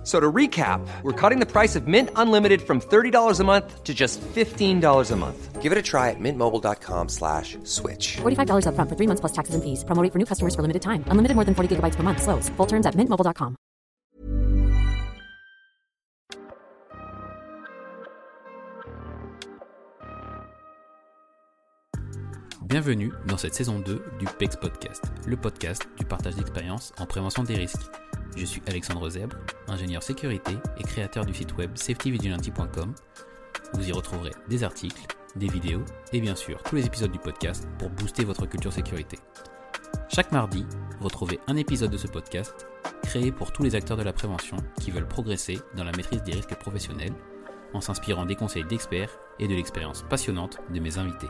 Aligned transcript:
F- 0.00 0.06
So 0.06 0.18
to 0.18 0.32
recap, 0.32 0.80
we're 1.02 1.12
cutting 1.12 1.40
the 1.40 1.46
price 1.46 1.76
of 1.76 1.86
Mint 1.86 2.08
Unlimited 2.16 2.62
from 2.62 2.80
$30 2.80 3.38
a 3.38 3.44
month 3.44 3.84
to 3.84 3.92
just 3.92 4.18
$15 4.34 5.10
a 5.10 5.16
month. 5.16 5.60
Give 5.60 5.72
it 5.72 5.76
a 5.76 5.82
try 5.82 6.08
at 6.08 6.16
mintmobile.com 6.18 7.10
slash 7.10 7.58
switch. 7.64 8.16
$45 8.22 8.64
upfront 8.64 8.88
for 8.88 8.96
three 8.96 9.06
months 9.06 9.20
plus 9.20 9.32
taxes 9.32 9.54
and 9.54 9.62
fees. 9.62 9.84
Promo 9.84 10.02
rate 10.02 10.10
for 10.12 10.18
new 10.18 10.24
customers 10.24 10.54
for 10.54 10.62
limited 10.62 10.80
time. 10.80 11.04
Unlimited 11.08 11.34
more 11.36 11.44
than 11.44 11.54
40 11.54 11.76
gigabytes 11.76 11.96
per 11.96 12.02
month. 12.02 12.22
Slows. 12.22 12.48
Full 12.56 12.66
terms 12.66 12.86
at 12.86 12.94
mintmobile.com. 12.96 13.56
Bienvenue 22.62 23.12
dans 23.26 23.36
cette 23.36 23.54
saison 23.54 23.78
2 23.80 24.02
du 24.18 24.26
PEX 24.38 24.56
Podcast, 24.56 25.04
le 25.26 25.36
podcast 25.36 25.88
du 25.98 26.04
partage 26.04 26.36
d'expériences 26.36 26.92
en 26.98 27.06
prévention 27.06 27.42
des 27.42 27.56
risques. 27.56 27.90
Je 28.36 28.44
suis 28.44 28.62
Alexandre 28.66 29.08
Zèbre, 29.10 29.36
ingénieur 29.68 30.02
sécurité 30.02 30.52
et 30.78 30.82
créateur 30.82 31.26
du 31.26 31.34
site 31.34 31.56
web 31.56 31.70
safetyvigilante.com. 31.74 32.94
Vous 33.74 33.88
y 33.88 33.92
retrouverez 33.92 34.32
des 34.48 34.64
articles, 34.64 35.02
des 35.36 35.48
vidéos 35.48 35.84
et 36.12 36.20
bien 36.20 36.34
sûr 36.34 36.62
tous 36.62 36.76
les 36.76 36.86
épisodes 36.86 37.12
du 37.12 37.18
podcast 37.18 37.68
pour 37.78 37.90
booster 37.90 38.24
votre 38.24 38.46
culture 38.46 38.72
sécurité. 38.72 39.18
Chaque 40.08 40.32
mardi, 40.32 40.64
retrouvez 41.00 41.40
un 41.48 41.56
épisode 41.56 41.90
de 41.90 41.96
ce 41.96 42.06
podcast 42.06 42.66
créé 43.02 43.32
pour 43.32 43.52
tous 43.52 43.62
les 43.62 43.74
acteurs 43.74 43.96
de 43.96 44.02
la 44.02 44.12
prévention 44.12 44.56
qui 44.80 44.90
veulent 44.90 45.08
progresser 45.08 45.58
dans 45.76 45.84
la 45.84 45.92
maîtrise 45.92 46.22
des 46.22 46.32
risques 46.32 46.56
professionnels 46.56 47.14
en 47.74 47.80
s'inspirant 47.80 48.26
des 48.26 48.36
conseils 48.36 48.64
d'experts 48.64 49.18
et 49.38 49.48
de 49.48 49.54
l'expérience 49.54 50.04
passionnante 50.08 50.58
de 50.72 50.80
mes 50.80 50.98
invités. 50.98 51.28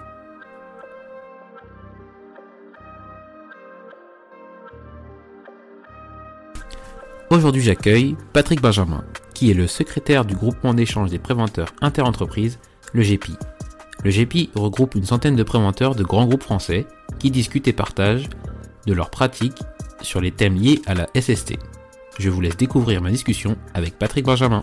Aujourd'hui, 7.30 7.62
j'accueille 7.62 8.16
Patrick 8.32 8.60
Benjamin, 8.60 9.04
qui 9.34 9.52
est 9.52 9.54
le 9.54 9.68
secrétaire 9.68 10.24
du 10.24 10.34
groupement 10.34 10.74
d'échange 10.74 11.10
des 11.10 11.20
préventeurs 11.20 11.72
interentreprises, 11.80 12.58
le 12.92 13.02
GEPI. 13.02 13.36
Le 14.02 14.10
GEPI 14.10 14.50
regroupe 14.56 14.96
une 14.96 15.04
centaine 15.04 15.36
de 15.36 15.44
préventeurs 15.44 15.94
de 15.94 16.02
grands 16.02 16.26
groupes 16.26 16.42
français 16.42 16.86
qui 17.20 17.30
discutent 17.30 17.68
et 17.68 17.72
partagent 17.72 18.28
de 18.84 18.92
leurs 18.92 19.10
pratiques 19.10 19.62
sur 20.02 20.20
les 20.20 20.32
thèmes 20.32 20.56
liés 20.56 20.82
à 20.86 20.94
la 20.94 21.06
SST. 21.14 21.56
Je 22.18 22.30
vous 22.30 22.40
laisse 22.40 22.56
découvrir 22.56 23.00
ma 23.00 23.10
discussion 23.10 23.56
avec 23.74 23.96
Patrick 23.96 24.26
Benjamin. 24.26 24.62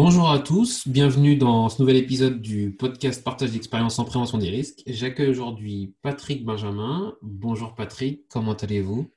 Bonjour 0.00 0.30
à 0.30 0.38
tous, 0.38 0.86
bienvenue 0.86 1.34
dans 1.34 1.68
ce 1.68 1.82
nouvel 1.82 1.96
épisode 1.96 2.40
du 2.40 2.70
podcast 2.70 3.24
Partage 3.24 3.50
d'expérience 3.50 3.98
en 3.98 4.04
prévention 4.04 4.38
des 4.38 4.48
risques. 4.48 4.80
J'accueille 4.86 5.28
aujourd'hui 5.28 5.92
Patrick 6.02 6.44
Benjamin. 6.44 7.16
Bonjour 7.20 7.74
Patrick, 7.74 8.28
comment 8.28 8.52
allez-vous? 8.52 9.10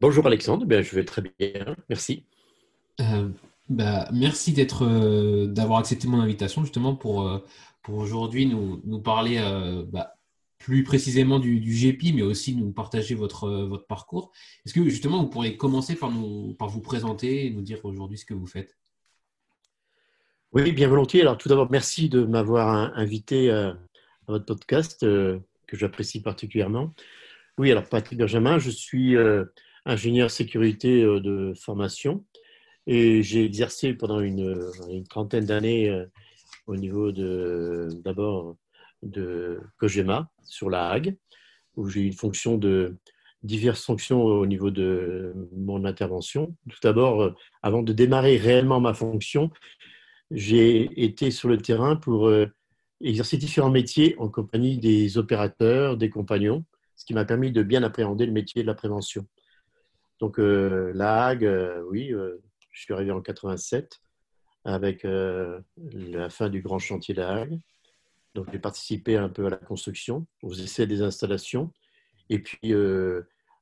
Bonjour 0.00 0.26
Alexandre, 0.26 0.64
ben, 0.64 0.82
je 0.82 0.96
vais 0.96 1.04
très 1.04 1.20
bien, 1.20 1.76
merci. 1.90 2.24
Euh, 3.02 3.28
bah, 3.68 4.08
merci 4.14 4.54
d'être, 4.54 4.86
euh, 4.86 5.46
d'avoir 5.46 5.80
accepté 5.80 6.08
mon 6.08 6.20
invitation 6.20 6.62
justement 6.62 6.96
pour, 6.96 7.28
euh, 7.28 7.40
pour 7.82 7.96
aujourd'hui 7.96 8.46
nous, 8.46 8.80
nous 8.86 9.02
parler 9.02 9.42
bah, 9.92 10.14
plus 10.56 10.84
précisément 10.84 11.38
du, 11.38 11.60
du 11.60 11.74
GEPI, 11.74 12.14
mais 12.14 12.22
aussi 12.22 12.56
nous 12.56 12.72
partager 12.72 13.14
votre, 13.14 13.46
votre 13.66 13.86
parcours. 13.86 14.32
Est-ce 14.64 14.72
que 14.72 14.88
justement 14.88 15.22
vous 15.22 15.28
pourriez 15.28 15.58
commencer 15.58 15.96
par, 15.96 16.10
nous, 16.10 16.54
par 16.54 16.70
vous 16.70 16.80
présenter 16.80 17.44
et 17.44 17.50
nous 17.50 17.60
dire 17.60 17.84
aujourd'hui 17.84 18.16
ce 18.16 18.24
que 18.24 18.32
vous 18.32 18.46
faites? 18.46 18.74
Oui, 20.52 20.72
bien 20.72 20.86
volontiers. 20.86 21.22
Alors 21.22 21.38
tout 21.38 21.48
d'abord, 21.48 21.70
merci 21.70 22.10
de 22.10 22.24
m'avoir 22.24 22.68
in- 22.68 22.92
invité 22.94 23.50
euh, 23.50 23.70
à 23.70 24.32
votre 24.32 24.44
podcast 24.44 25.02
euh, 25.02 25.38
que 25.66 25.78
j'apprécie 25.78 26.20
particulièrement. 26.20 26.92
Oui, 27.56 27.70
alors 27.70 27.88
Patrick 27.88 28.18
Benjamin, 28.18 28.58
je 28.58 28.68
suis 28.68 29.16
euh, 29.16 29.46
ingénieur 29.86 30.30
sécurité 30.30 31.04
de 31.04 31.54
formation 31.56 32.22
et 32.86 33.22
j'ai 33.22 33.46
exercé 33.46 33.94
pendant 33.94 34.20
une, 34.20 34.70
trentaine 35.08 35.46
d'années 35.46 36.04
au 36.66 36.76
niveau 36.76 37.12
de 37.12 37.88
d'abord 38.04 38.56
de 39.02 39.58
Cogema 39.78 40.30
sur 40.44 40.68
la 40.68 40.90
Hague, 40.90 41.16
où 41.76 41.88
j'ai 41.88 42.00
eu 42.00 42.06
une 42.06 42.12
fonction 42.12 42.58
de 42.58 42.96
diverses 43.42 43.84
fonctions 43.84 44.22
au 44.22 44.44
niveau 44.46 44.70
de 44.70 45.32
mon 45.56 45.86
intervention. 45.86 46.54
Tout 46.68 46.78
d'abord, 46.82 47.34
avant 47.62 47.82
de 47.82 47.92
démarrer 47.94 48.36
réellement 48.36 48.80
ma 48.80 48.92
fonction, 48.92 49.50
j'ai 50.32 51.04
été 51.04 51.30
sur 51.30 51.48
le 51.48 51.58
terrain 51.58 51.96
pour 51.96 52.26
euh, 52.26 52.46
exercer 53.00 53.36
différents 53.36 53.70
métiers 53.70 54.16
en 54.18 54.28
compagnie 54.28 54.78
des 54.78 55.18
opérateurs, 55.18 55.96
des 55.96 56.08
compagnons, 56.10 56.64
ce 56.96 57.04
qui 57.04 57.14
m'a 57.14 57.24
permis 57.24 57.52
de 57.52 57.62
bien 57.62 57.82
appréhender 57.82 58.26
le 58.26 58.32
métier 58.32 58.62
de 58.62 58.66
la 58.66 58.74
prévention. 58.74 59.26
Donc, 60.20 60.38
euh, 60.38 60.92
la 60.94 61.26
Hague, 61.26 61.44
euh, 61.44 61.82
oui, 61.90 62.12
je 62.70 62.80
suis 62.80 62.94
arrivé 62.94 63.10
en 63.10 63.20
87 63.20 64.00
avec 64.64 65.02
la 65.02 66.30
fin 66.30 66.48
du 66.48 66.62
grand 66.62 66.78
chantier 66.78 67.14
de 67.14 67.20
la 67.20 67.30
Hague. 67.34 67.58
Donc, 68.34 68.46
j'ai 68.52 68.60
participé 68.60 69.16
un 69.16 69.28
peu 69.28 69.46
à 69.46 69.50
la 69.50 69.56
construction, 69.56 70.26
aux 70.42 70.54
essais 70.54 70.86
des 70.86 71.02
installations. 71.02 71.72
Et 72.30 72.38
puis, 72.38 72.72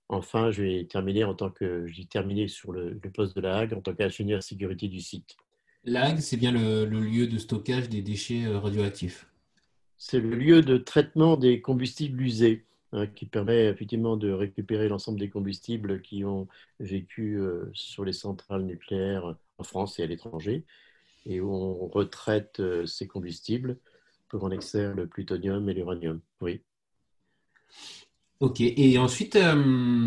enfin, 0.09 0.51
j'ai 0.51 0.87
terminé 0.87 1.25
en 1.25 1.35
tant 1.35 1.51
que 1.51 1.87
j'ai 1.87 2.05
terminé 2.05 2.49
sur 2.49 2.73
le, 2.73 3.01
le 3.03 3.11
poste 3.11 3.35
de 3.35 3.41
la 3.41 3.57
Hague 3.57 3.73
en 3.73 3.81
tant 3.81 3.95
qu'ingénieur 3.95 4.43
sécurité 4.43 4.89
du 4.89 5.01
site. 5.01 5.37
L'AG, 5.85 6.21
c'est 6.21 6.37
bien 6.37 6.53
le, 6.53 6.85
lieu 6.85 7.27
de 7.27 7.39
stockage 7.39 7.89
des 7.89 8.03
déchets 8.03 8.45
euh, 8.45 8.59
radioactifs. 8.59 9.27
C'est 9.97 10.21
le 10.21 10.35
lieu 10.35 10.63
de 10.63 10.77
traitement 10.77 11.37
des 11.37 11.61
combustibles 11.61 12.21
usés 12.21 12.67
hein, 12.93 13.07
qui 13.07 13.27
permet 13.27 13.67
effectivement 13.67 14.17
de 14.17 14.31
récupérer 14.31 14.89
l'ensemble 14.89 15.19
des 15.19 15.31
combustibles 15.31 16.03
qui 16.03 16.25
ont 16.25 16.49
vécu 16.81 17.39
euh, 17.39 17.71
sur 17.73 18.05
les 18.05 18.13
centrales 18.13 18.65
nucléaires 18.65 19.37
en 19.59 19.63
France 19.65 19.99
et 19.99 20.03
à 20.03 20.07
l'étranger 20.07 20.65
et 21.27 21.41
où 21.41 21.53
on 21.53 21.89
retraite 21.89 22.61
euh, 22.61 22.87
ces 22.87 23.07
combustibles 23.07 23.79
pour 24.29 24.45
en 24.45 24.51
extraire 24.51 24.95
le 24.95 25.07
plutonium 25.07 25.69
et 25.69 25.75
l'uranium. 25.75 26.21
Oui. 26.41 26.63
Ok, 28.41 28.61
et 28.63 28.97
ensuite, 28.97 29.37
euh, 29.37 29.55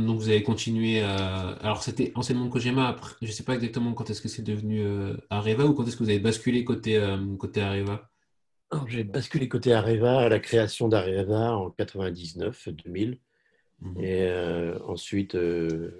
donc 0.07 0.19
vous 0.19 0.29
avez 0.29 0.41
continué. 0.41 1.03
euh, 1.03 1.55
alors, 1.61 1.83
c'était 1.83 2.11
anciennement 2.15 2.49
Kojima. 2.49 2.87
Après, 2.87 3.13
je 3.21 3.27
ne 3.27 3.31
sais 3.31 3.43
pas 3.43 3.53
exactement 3.53 3.93
quand 3.93 4.09
est-ce 4.09 4.21
que 4.23 4.27
c'est 4.27 4.41
devenu 4.41 4.81
euh, 4.81 5.15
Areva 5.29 5.65
ou 5.67 5.73
quand 5.75 5.85
est-ce 5.85 5.95
que 5.97 6.03
vous 6.03 6.09
avez 6.09 6.19
basculé 6.19 6.63
côté, 6.63 6.99
côté 7.37 7.61
Areva? 7.61 8.09
J'ai 8.87 9.03
basculé 9.03 9.47
côté 9.47 9.71
Areva 9.73 10.21
à 10.21 10.29
la 10.29 10.39
création 10.39 10.87
d'Areva 10.87 11.53
en 11.55 11.69
99-2000 11.69 13.19
Mhm. 13.81 14.03
et 14.03 14.27
ensuite 14.87 15.37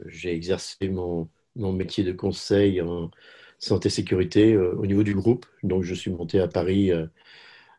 j'ai 0.07 0.33
exercé 0.33 0.89
mon, 0.89 1.29
mon 1.55 1.71
métier 1.71 2.03
de 2.03 2.11
conseil 2.13 2.81
en 2.81 3.11
santé-sécurité 3.59 4.57
au 4.57 4.85
niveau 4.87 5.03
du 5.03 5.13
groupe. 5.13 5.45
Donc 5.61 5.83
je 5.83 5.93
suis 5.93 6.09
monté 6.11 6.39
à 6.39 6.47
Paris 6.47 6.91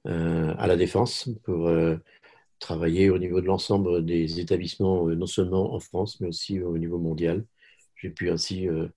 à 0.04 0.66
la 0.66 0.76
Défense 0.76 1.28
pour 1.44 1.68
travailler 2.64 3.10
au 3.10 3.18
niveau 3.18 3.42
de 3.42 3.46
l'ensemble 3.46 4.06
des 4.06 4.40
établissements, 4.40 5.06
euh, 5.08 5.14
non 5.14 5.26
seulement 5.26 5.74
en 5.74 5.80
France, 5.80 6.18
mais 6.20 6.28
aussi 6.28 6.60
au 6.62 6.78
niveau 6.78 6.98
mondial. 6.98 7.44
J'ai 7.96 8.08
pu 8.08 8.30
ainsi 8.30 8.68
euh, 8.68 8.88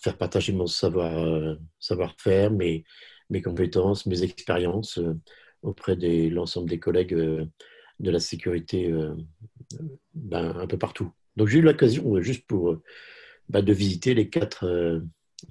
faire 0.00 0.16
partager 0.16 0.52
mon 0.52 0.66
euh, 0.84 1.56
savoir-faire, 1.80 2.52
mes, 2.52 2.84
mes 3.30 3.42
compétences, 3.42 4.06
mes 4.06 4.22
expériences 4.22 5.00
auprès 5.62 5.96
de 5.96 6.28
l'ensemble 6.28 6.68
des 6.70 6.78
collègues 6.78 7.14
de 7.14 8.10
la 8.10 8.20
sécurité 8.20 8.92
ben, 10.14 10.56
un 10.56 10.66
peu 10.66 10.78
partout. 10.78 11.10
Donc 11.36 11.48
j'ai 11.48 11.58
eu 11.58 11.62
l'occasion, 11.62 12.20
juste 12.20 12.46
pour 12.46 12.76
ben, 13.48 13.62
de 13.62 13.72
visiter 13.72 14.14
les 14.14 14.28
quatre, 14.28 15.02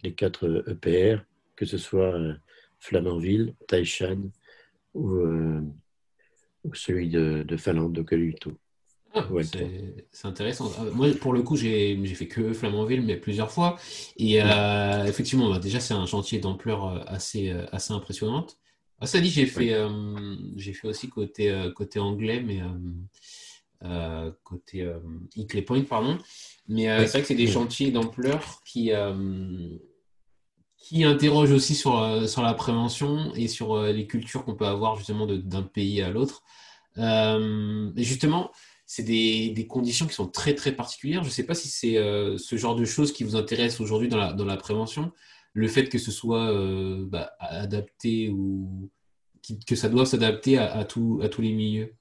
les 0.04 0.13
quatre 0.13 0.63
EPR, 0.68 1.24
que 1.56 1.66
ce 1.66 1.78
soit 1.78 2.16
Flamanville, 2.80 3.56
Taishan 3.68 4.30
ou, 4.94 5.74
ou 6.63 6.74
celui 6.74 7.10
de, 7.10 7.44
de 7.44 7.57
Finlande, 7.57 7.94
de 7.94 8.01
Kalito. 8.01 8.54
Ah, 9.15 9.27
c'est 10.12 10.27
intéressant. 10.27 10.71
Ah, 10.80 10.86
Moi, 10.94 11.10
pour 11.21 11.33
le 11.33 11.44
coup, 11.44 11.56
j'ai 11.56 12.04
fait 12.15 12.27
que 12.27 12.51
Flamanville, 12.54 13.04
mais 13.04 13.15
plusieurs 13.15 13.51
fois. 13.51 13.77
Et 14.18 14.42
euh, 14.42 15.06
effectivement, 15.06 15.51
bah, 15.51 15.60
déjà, 15.60 15.80
c'est 15.80 15.94
un 15.94 16.07
chantier 16.07 16.39
d'ampleur 16.39 16.88
euh, 16.88 17.00
assez, 17.06 17.51
euh, 17.51 17.65
assez 17.71 17.94
impressionnante. 17.94 18.57
Ah, 19.00 19.06
ça 19.06 19.19
dit, 19.19 19.30
j'ai 19.30 19.45
fait, 19.45 19.74
euh, 19.74 20.36
j'ai 20.56 20.74
fait 20.74 20.88
aussi 20.88 21.10
côté, 21.10 21.54
côté 21.75 22.00
anglais, 22.00 22.42
mais 22.42 22.62
euh, 23.83 24.31
côté 24.44 24.89
Hinkley 25.38 25.62
Point, 25.62 25.83
pardon. 25.83 26.18
Mais 26.68 26.86
c'est 27.01 27.12
vrai 27.12 27.21
que 27.21 27.27
c'est 27.27 27.36
des 27.36 27.48
chantiers 27.48 27.92
d'ampleur 27.92 28.62
qui, 28.66 28.92
qui 30.83 31.06
interroge 31.06 31.51
aussi 31.51 31.75
sur, 31.75 32.27
sur 32.27 32.41
la 32.41 32.53
prévention 32.53 33.33
et 33.35 33.47
sur 33.47 33.81
les 33.83 34.06
cultures 34.06 34.44
qu'on 34.44 34.56
peut 34.56 34.68
avoir 34.68 34.97
justement 34.97 35.25
d'un 35.25 35.63
pays 35.63 36.01
à 36.01 36.09
l'autre. 36.09 36.44
et 36.97 38.03
justement, 38.03 38.51
c'est 38.85 39.03
des, 39.03 39.65
conditions 39.69 40.07
qui 40.07 40.13
sont 40.13 40.27
très 40.27 40.53
très 40.56 40.74
particulières. 40.74 41.24
Je 41.24 41.30
ne 41.30 41.33
sais 41.33 41.45
pas 41.45 41.56
si 41.56 41.69
c'est 41.69 41.95
ce 42.38 42.56
genre 42.57 42.75
de 42.75 42.83
choses 42.83 43.13
qui 43.13 43.24
vous 43.24 43.38
intéresse 43.38 43.80
aujourd'hui 43.80 44.09
dans 44.09 44.18
la, 44.18 44.33
dans 44.33 44.44
la 44.44 44.57
prévention, 44.57 45.13
le 45.53 45.69
fait 45.69 45.88
que 45.88 45.97
ce 45.97 46.12
soit 46.12 46.53
bah, 47.06 47.31
adapté 47.39 48.27
ou 48.30 48.91
que 49.65 49.77
ça 49.77 49.88
doit 49.88 50.06
s'adapter 50.06 50.57
à, 50.57 50.80
à 50.80 50.83
tous 50.83 51.21
les 51.39 51.53
milieux. 51.53 51.95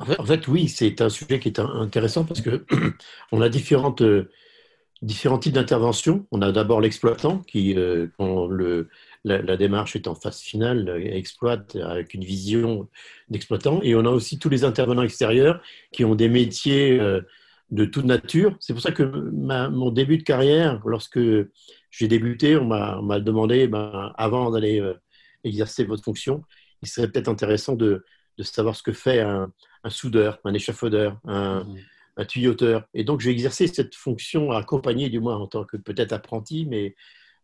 En 0.00 0.24
fait, 0.24 0.48
oui, 0.48 0.68
c'est 0.68 1.02
un 1.02 1.10
sujet 1.10 1.38
qui 1.38 1.48
est 1.48 1.58
intéressant 1.58 2.24
parce 2.24 2.40
que 2.40 2.64
on 3.32 3.42
a 3.42 3.50
différentes, 3.50 4.00
euh, 4.00 4.30
différents 5.02 5.38
types 5.38 5.54
d'interventions. 5.54 6.26
On 6.30 6.42
a 6.42 6.52
d'abord 6.52 6.80
l'exploitant 6.80 7.38
qui, 7.38 7.74
euh, 7.76 8.08
quand 8.18 8.46
le, 8.46 8.88
la, 9.24 9.56
démarche 9.56 9.96
est 9.96 10.08
en 10.08 10.14
phase 10.14 10.40
finale, 10.40 10.88
exploite 11.04 11.76
avec 11.76 12.14
une 12.14 12.24
vision 12.24 12.88
d'exploitant. 13.28 13.80
Et 13.82 13.94
on 13.94 14.04
a 14.04 14.10
aussi 14.10 14.38
tous 14.38 14.48
les 14.48 14.64
intervenants 14.64 15.02
extérieurs 15.02 15.62
qui 15.92 16.04
ont 16.04 16.14
des 16.14 16.28
métiers 16.28 16.98
euh, 17.00 17.22
de 17.70 17.84
toute 17.84 18.04
nature. 18.04 18.56
C'est 18.60 18.72
pour 18.72 18.82
ça 18.82 18.92
que 18.92 19.02
mon 19.02 19.90
début 19.90 20.18
de 20.18 20.22
carrière, 20.22 20.80
lorsque 20.84 21.20
j'ai 21.90 22.08
débuté, 22.08 22.56
on 22.56 22.64
m'a 22.64 23.20
demandé, 23.20 23.68
ben, 23.68 24.12
avant 24.16 24.50
d'aller 24.50 24.82
exercer 25.44 25.84
votre 25.84 26.04
fonction, 26.04 26.42
il 26.82 26.88
serait 26.88 27.08
peut-être 27.08 27.28
intéressant 27.28 27.74
de, 27.74 28.04
de 28.38 28.42
savoir 28.42 28.74
ce 28.74 28.82
que 28.82 28.92
fait 28.92 29.20
un, 29.20 29.52
un 29.84 29.90
soudeur, 29.90 30.40
un 30.44 30.54
échafaudeur, 30.54 31.18
un, 31.26 31.64
mmh. 31.64 31.76
Tuyauteur. 32.24 32.86
Et 32.94 33.04
donc, 33.04 33.20
j'ai 33.20 33.30
exercé 33.30 33.66
cette 33.66 33.94
fonction 33.94 34.50
accompagnée, 34.52 35.08
du 35.08 35.20
moins 35.20 35.36
en 35.36 35.46
tant 35.46 35.64
que 35.64 35.76
peut-être 35.76 36.12
apprenti, 36.12 36.66
mais 36.66 36.94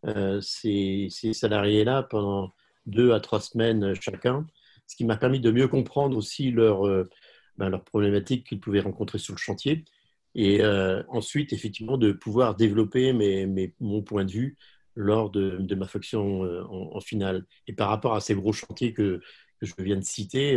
euh, 0.06 0.40
ces, 0.40 1.08
salariés-là 1.32 2.02
pendant 2.04 2.52
deux 2.86 3.12
à 3.12 3.20
trois 3.20 3.40
semaines 3.40 3.94
chacun, 4.00 4.46
ce 4.86 4.96
qui 4.96 5.04
m'a 5.04 5.16
permis 5.16 5.40
de 5.40 5.50
mieux 5.50 5.68
comprendre 5.68 6.16
aussi 6.16 6.50
leurs 6.50 6.86
euh, 6.86 7.08
ben, 7.58 7.76
problématiques 7.78 8.46
qu'ils 8.46 8.60
pouvaient 8.60 8.80
rencontrer 8.80 9.18
sur 9.18 9.34
le 9.34 9.38
chantier. 9.38 9.84
Et 10.34 10.60
euh, 10.62 11.02
ensuite, 11.08 11.52
effectivement, 11.52 11.96
de 11.96 12.12
pouvoir 12.12 12.56
développer 12.56 13.12
mes, 13.12 13.74
mon 13.80 14.02
point 14.02 14.24
de 14.24 14.30
vue 14.30 14.56
lors 14.94 15.30
de, 15.30 15.74
ma 15.74 15.86
fonction 15.86 16.42
en, 16.70 17.00
finale. 17.00 17.46
Et 17.66 17.72
par 17.72 17.88
rapport 17.88 18.14
à 18.14 18.20
ces 18.20 18.34
gros 18.34 18.52
chantiers 18.52 18.92
que, 18.92 19.20
que 19.60 19.66
je 19.66 19.74
viens 19.78 19.96
de 19.96 20.04
citer, 20.04 20.56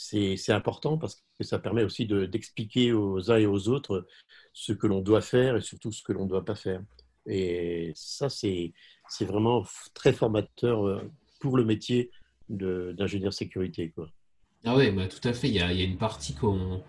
c'est 0.00 0.52
important 0.52 0.96
parce 0.96 1.24
que 1.38 1.44
ça 1.44 1.58
permet 1.58 1.82
aussi 1.82 2.06
d'expliquer 2.06 2.92
aux 2.92 3.32
uns 3.32 3.36
et 3.36 3.46
aux 3.46 3.68
autres 3.68 4.06
ce 4.52 4.72
que 4.72 4.86
l'on 4.86 5.00
doit 5.00 5.20
faire 5.20 5.56
et 5.56 5.60
surtout 5.60 5.90
ce 5.90 6.04
que 6.04 6.12
l'on 6.12 6.24
ne 6.24 6.28
doit 6.28 6.44
pas 6.44 6.54
faire. 6.54 6.80
Et 7.26 7.90
ça, 7.96 8.28
c'est 8.28 8.72
vraiment 9.22 9.64
très 9.94 10.12
formateur 10.12 10.86
euh, 10.86 11.02
pour 11.40 11.56
le 11.56 11.64
métier 11.64 12.12
d'ingénieur 12.48 13.34
sécurité. 13.34 13.90
Quoi. 13.90 14.08
Ah 14.64 14.76
oui, 14.76 14.92
bah, 14.92 15.08
tout 15.08 15.26
à 15.26 15.32
fait. 15.32 15.48
Il 15.48 15.54
y 15.54 15.60
a, 15.60 15.72
une 15.72 15.98
partie 15.98 16.32
qu'on 16.32 16.82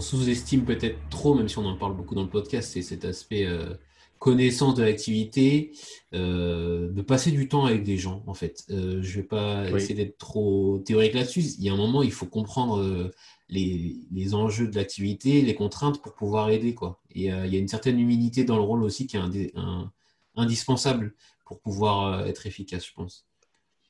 sous-estime 0.00 0.64
peut-être 0.64 0.98
trop, 1.08 1.34
même 1.34 1.48
si 1.48 1.58
on 1.58 1.66
en 1.66 1.76
parle 1.76 1.96
beaucoup 1.96 2.16
dans 2.16 2.24
le 2.24 2.28
podcast, 2.28 2.72
c'est 2.72 2.82
cet 2.82 3.04
aspect 3.04 3.46
euh, 3.46 3.74
connaissance 4.18 4.74
de 4.74 4.82
l'activité, 4.82 5.72
euh, 6.14 6.90
de 6.90 7.02
passer 7.02 7.30
du 7.30 7.48
temps 7.48 7.64
avec 7.66 7.82
des 7.82 7.96
gens, 7.96 8.22
en 8.26 8.34
fait. 8.34 8.64
Euh, 8.70 9.02
je 9.02 9.16
ne 9.16 9.22
vais 9.22 9.28
pas 9.28 9.68
essayer 9.70 9.94
d'être 9.94 10.18
trop 10.18 10.78
théorique 10.84 11.14
là-dessus. 11.14 11.40
Il 11.58 11.64
y 11.64 11.68
a 11.68 11.72
un 11.72 11.76
moment, 11.76 12.02
il 12.02 12.12
faut 12.12 12.26
comprendre 12.26 12.80
euh, 12.80 13.12
les, 13.48 13.96
les, 14.10 14.34
enjeux 14.34 14.68
de 14.68 14.76
l'activité, 14.76 15.42
les 15.42 15.54
contraintes 15.54 16.02
pour 16.02 16.14
pouvoir 16.14 16.50
aider. 16.50 16.74
Quoi. 16.74 17.00
Et 17.10 17.26
il 17.26 17.52
y 17.52 17.56
a 17.56 17.58
une 17.58 17.68
certaine 17.68 17.98
humilité 17.98 18.44
dans 18.44 18.56
le 18.56 18.62
rôle 18.62 18.82
aussi 18.82 19.06
qui 19.06 19.16
est 19.16 19.52
un, 19.54 19.92
indispensable 20.34 21.14
pour 21.44 21.60
pouvoir 21.60 22.26
être 22.26 22.46
efficace, 22.46 22.86
je 22.86 22.92
pense. 22.92 23.26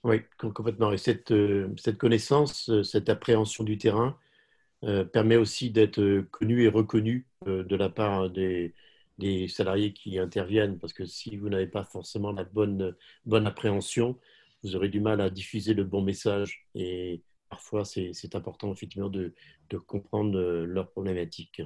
Oui, 0.05 0.19
complètement. 0.39 0.93
Et 0.93 0.99
cette, 0.99 1.33
cette 1.79 1.99
connaissance, 1.99 2.71
cette 2.83 3.09
appréhension 3.09 3.65
du 3.65 3.79
terrain 3.79 4.17
permet 5.13 5.37
aussi 5.37 5.71
d'être 5.71 6.21
connu 6.31 6.63
et 6.63 6.69
reconnu 6.69 7.27
de 7.47 7.77
la 7.77 7.89
part 7.89 8.31
des 8.31 8.75
des 9.19 9.49
salariés 9.49 9.93
qui 9.93 10.19
interviennent, 10.19 10.79
parce 10.79 10.93
que 10.93 11.07
si 11.07 11.37
vous 11.37 11.49
n'avez 11.49 11.67
pas 11.67 11.85
forcément 11.85 12.33
la 12.33 12.45
bonne, 12.45 12.95
bonne 13.25 13.47
appréhension, 13.47 14.19
vous 14.63 14.77
aurez 14.77 14.89
du 14.89 15.01
mal 15.01 15.21
à 15.21 15.31
diffuser 15.31 15.75
le 15.75 15.85
bon 15.85 16.03
message. 16.03 16.67
Et 16.75 17.23
parfois, 17.49 17.85
c'est 17.85 18.35
important 18.35 18.73
effectivement 18.73 19.09
de, 19.09 19.35
de, 19.71 19.79
comprendre 19.79 20.39
euh, 20.39 20.67
leurs 20.67 20.91
problématiques. 20.91 21.63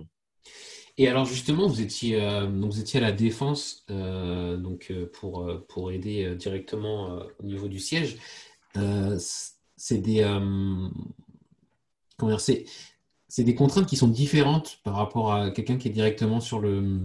Et 0.97 1.09
alors 1.09 1.25
justement, 1.25 1.67
vous 1.67 1.81
étiez, 1.81 2.21
euh, 2.21 2.47
donc 2.47 2.73
vous 2.73 2.81
étiez 2.81 3.01
à 3.01 3.03
la 3.03 3.13
défense 3.13 3.85
euh, 3.91 4.57
donc, 4.57 4.93
pour, 5.13 5.51
pour 5.69 5.93
aider 5.93 6.35
directement 6.37 7.21
au 7.39 7.43
niveau 7.43 7.69
du 7.69 7.79
siège. 7.79 8.17
c'est 8.75 9.99
des, 9.99 10.23
comment 12.17 12.37
dire, 12.37 12.41
c'est 13.31 13.45
des 13.45 13.55
contraintes 13.55 13.87
qui 13.87 13.97
sont 13.97 14.09
différentes 14.09 14.81
par 14.83 14.97
rapport 14.97 15.33
à 15.33 15.51
quelqu'un 15.53 15.79
qui 15.79 15.87
est 15.87 15.93
directement 15.93 16.41
sur, 16.41 16.59
le, 16.59 16.99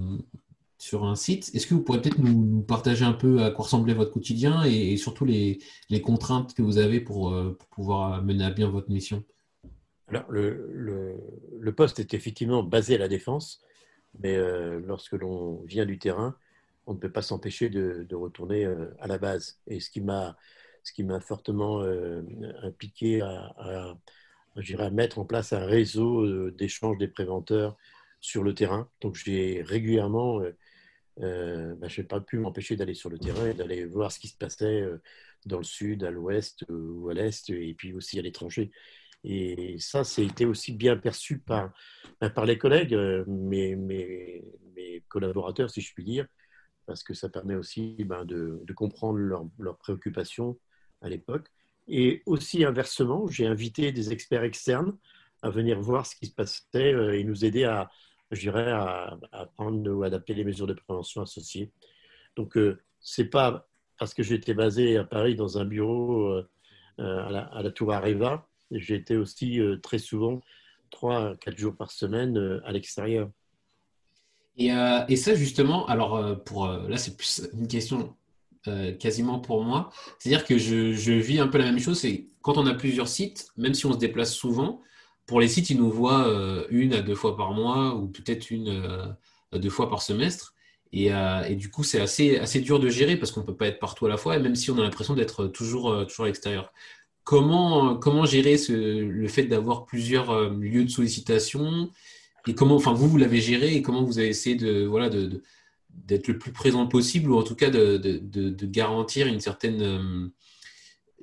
sur 0.80 1.06
un 1.06 1.16
site. 1.16 1.51
Est-ce 1.54 1.68
que 1.68 1.75
vous 1.75 1.83
pourriez 1.83 2.01
peut-être 2.01 2.18
nous, 2.18 2.63
partager 2.63 3.06
un 3.06 3.13
peu 3.13 3.44
à 3.44 3.51
quoi 3.51 3.66
ressemblait 3.66 3.94
votre 3.94 4.12
quotidien 4.12 4.63
et, 4.63 4.98
surtout 4.98 5.24
les, 5.24 5.60
contraintes 6.04 6.56
que 6.56 6.63
vous 6.63 6.80
avez 6.80 7.00
pour, 7.00 7.31
euh, 7.31 7.56
pouvoir 7.69 8.24
mener 8.24 8.44
à 8.44 8.50
bien 8.50 8.68
votre 8.68 8.89
mission? 8.89 9.24
Alors, 10.07 10.25
le, 10.30 10.68
le, 11.60 11.74
poste 11.75 12.00
est 12.00 12.16
effectivement 12.16 12.63
basé 12.63 12.95
à 12.95 12.98
la 12.98 13.07
défense, 13.07 13.62
mais 14.19 14.36
euh, 14.36 14.81
lorsque 14.83 15.13
l'on 15.13 15.62
vient 15.66 15.86
du 15.86 16.00
terrain, 16.00 16.36
on 16.88 16.94
ne 16.95 17.00
peut 17.00 17.12
pas 17.12 17.21
s'empêcher 17.21 17.69
de, 17.69 18.04
de, 18.10 18.16
retourner 18.16 18.66
euh, 18.66 18.88
à 19.00 19.06
la 19.06 19.19
base. 19.19 19.60
Et 19.68 19.80
ce 19.80 19.92
qui 19.92 20.01
m'a 20.01 20.36
ce 20.83 20.94
qui 20.94 21.04
m'a 21.04 21.19
fortement 21.19 21.81
impliqué 22.62 23.19
à 23.19 23.95
je 24.57 24.78
mettre 24.90 25.19
en 25.19 25.25
place 25.25 25.54
un 25.54 25.66
réseau 25.66 26.22
euh, 26.25 26.52
d'échange 26.52 26.98
des 26.98 27.07
préventeurs 27.07 27.75
sur 28.22 28.44
le 28.44 28.54
terrain. 28.54 28.90
Donc, 29.02 29.16
j'ai 29.16 29.62
régulièrement, 29.62 30.42
euh, 30.42 30.56
euh 31.22 31.75
bah, 31.75 31.88
je 31.88 32.02
n'ai 32.02 32.07
pas 32.07 32.22
pu 32.22 32.38
m'empêcher 32.38 32.75
d'aller 32.75 32.94
sur 32.94 33.10
le 33.10 33.18
terrain 33.19 33.48
et 33.48 33.54
d'aller 33.54 33.86
voir 33.86 34.12
ce 34.12 34.19
qui 34.19 34.28
se 34.28 34.38
passait 34.38 34.84
dans 35.46 35.57
le 35.57 35.63
sud, 35.63 36.04
à 36.04 36.12
l'ouest 36.12 36.66
ou 36.69 37.10
à 37.10 37.13
l'est, 37.13 37.50
et 37.50 37.74
puis 37.74 37.94
aussi 37.94 38.19
à 38.19 38.22
l'étranger. 38.22 38.72
Et 39.24 39.78
ça, 39.80 40.04
c'était 40.04 40.46
aussi 40.46 40.74
bien 40.74 40.98
perçu 40.98 41.40
par, 41.40 41.74
bah, 42.22 42.30
par 42.30 42.46
les 42.46 42.57
collègues, 42.57 42.96
mes, 43.28 43.75
mes, 43.75 44.44
collaborateurs, 45.07 45.69
si 45.69 45.81
je 45.81 45.94
puis 45.94 46.04
dire, 46.04 46.28
parce 46.86 47.04
que 47.04 47.13
ça 47.13 47.30
permet 47.30 47.56
aussi 47.56 47.96
de, 47.98 48.62
de, 48.63 48.74
comprendre 48.74 49.18
leurs 49.57 49.78
préoccupations 49.78 50.60
à 51.02 51.10
l'époque. 51.10 51.50
Et 51.87 52.23
aussi 52.25 52.63
inversement, 52.63 53.27
j'ai 53.27 53.45
invité 53.45 53.91
des 53.91 54.11
experts 54.11 54.43
externes 54.43 54.97
à 55.41 55.49
venir 55.49 55.80
voir 55.80 56.06
ce 56.06 56.15
qui 56.15 56.25
se 56.25 56.33
passait 56.33 56.63
euh, 56.75 57.18
et 57.18 57.23
nous 57.23 57.45
aider 57.45 57.63
à, 57.65 57.92
je 58.31 58.42
dirais, 58.42 58.71
à, 58.71 59.18
prendre 59.56 59.92
ou 59.92 60.04
adapter 60.04 60.33
les 60.33 60.44
mesures 60.44 60.68
de 60.68 60.73
prévention 60.73 61.21
associées. 61.21 61.71
Donc, 62.35 62.57
euh, 62.57 62.80
ce 62.99 63.21
n'est 63.21 63.27
pas 63.27 63.68
parce 63.99 64.13
que 64.13 64.23
j'étais 64.23 64.54
basé 64.54 64.97
à 64.97 65.04
Paris 65.04 65.35
dans 65.35 65.57
un 65.57 65.65
bureau 65.65 66.27
euh, 66.27 66.47
à, 66.97 67.30
la, 67.31 67.54
à, 67.54 67.69
Tour 67.71 67.94
Areva, 67.94 68.47
j'étais 68.71 69.15
aussi 69.15 69.59
très 69.83 69.99
souvent, 69.99 70.42
trois, 70.89 71.35
quatre 71.37 71.57
jours 71.57 71.75
par 71.75 71.92
semaine 71.92 72.61
à 72.65 72.71
l'extérieur. 72.71 73.30
Et, 74.57 74.71
et, 75.07 75.15
ça, 75.15 75.35
justement, 75.35 75.85
alors, 75.87 76.44
pour, 76.44 76.68
là, 76.68 76.97
c'est 76.97 77.15
plus 77.15 77.47
une 77.54 77.68
question 77.68 78.15
euh, 78.68 78.94
quasiment 78.94 79.40
pour 79.40 79.64
moi. 79.64 79.92
C'est-à-dire 80.19 80.45
que 80.45 80.57
je, 80.57 81.12
vis 81.12 81.40
un 81.40 81.48
peu 81.48 81.57
la 81.57 81.66
même 81.66 81.80
chose. 81.80 82.00
C'est 82.00 82.28
quand 82.42 82.57
on 82.57 82.66
a 82.66 82.74
plusieurs 82.74 83.07
sites, 83.07 83.48
même 83.57 83.74
si 83.74 83.86
on 83.86 83.94
se 83.94 83.98
déplace 83.98 84.34
souvent, 84.34 84.81
pour 85.26 85.40
les 85.40 85.48
sites, 85.48 85.69
ils 85.69 85.78
nous 85.78 85.90
voient 85.90 86.28
euh, 86.28 86.66
une 86.69 86.94
à 86.94 87.02
deux 87.02 87.16
fois 87.16 87.36
par 87.36 87.54
mois 87.54 87.95
ou 87.95 88.07
peut-être 88.07 88.52
une 88.52 88.69
euh, 88.69 89.06
à 89.52 89.57
deux 89.57 89.69
fois 89.69 89.90
par 89.90 90.02
semestre. 90.02 90.54
Et, 90.94 91.10
du 91.56 91.69
coup, 91.69 91.84
c'est 91.84 92.00
assez, 92.00 92.38
assez 92.38 92.62
dur 92.62 92.80
de 92.80 92.88
gérer 92.88 93.18
parce 93.18 93.31
qu'on 93.31 93.42
ne 93.42 93.45
peut 93.45 93.56
pas 93.56 93.68
être 93.68 93.80
partout 93.80 94.06
à 94.06 94.10
la 94.10 94.16
fois, 94.16 94.40
même 94.40 94.56
si 94.56 94.72
on 94.72 94.78
a 94.78 94.81
l'impression 94.81 95.14
d'être 95.14 95.48
toujours, 95.48 96.07
toujours 96.07 96.24
à 96.24 96.28
l'extérieur. 96.28 96.72
Comment, 97.26 98.26
gérer 98.26 98.56
le 98.69 99.28
fait 99.28 99.44
d'avoir 99.44 99.86
plusieurs 99.86 100.52
lieux 100.52 100.86
de 100.86 100.90
sollicitation? 100.90 101.90
Et 102.48 102.56
comment, 102.56 102.76
enfin, 102.76 102.94
vous, 102.94 103.10
vous 103.10 103.18
l'avez 103.18 103.42
géré 103.42 103.76
et 103.76 103.81
comment 103.81 104.04
vous 104.04 104.19
avez 104.19 104.30
essayé 104.30 104.56
de, 104.56 104.86
voilà, 104.86 105.10
de 105.10 105.42
d'être 105.95 106.28
le 106.28 106.37
plus 106.37 106.52
présent 106.52 106.87
possible 106.87 107.31
ou 107.31 107.37
en 107.37 107.44
tout 107.44 107.56
cas 107.56 107.69
de, 107.69 107.97
de, 107.97 108.66
garantir 108.66 109.28
une 109.28 109.40
certaine, 109.40 109.81
euh, 109.81 110.28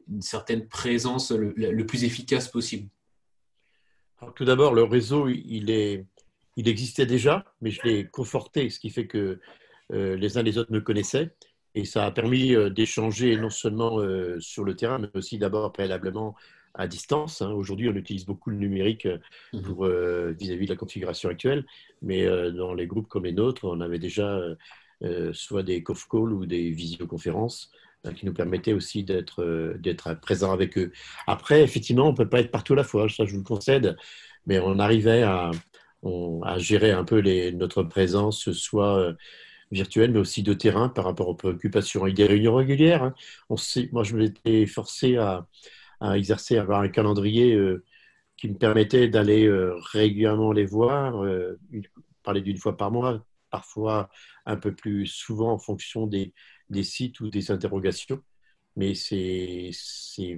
une 0.09 0.23
certaine 0.23 0.67
présence 0.67 1.31
le, 1.31 1.87
plus 1.87 2.05
efficace 2.05 2.49
possible 2.49 2.88
Tout 4.35 4.45
d'abord, 4.45 4.75
le 4.75 4.83
réseau, 4.83 5.29
il, 5.29 5.71
est, 5.71 6.07
il 6.57 6.69
existait 6.69 7.07
déjà, 7.07 7.45
mais 7.61 7.71
je 7.71 7.83
l'ai 7.85 8.07
conforté, 8.07 8.71
ce 8.71 8.81
qui 8.81 8.91
fait 8.91 9.07
que 9.07 9.41
euh, 9.93 10.17
les 10.17 10.38
uns 10.38 10.43
les 10.43 10.59
autres 10.59 10.73
me 10.73 10.81
connaissaient. 10.81 11.35
Et 11.75 11.85
ça 11.85 12.05
a 12.05 12.11
permis 12.11 12.55
euh, 12.55 12.71
d'échanger 12.71 13.37
non 13.37 13.50
seulement 13.50 13.99
sur 14.41 14.64
le 14.64 14.75
terrain, 14.75 14.99
mais 14.99 15.09
aussi 15.14 15.38
d'abord 15.38 15.73
préalablement 15.73 16.35
à 16.75 16.87
distance. 16.87 17.43
Hein. 17.43 17.50
Aujourd'hui, 17.50 17.88
on 17.88 17.95
utilise 17.95 18.25
beaucoup 18.25 18.50
le 18.50 18.57
numérique 18.57 19.07
mmh 19.52 19.62
pour 19.62 19.85
euh, 19.85 20.35
vis-à-vis 20.38 20.67
de 20.67 20.71
la 20.71 20.76
configuration 20.76 21.29
actuelle, 21.29 21.64
mais 22.00 22.25
euh, 22.25 22.50
dans 22.50 22.75
les 22.75 22.87
groupes 22.87 23.09
comme 23.09 23.25
les 23.25 23.33
nôtres, 23.33 23.64
on 23.64 23.81
avait 23.81 23.99
déjà 23.99 24.41
euh, 25.02 25.33
soit 25.33 25.62
des 25.62 25.83
conf 25.83 26.07
calls 26.09 26.33
ou 26.33 26.47
des 26.47 26.71
visioconférences 26.71 27.71
qui 28.17 28.26
nous 28.26 28.35
permettaient 28.35 28.73
aussi 28.73 29.05
d'être 29.05 29.76
d'être 29.79 30.14
présents 30.14 30.52
avec 30.52 30.76
eux. 30.76 30.91
Après, 31.29 31.62
effectivement, 31.62 32.09
on 32.09 32.11
ne 32.11 32.17
peut 32.17 32.29
pas 32.29 32.41
être 32.41 32.50
partout 32.50 32.73
à 32.73 32.76
la 32.76 32.85
fois, 32.85 33.09
ça 33.09 33.25
je 33.25 33.31
vous 33.31 33.38
le 33.38 33.45
concède, 33.45 33.97
mais 34.45 34.59
on 34.59 34.81
arrivait 34.81 35.23
à, 35.23 35.52
à 36.43 36.59
gérer 36.59 36.91
un 36.91 37.05
peu 37.05 37.19
les, 37.19 37.52
notre 37.52 37.85
présence, 37.85 38.50
soit 38.50 39.14
virtuelle, 39.71 40.11
mais 40.11 40.19
aussi 40.19 40.43
de 40.43 40.52
terrain 40.52 40.88
par 40.88 41.05
rapport 41.05 41.29
aux 41.29 41.35
préoccupations 41.35 42.05
et 42.07 42.12
des 42.12 42.26
réunions 42.26 42.57
régulières. 42.57 43.05
Hein. 43.05 43.14
On 43.49 43.57
sait, 43.57 43.88
moi, 43.93 44.02
je 44.02 44.17
m'étais 44.17 44.67
forcé 44.67 45.17
à, 45.17 45.47
à, 46.02 46.18
exercer, 46.18 46.56
à 46.59 46.62
avoir 46.62 46.80
un 46.80 46.88
calendrier 46.88 47.54
euh, 47.54 47.85
qui 48.37 48.49
me 48.49 48.56
permettait 48.56 49.09
d'aller 49.09 49.47
euh, 49.47 49.75
régulièrement 49.92 50.52
les 50.52 50.66
voir, 50.66 51.25
euh, 51.25 51.59
parler 52.23 52.40
d'une 52.40 52.59
fois 52.59 52.76
par 52.76 52.90
mois, 52.90 53.25
parfois 53.50 54.11
un 54.47 54.56
peu 54.56 54.75
plus 54.75 55.06
souvent 55.06 55.52
en 55.52 55.59
fonction 55.59 56.06
des, 56.06 56.35
des 56.71 56.82
sites 56.82 57.21
ou 57.21 57.30
des 57.30 57.50
interrogations. 57.50 58.23
Mais 58.76 58.94
c'est 58.94 59.71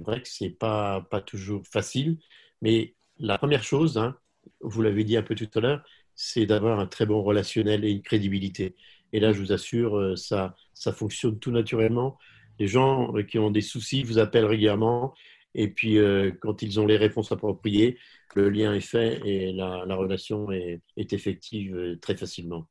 vrai 0.05 0.21
que 0.21 0.27
ce 0.27 0.43
n'est 0.43 0.49
pas, 0.51 1.01
pas 1.09 1.21
toujours 1.21 1.63
facile. 1.65 2.19
Mais 2.61 2.95
la 3.17 3.37
première 3.37 3.63
chose, 3.63 3.97
hein, 3.97 4.17
vous 4.61 4.81
l'avez 4.81 5.03
dit 5.03 5.17
un 5.17 5.23
peu 5.23 5.35
tout 5.35 5.49
à 5.55 5.61
l'heure, 5.61 5.83
c'est 6.15 6.45
d'avoir 6.45 6.79
un 6.79 6.87
très 6.87 7.05
bon 7.05 7.23
relationnel 7.23 7.85
et 7.85 7.91
une 7.91 8.01
crédibilité. 8.01 8.75
Et 9.13 9.19
là, 9.19 9.31
je 9.31 9.39
vous 9.39 9.53
assure, 9.53 10.17
ça, 10.17 10.55
ça 10.73 10.91
fonctionne 10.91 11.39
tout 11.39 11.51
naturellement. 11.51 12.17
Les 12.59 12.67
gens 12.67 13.13
qui 13.23 13.39
ont 13.39 13.51
des 13.51 13.61
soucis 13.61 14.03
vous 14.03 14.19
appellent 14.19 14.45
régulièrement. 14.45 15.13
Et 15.55 15.69
puis, 15.69 15.97
euh, 15.97 16.31
quand 16.41 16.61
ils 16.61 16.79
ont 16.79 16.85
les 16.85 16.97
réponses 16.97 17.31
appropriées, 17.31 17.97
le 18.35 18.49
lien 18.49 18.73
est 18.73 18.81
fait 18.81 19.21
et 19.25 19.53
la, 19.53 19.95
relation 19.95 20.51
est, 20.51 20.81
effective 20.97 21.97
très 22.01 22.15
facilement. 22.15 22.67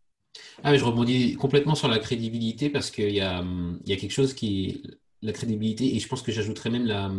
Ah, 0.63 0.77
je 0.77 0.85
rebondis 0.85 1.37
complètement 1.37 1.75
sur 1.75 1.89
la 1.89 1.99
crédibilité 1.99 2.69
parce 2.69 2.91
qu'il 2.91 3.15
y 3.15 3.21
a, 3.21 3.43
il 3.85 3.89
y 3.89 3.93
a 3.93 3.97
quelque 3.97 4.13
chose 4.13 4.35
qui 4.35 4.83
la 5.23 5.33
crédibilité 5.33 5.97
et 5.97 6.01
je 6.01 6.07
pense 6.07 6.21
que 6.21 6.33
j'ajouterais 6.33 6.69
même 6.69 6.85
la, 6.85 7.11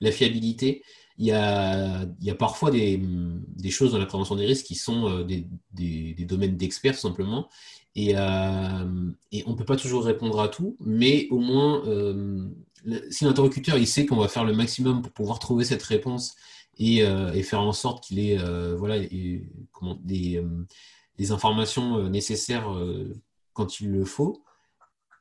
la 0.00 0.10
fiabilité 0.10 0.82
il 1.18 1.26
y 1.26 1.32
a, 1.32 2.06
parfois 2.36 2.72
des, 2.72 2.98
des, 2.98 3.70
choses 3.70 3.92
dans 3.92 3.98
la 3.98 4.06
prévention 4.06 4.34
des 4.34 4.46
risques 4.46 4.66
qui 4.66 4.74
sont 4.74 5.20
des, 5.20 5.46
des, 5.72 6.24
domaines 6.24 6.56
d'experts, 6.56 6.96
simplement, 6.96 7.48
et, 7.94 8.16
euh, 8.16 9.10
on 9.46 9.50
ne 9.50 9.56
peut 9.56 9.64
pas 9.64 9.76
toujours 9.76 10.04
répondre 10.04 10.40
à 10.40 10.48
tout, 10.48 10.76
mais 10.80 11.28
au 11.30 11.38
moins, 11.38 11.86
euh, 11.86 12.48
si 13.10 13.24
l'interlocuteur 13.24 13.78
il 13.78 13.86
sait 13.86 14.06
qu'on 14.06 14.16
va 14.16 14.28
faire 14.28 14.44
le 14.44 14.54
maximum 14.54 15.02
pour 15.02 15.12
pouvoir 15.12 15.38
trouver 15.38 15.64
cette 15.64 15.82
réponse 15.82 16.34
et, 16.78 17.04
euh, 17.04 17.32
faire 17.42 17.60
en 17.60 17.72
sorte 17.72 18.04
qu'il 18.04 18.18
ait 18.18 18.38
voilà, 18.76 18.96
et, 18.96 19.46
comment, 19.72 19.98
des, 20.02 20.42
informations 21.30 22.08
nécessaires 22.08 22.68
quand 23.52 23.80
il 23.80 23.90
le 23.92 24.04
faut, 24.04 24.42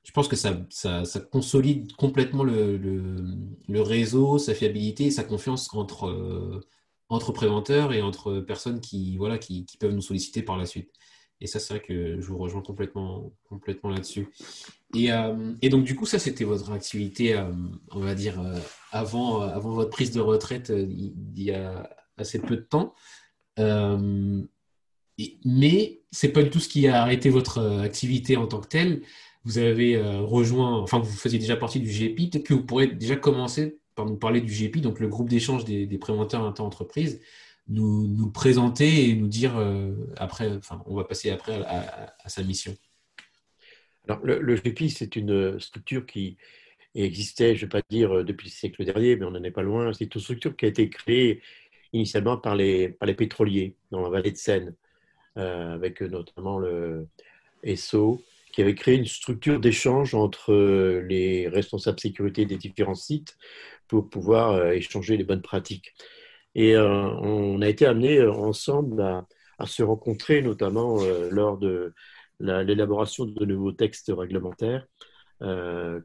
je 0.04 0.12
pense 0.12 0.28
que 0.28 0.36
ça, 0.36 0.60
ça, 0.70 1.04
consolide 1.32 1.94
complètement 1.94 2.44
le, 2.44 3.82
réseau, 3.82 4.40
sa 4.40 4.56
fiabilité 4.56 5.06
et 5.06 5.12
sa 5.12 5.24
confiance 5.24 5.72
entre, 5.74 6.62
entre 7.10 7.32
préventeurs 7.34 7.94
et 7.94 8.02
entre 8.02 8.40
personnes 8.40 8.82
qui, 8.82 9.18
voilà, 9.18 9.38
qui 9.38 9.66
peuvent 9.80 9.94
nous 9.94 10.02
solliciter 10.02 10.42
par 10.42 10.58
la 10.58 10.66
suite. 10.66 10.92
Et 11.42 11.48
ça, 11.48 11.60
c'est 11.60 11.74
vrai 11.74 11.84
que 11.84 12.22
je 12.22 12.28
vous 12.28 12.38
rejoins 12.38 12.62
complètement, 12.62 13.34
complètement 13.50 13.90
là-dessus. 13.90 14.30
Et, 14.96 15.12
euh, 15.12 15.54
donc, 15.64 15.84
du 15.84 15.96
coup, 15.96 16.06
ça, 16.06 16.20
c'était 16.20 16.44
votre 16.44 16.72
activité, 16.72 17.36
euh, 17.36 17.52
on 17.90 18.00
va 18.00 18.14
dire, 18.14 18.40
euh, 18.40 18.60
avant, 18.92 19.42
avant 19.42 19.72
votre 19.72 19.90
prise 19.90 20.12
de 20.12 20.20
retraite 20.20 20.72
il 20.72 21.14
y 21.36 21.52
a 21.52 21.90
assez 22.18 22.40
peu 22.40 22.58
de 22.58 22.62
temps. 22.62 22.94
Et, 25.18 25.38
mais 25.44 26.02
c'est 26.12 26.30
pas 26.30 26.44
du 26.44 26.52
tout 26.52 26.60
ce 26.60 26.70
qui 26.70 26.88
a 26.88 27.02
arrêté 27.02 27.30
votre 27.30 27.60
activité 27.82 28.38
en 28.38 28.46
tant 28.46 28.60
que 28.62 28.68
telle. 28.68 29.02
Vous 29.44 29.58
avez 29.58 30.00
rejoint, 30.20 30.80
enfin, 30.80 31.00
vous 31.00 31.12
faisiez 31.12 31.40
déjà 31.40 31.56
partie 31.56 31.80
du 31.80 31.90
GEPI. 31.90 32.30
Peut-être 32.30 32.46
que 32.46 32.54
vous 32.54 32.64
pourrez 32.64 32.88
déjà 32.88 33.16
commencer 33.16 33.80
par 33.96 34.06
nous 34.06 34.16
parler 34.16 34.42
du 34.42 34.54
GEPI, 34.54 34.82
donc 34.82 35.00
le 35.00 35.08
groupe 35.08 35.30
d'échange 35.30 35.66
des, 35.66 35.86
des 35.86 35.98
préventeurs 35.98 36.44
inter-entreprises 36.44 37.20
nous, 37.68 38.32
présenter 38.32 39.10
et 39.10 39.16
nous 39.16 39.28
dire 39.28 39.58
euh, 39.58 39.94
après, 40.18 40.52
enfin, 40.56 40.84
on 40.86 40.96
va 40.96 41.04
passer 41.04 41.30
après 41.30 41.62
à, 41.64 42.30
sa 42.30 42.44
mission. 42.44 42.76
Alors, 44.08 44.24
le, 44.26 44.40
le 44.40 44.56
GPI, 44.56 44.90
c'est 44.90 45.16
une 45.16 45.60
structure 45.60 46.06
qui 46.06 46.38
existait, 46.96 47.56
je 47.56 47.66
ne 47.66 47.72
vais 47.72 47.82
pas 47.82 47.82
dire 47.90 48.18
euh, 48.18 48.24
depuis 48.24 48.48
le 48.48 48.52
siècle 48.52 48.84
dernier, 48.84 49.16
mais 49.16 49.26
on 49.26 49.32
n'en 49.32 49.44
est 49.44 49.52
pas 49.52 49.62
loin. 49.62 49.94
C'est 49.94 50.14
une 50.14 50.22
structure 50.22 50.56
qui 50.56 50.66
a 50.66 50.68
été 50.68 50.90
créée 50.90 51.42
initialement 51.94 52.38
par 52.38 52.56
les, 52.56 52.90
par 52.90 53.08
les 53.08 53.14
pétroliers 53.14 53.76
dans 53.92 54.02
la 54.02 54.10
vallée 54.10 54.32
de 54.32 54.38
Seine, 54.38 54.76
euh, 55.38 55.74
avec 55.74 56.02
notamment 56.02 56.58
le 56.58 57.08
SO, 57.76 58.22
qui 58.54 58.62
avait 58.62 58.76
créé 58.76 58.96
une 58.96 59.06
structure 59.06 59.60
d'échange 59.60 60.14
entre 60.14 60.54
les 61.08 61.48
responsables 61.48 62.00
sécurité 62.00 62.46
des 62.46 62.58
différents 62.58 62.96
sites 62.96 63.38
pour 63.88 64.10
pouvoir 64.10 64.72
échanger 64.72 65.16
les 65.16 65.24
bonnes 65.24 65.42
pratiques. 65.42 65.94
Et 66.56 66.76
euh, 66.76 66.90
on 66.90 67.62
a 67.62 67.68
été 67.68 67.86
amenés 67.86 68.20
euh, 68.20 68.32
ensemble 68.32 69.02
à, 69.02 69.26
se 69.66 69.84
rencontrer, 69.84 70.42
notamment 70.42 71.02
euh, 71.02 71.30
lors 71.30 71.58
de 71.58 71.94
l'élaboration 72.40 73.26
de 73.26 73.46
nouveaux 73.46 73.72
textes 73.72 74.12
réglementaires, 74.16 74.88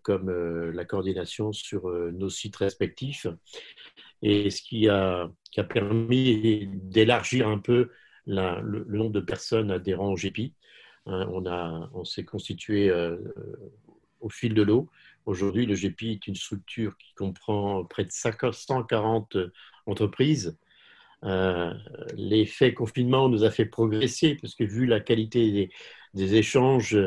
comme 0.03 0.31
la 0.75 0.85
coordination 0.85 1.51
sur 1.53 1.89
nos 2.13 2.29
sites 2.29 2.57
respectifs. 2.57 3.27
Et 4.21 4.51
ce 4.51 4.61
qui 4.61 4.91
a, 4.91 5.31
permis 5.71 6.69
d'élargir 6.75 7.49
un 7.49 7.59
peu 7.59 7.89
le, 8.27 8.85
nombre 8.85 9.13
de 9.13 9.21
personnes 9.21 9.71
adhérant 9.71 10.13
au 10.13 10.17
GPI. 10.17 10.53
Hein, 11.07 11.27
on, 11.95 12.05
s'est 12.05 12.27
constitué 12.27 12.93
au 14.21 14.29
fil 14.29 14.53
de 14.53 14.61
l'eau. 14.61 14.91
Aujourd'hui, 15.25 15.65
le 15.65 15.75
GPI 15.75 16.13
est 16.13 16.27
une 16.27 16.37
structure 16.37 16.99
qui 16.99 17.15
comprend 17.15 17.83
près 17.87 18.05
de 18.05 18.13
140 18.13 19.39
entreprise. 19.87 20.57
Euh, 21.25 21.73
l'effet 22.15 22.75
confinement 22.75 23.29
nous 23.29 23.45
a 23.45 23.51
fait 23.51 23.65
progresser 23.67 24.37
parce 24.41 24.55
que 24.55 24.65
vu 24.65 24.87
la 24.87 25.01
qualité 25.01 25.71
des, 26.15 26.35
échanges 26.35 26.99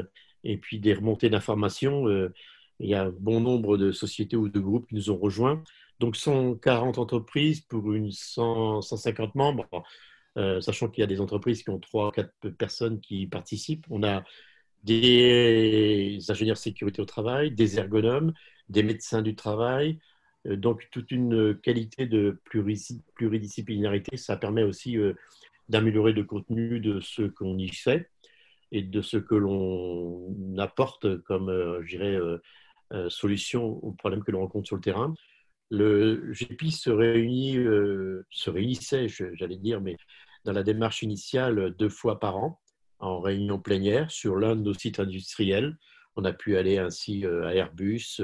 et 0.44 0.58
puis 0.58 0.80
des 0.80 0.94
remontées 0.94 1.30
d'informations, 1.30 2.08
euh, 2.08 2.34
il 2.80 2.90
y 2.90 2.96
a 2.96 3.12
bon 3.20 3.40
nombre 3.42 3.78
de 3.78 3.92
sociétés 3.92 4.36
ou 4.38 4.50
de 4.50 4.60
groupes 4.60 4.88
qui 4.88 4.96
nous 4.96 5.12
ont 5.12 5.18
rejoints. 5.18 5.64
Donc 6.00 6.16
140 6.16 6.98
entreprises 6.98 7.62
pour 7.62 7.94
une 7.94 8.12
150 8.12 9.36
membres, 9.36 9.68
euh, 10.38 10.62
sachant 10.62 10.88
qu'il 10.90 11.02
y 11.02 11.04
a 11.04 11.08
des 11.08 11.22
entreprises 11.22 11.64
qui 11.64 11.70
ont 11.70 11.80
3 11.80 12.08
ou 12.08 12.12
4 12.12 12.50
personnes 12.58 13.00
qui 13.02 13.28
participent. 13.28 13.86
On 13.90 14.04
a 14.04 14.24
des 14.84 16.20
ingénieurs 16.30 16.58
sécurité 16.58 17.02
au 17.02 17.06
travail, 17.06 17.52
des 17.52 17.80
ergonomes, 17.80 18.34
des 18.70 18.84
médecins 18.84 19.22
du 19.22 19.36
travail, 19.36 20.00
euh, 20.00 20.09
donc, 20.46 20.88
toute 20.92 21.12
une 21.12 21.56
qualité 21.60 22.06
de 22.06 22.40
pluridisciplinarité, 22.46 24.18
ça 24.18 24.38
permet 24.38 24.64
aussi 24.64 24.98
euh, 24.98 25.14
d'améliorer 25.68 26.14
le 26.14 26.24
contenu 26.24 26.80
de 26.80 27.00
ce 27.02 27.24
qu'on 27.24 27.58
y 27.58 27.70
fait 27.70 28.10
et 28.72 28.82
de 28.82 29.02
ce 29.02 29.18
que 29.18 29.36
l'on 29.36 30.58
apporte 30.58 31.22
comme, 31.24 31.50
euh, 31.50 31.82
je 31.84 31.98
dirais, 31.98 32.18
solution 33.10 33.66
aux 33.84 33.92
problèmes 33.92 34.24
que 34.24 34.32
l'on 34.32 34.40
rencontre 34.40 34.66
sur 34.66 34.78
le 34.78 34.82
terrain. 34.82 35.14
Le 35.70 36.32
GPI 36.32 36.72
se, 36.72 36.90
réunit, 36.90 37.54
se 38.32 38.50
réunissait, 38.50 39.08
j'allais 39.08 39.58
dire, 39.58 39.80
mais 39.80 39.96
dans 40.44 40.54
la 40.54 40.64
démarche 40.64 41.04
initiale, 41.04 41.76
deux 41.78 41.90
fois 41.90 42.20
par 42.20 42.38
an, 42.38 42.60
en 42.98 43.20
réunion 43.20 43.60
plénière 43.60 44.10
sur 44.10 44.38
l'un 44.38 44.56
de 44.56 44.62
nos 44.62 44.74
sites 44.74 45.00
industriels. 45.00 45.78
On 46.16 46.26
a 46.26 46.34
pu 46.34 46.58
aller 46.58 46.80
ainsi 46.80 47.28
à 47.28 47.54
Airbus, 47.54 48.20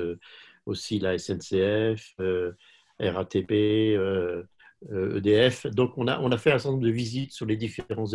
aussi 0.65 0.99
la 0.99 1.17
SNCF, 1.17 2.13
euh, 2.19 2.51
RATP, 2.99 3.51
EDF. 3.51 5.65
Euh, 5.65 5.69
e 5.69 5.71
Donc, 5.71 5.97
on 5.97 6.07
a, 6.07 6.19
on 6.19 6.31
a 6.31 6.37
fait 6.37 6.51
un 6.51 6.59
certain 6.59 6.71
nombre 6.71 6.83
de 6.83 6.91
visites 6.91 7.31
sur 7.31 7.45
les 7.45 7.57
différents, 7.57 8.05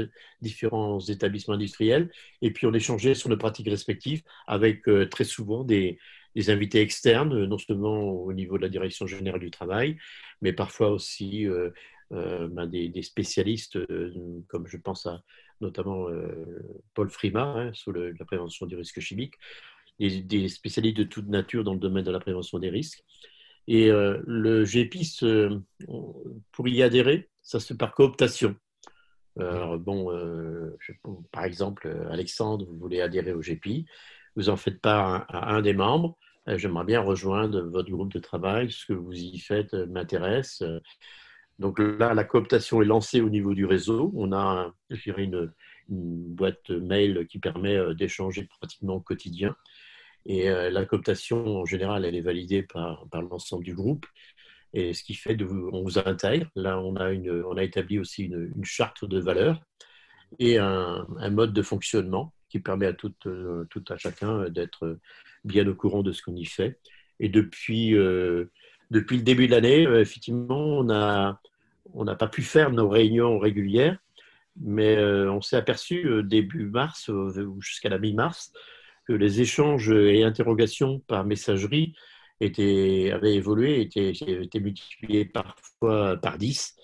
différents 0.41 1.01
établissements 1.01 1.55
industriels 1.55 2.11
et 2.43 2.53
puis 2.53 2.67
on 2.67 2.75
échangeait 2.75 3.15
sur 3.15 3.29
nos 3.29 3.37
pratiques 3.37 3.69
respectives 3.69 4.23
avec 4.47 4.89
euh, 4.89 5.09
très 5.09 5.25
souvent 5.25 5.65
des, 5.65 5.99
des, 6.35 6.51
invités 6.51 6.81
externes, 6.81 7.45
non 7.45 7.59
seulement 7.59 8.11
au 8.11 8.33
niveau 8.33 8.57
de 8.57 8.63
la 8.63 8.69
direction 8.69 9.07
générale 9.07 9.41
du 9.41 9.51
travail, 9.51 9.97
mais 10.41 10.53
parfois 10.53 10.91
aussi 10.91 11.47
ben, 12.11 12.67
des, 12.67 13.03
spécialistes, 13.03 13.79
comme 14.49 14.67
je 14.67 14.77
pense 14.77 15.07
à 15.07 15.23
notamment 15.61 16.07
Paul 16.95 17.11
Frima, 17.11 17.55
hein, 17.57 17.73
sur 17.75 17.93
la 17.93 18.25
prévention 18.25 18.67
du 18.67 18.77
risque 18.77 19.01
chimique, 19.01 19.35
des, 20.01 20.49
spécialistes 20.49 20.97
de 20.97 21.05
toute 21.05 21.29
nature 21.29 21.65
dans 21.65 21.75
le 21.75 21.81
domaine 21.81 22.05
de 22.05 22.11
la 22.11 22.21
prévention 22.21 22.59
des 22.59 22.71
risques. 22.71 23.05
Et 23.69 23.91
euh, 23.91 24.21
le 24.27 24.65
GPIS, 24.65 25.21
pour 26.53 26.69
y 26.69 26.83
adhérer, 26.83 27.31
ça 27.43 27.61
se 27.61 27.69
fait 27.69 27.77
par 27.77 27.95
cooptation. 27.95 28.57
Bon, 29.37 30.13
euh, 30.13 30.77
par 31.33 31.45
exemple, 31.45 31.89
Alexandre, 32.11 32.67
vous 32.67 32.77
voulez 32.77 33.01
adhérer 33.01 33.33
au 33.33 33.41
GPI, 33.41 33.87
vous 34.37 34.49
en 34.49 34.57
faites 34.57 34.81
part 34.81 35.25
à, 35.29 35.55
un 35.55 35.63
des 35.63 35.73
membres. 35.73 36.17
Euh, 36.49 36.59
j'aimerais 36.59 36.85
bien 36.85 37.01
rejoindre 37.01 37.61
votre 37.61 37.91
groupe 37.91 38.13
de 38.13 38.19
travail. 38.19 38.71
Ce 38.71 38.87
que 38.87 38.93
vous 38.93 39.13
y 39.13 39.39
faites 39.39 39.75
m'intéresse. 39.75 40.63
Donc 41.59 41.79
là, 41.79 42.15
la 42.15 42.25
cooptation 42.25 42.81
est 42.83 42.87
lancée 42.87 43.21
au 43.21 43.29
niveau 43.29 43.55
du 43.55 43.67
réseau. 43.67 44.11
On 44.15 44.33
a, 44.33 44.73
je 44.91 45.13
une, 45.17 45.53
boîte 45.89 46.71
mail 46.71 47.27
qui 47.27 47.41
permet 47.41 47.95
d'échanger 47.97 48.49
pratiquement 48.61 48.95
au 48.95 49.01
quotidien. 49.01 49.57
Et 50.27 50.49
la 50.49 50.85
cooptation, 50.85 51.61
en 51.61 51.65
général, 51.65 52.05
elle 52.05 52.15
est 52.15 52.21
validée 52.21 52.63
par, 52.63 53.07
l'ensemble 53.13 53.65
du 53.65 53.75
groupe. 53.75 54.07
Et 54.73 54.93
ce 54.93 55.03
qui 55.03 55.15
fait 55.15 55.37
qu'on 55.37 55.83
vous 55.83 55.99
intègre. 55.99 56.47
Là, 56.55 56.79
on 56.81 56.95
a, 56.97 57.63
établi 57.63 57.99
aussi 57.99 58.25
une, 58.25 58.65
charte 58.65 59.05
de 59.05 59.19
valeurs 59.19 59.61
et 60.39 60.59
un, 60.59 61.07
mode 61.31 61.53
de 61.53 61.63
fonctionnement 61.63 62.33
qui 62.49 62.61
permet 62.61 62.87
à 62.87 62.93
tout, 62.93 63.13
tout 63.21 63.85
à 63.89 63.97
chacun 63.97 64.49
d'être 64.51 64.99
bien 65.45 65.67
au 65.67 65.75
courant 65.75 66.03
de 66.03 66.13
ce 66.13 66.23
qu'on 66.23 66.37
y 66.37 66.45
fait. 66.45 66.79
Et 67.19 67.29
depuis, 67.29 67.95
euh, 67.95 68.51
le 68.91 69.03
début 69.03 69.47
de 69.47 69.53
l'année, 69.53 69.87
euh, 69.87 70.01
effectivement, 70.01 70.79
on 70.79 70.85
n'a 70.85 72.15
pas 72.15 72.29
pu 72.29 72.43
faire 72.43 72.71
nos 72.71 72.89
réunions 72.89 73.39
régulières, 73.39 73.99
mais 74.61 74.97
euh, 74.97 75.31
on 75.31 75.41
s'est 75.41 75.57
aperçu 75.57 76.23
début 76.25 76.65
mars 76.65 77.09
ou 77.09 77.61
jusqu'à 77.61 77.89
la 77.89 77.99
mi-mars 77.99 78.53
que 79.11 79.17
les 79.17 79.41
échanges 79.41 79.91
et 79.91 80.23
interrogations 80.23 81.01
par 81.09 81.25
messagerie 81.25 81.95
étaient, 82.41 83.11
avaient 83.13 83.35
évolué, 83.35 83.81
étaient, 83.81 84.13
étaient 84.13 84.61
multipliés 84.61 85.25
parfois 85.25 86.17
par 86.17 86.39
10. 86.39 86.77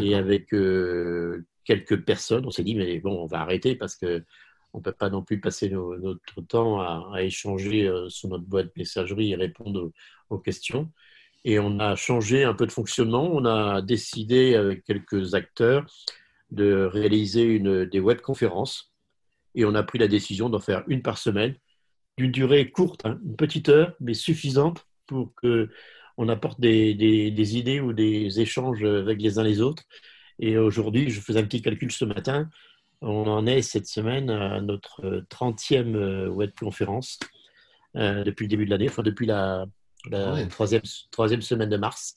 Et 0.00 0.14
avec 0.14 0.48
quelques 0.48 2.04
personnes, 2.06 2.46
on 2.46 2.50
s'est 2.50 2.64
dit, 2.64 2.74
mais 2.74 3.00
bon, 3.00 3.22
on 3.22 3.26
va 3.26 3.40
arrêter 3.40 3.76
parce 3.76 3.96
que 3.96 4.24
on 4.72 4.78
ne 4.78 4.82
peut 4.82 4.92
pas 4.92 5.10
non 5.10 5.22
plus 5.22 5.40
passer 5.40 5.68
notre 5.68 6.40
temps 6.40 6.80
à, 6.80 7.22
échanger 7.22 7.86
euh, 7.86 8.08
sur 8.08 8.28
notre 8.28 8.44
boîte 8.44 8.74
messagerie 8.76 9.32
et 9.32 9.36
répondre 9.36 9.92
aux, 10.30 10.38
questions. 10.38 10.90
Et 11.44 11.58
on 11.58 11.80
a 11.80 11.96
changé 11.96 12.44
un 12.44 12.54
peu 12.54 12.66
de 12.66 12.72
fonctionnement. 12.72 13.28
On 13.30 13.44
a 13.44 13.82
décidé 13.82 14.54
avec 14.54 14.84
quelques 14.84 15.34
acteurs 15.34 15.86
de 16.50 16.84
réaliser 16.84 17.42
une, 17.42 17.84
des 17.84 18.00
webconférences. 18.00 18.87
Et 19.54 19.64
on 19.64 19.74
a 19.74 19.82
pris 19.82 19.98
la 19.98 20.08
décision 20.08 20.48
d'en 20.48 20.60
faire 20.60 20.84
une 20.88 21.02
par 21.02 21.18
semaine, 21.18 21.54
d'une 22.16 22.30
durée 22.30 22.70
courte, 22.70 23.04
hein, 23.04 23.18
une 23.24 23.36
petite 23.36 23.68
heure, 23.68 23.94
mais 24.00 24.14
suffisante 24.14 24.86
pour 25.06 25.32
qu'on 25.34 26.28
apporte 26.28 26.60
des, 26.60 26.94
des, 26.94 27.56
idées 27.56 27.80
ou 27.80 27.92
des 27.92 28.40
échanges 28.40 28.84
avec 28.84 29.20
les 29.22 29.38
uns 29.38 29.44
les 29.44 29.60
autres. 29.60 29.84
Et 30.38 30.58
aujourd'hui, 30.58 31.10
je 31.10 31.20
faisais 31.20 31.40
un 31.40 31.44
petit 31.44 31.62
calcul 31.62 31.90
ce 31.90 32.04
matin, 32.04 32.48
on 33.00 33.26
en 33.26 33.46
est 33.46 33.62
cette 33.62 33.86
semaine 33.86 34.30
à 34.30 34.60
notre 34.60 35.24
30e 35.30 35.94
euh, 35.94 36.28
web 36.28 36.50
conférence 36.58 37.18
euh, 37.96 38.24
depuis 38.24 38.44
le 38.44 38.48
début 38.48 38.64
de 38.64 38.70
l'année, 38.70 38.88
enfin 38.88 39.02
depuis 39.02 39.26
la, 39.26 39.66
troisième, 40.50 40.82
troisième, 41.10 41.42
semaine 41.42 41.68
de 41.68 41.76
mars. 41.76 42.16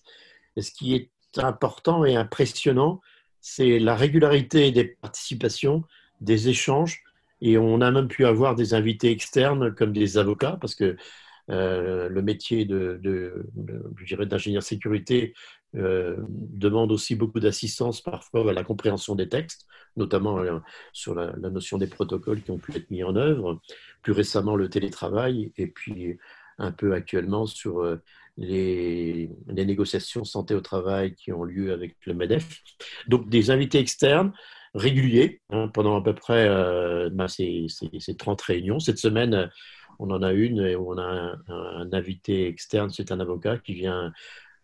Et 0.56 0.62
ce 0.62 0.72
qui 0.72 0.96
est 0.96 1.12
important 1.38 2.04
et 2.04 2.16
impressionnant, 2.16 3.00
c'est 3.40 3.80
la 3.80 3.96
régularité 3.96 4.72
des 4.72 4.86
participations, 4.86 5.84
des 6.20 6.50
échanges. 6.50 7.04
Et 7.42 7.58
on 7.58 7.82
a 7.82 7.92
même 7.92 8.08
pu 8.08 8.26
avoir 8.26 8.56
des 8.56 8.74
invités 8.74 9.12
externes 9.12 9.74
comme 9.74 9.94
des 9.94 10.18
avocats, 10.18 10.58
parce 10.62 10.76
que 10.76 10.96
euh, 11.50 12.08
le 12.08 12.22
métier 12.22 12.66
de, 12.66 13.00
de, 13.02 14.26
d'ingénieur 14.26 14.64
sécurité 14.64 15.34
euh, 15.76 16.18
demande 16.30 16.92
aussi 16.92 17.16
beaucoup 17.16 17.40
d'assistance 17.40 18.02
parfois 18.02 18.50
à 18.50 18.54
la 18.54 18.64
compréhension 18.64 19.16
des 19.16 19.28
textes, 19.28 19.66
notamment 19.98 20.40
euh, 20.40 20.60
sur 20.94 21.16
la, 21.16 21.32
notion 21.50 21.78
des 21.78 21.88
protocoles 21.88 22.42
qui 22.42 22.52
ont 22.52 22.60
pu 22.60 22.76
être 22.76 22.90
mis 22.92 23.04
en 23.04 23.16
œuvre, 23.16 23.60
plus 24.02 24.14
récemment 24.14 24.56
le 24.56 24.70
télétravail, 24.70 25.52
et 25.58 25.68
puis 25.68 26.18
un 26.58 26.72
peu 26.72 26.94
actuellement 26.94 27.48
sur 27.48 27.98
les, 28.38 29.30
négociations 29.48 30.24
santé 30.24 30.54
au 30.54 30.62
travail 30.62 31.16
qui 31.16 31.32
ont 31.32 31.44
lieu 31.44 31.74
avec 31.74 31.96
le 32.06 32.14
MEDEF. 32.14 32.62
Donc 33.08 33.30
des 33.30 33.50
invités 33.50 33.80
externes 33.80 34.32
réguliers 34.74 35.42
hein, 35.50 35.68
pendant 35.68 35.98
à 35.98 36.04
peu 36.04 36.13
près 36.13 36.48
ben, 37.12 37.28
ces, 37.28 37.68
ces, 37.68 38.16
30 38.16 38.42
réunions. 38.42 38.80
Cette 38.80 39.00
semaine, 39.00 39.50
on 40.00 40.10
en 40.12 40.24
a 40.24 40.32
une 40.32 40.60
et 40.60 40.75
on 40.75 40.98
a 40.98 41.04
un, 41.04 41.40
un 41.48 41.94
invité 41.94 42.48
externe, 42.48 42.90
c'est 42.90 43.12
un 43.12 43.20
avocat 43.20 43.58
qui 43.58 43.74
vient 43.74 44.12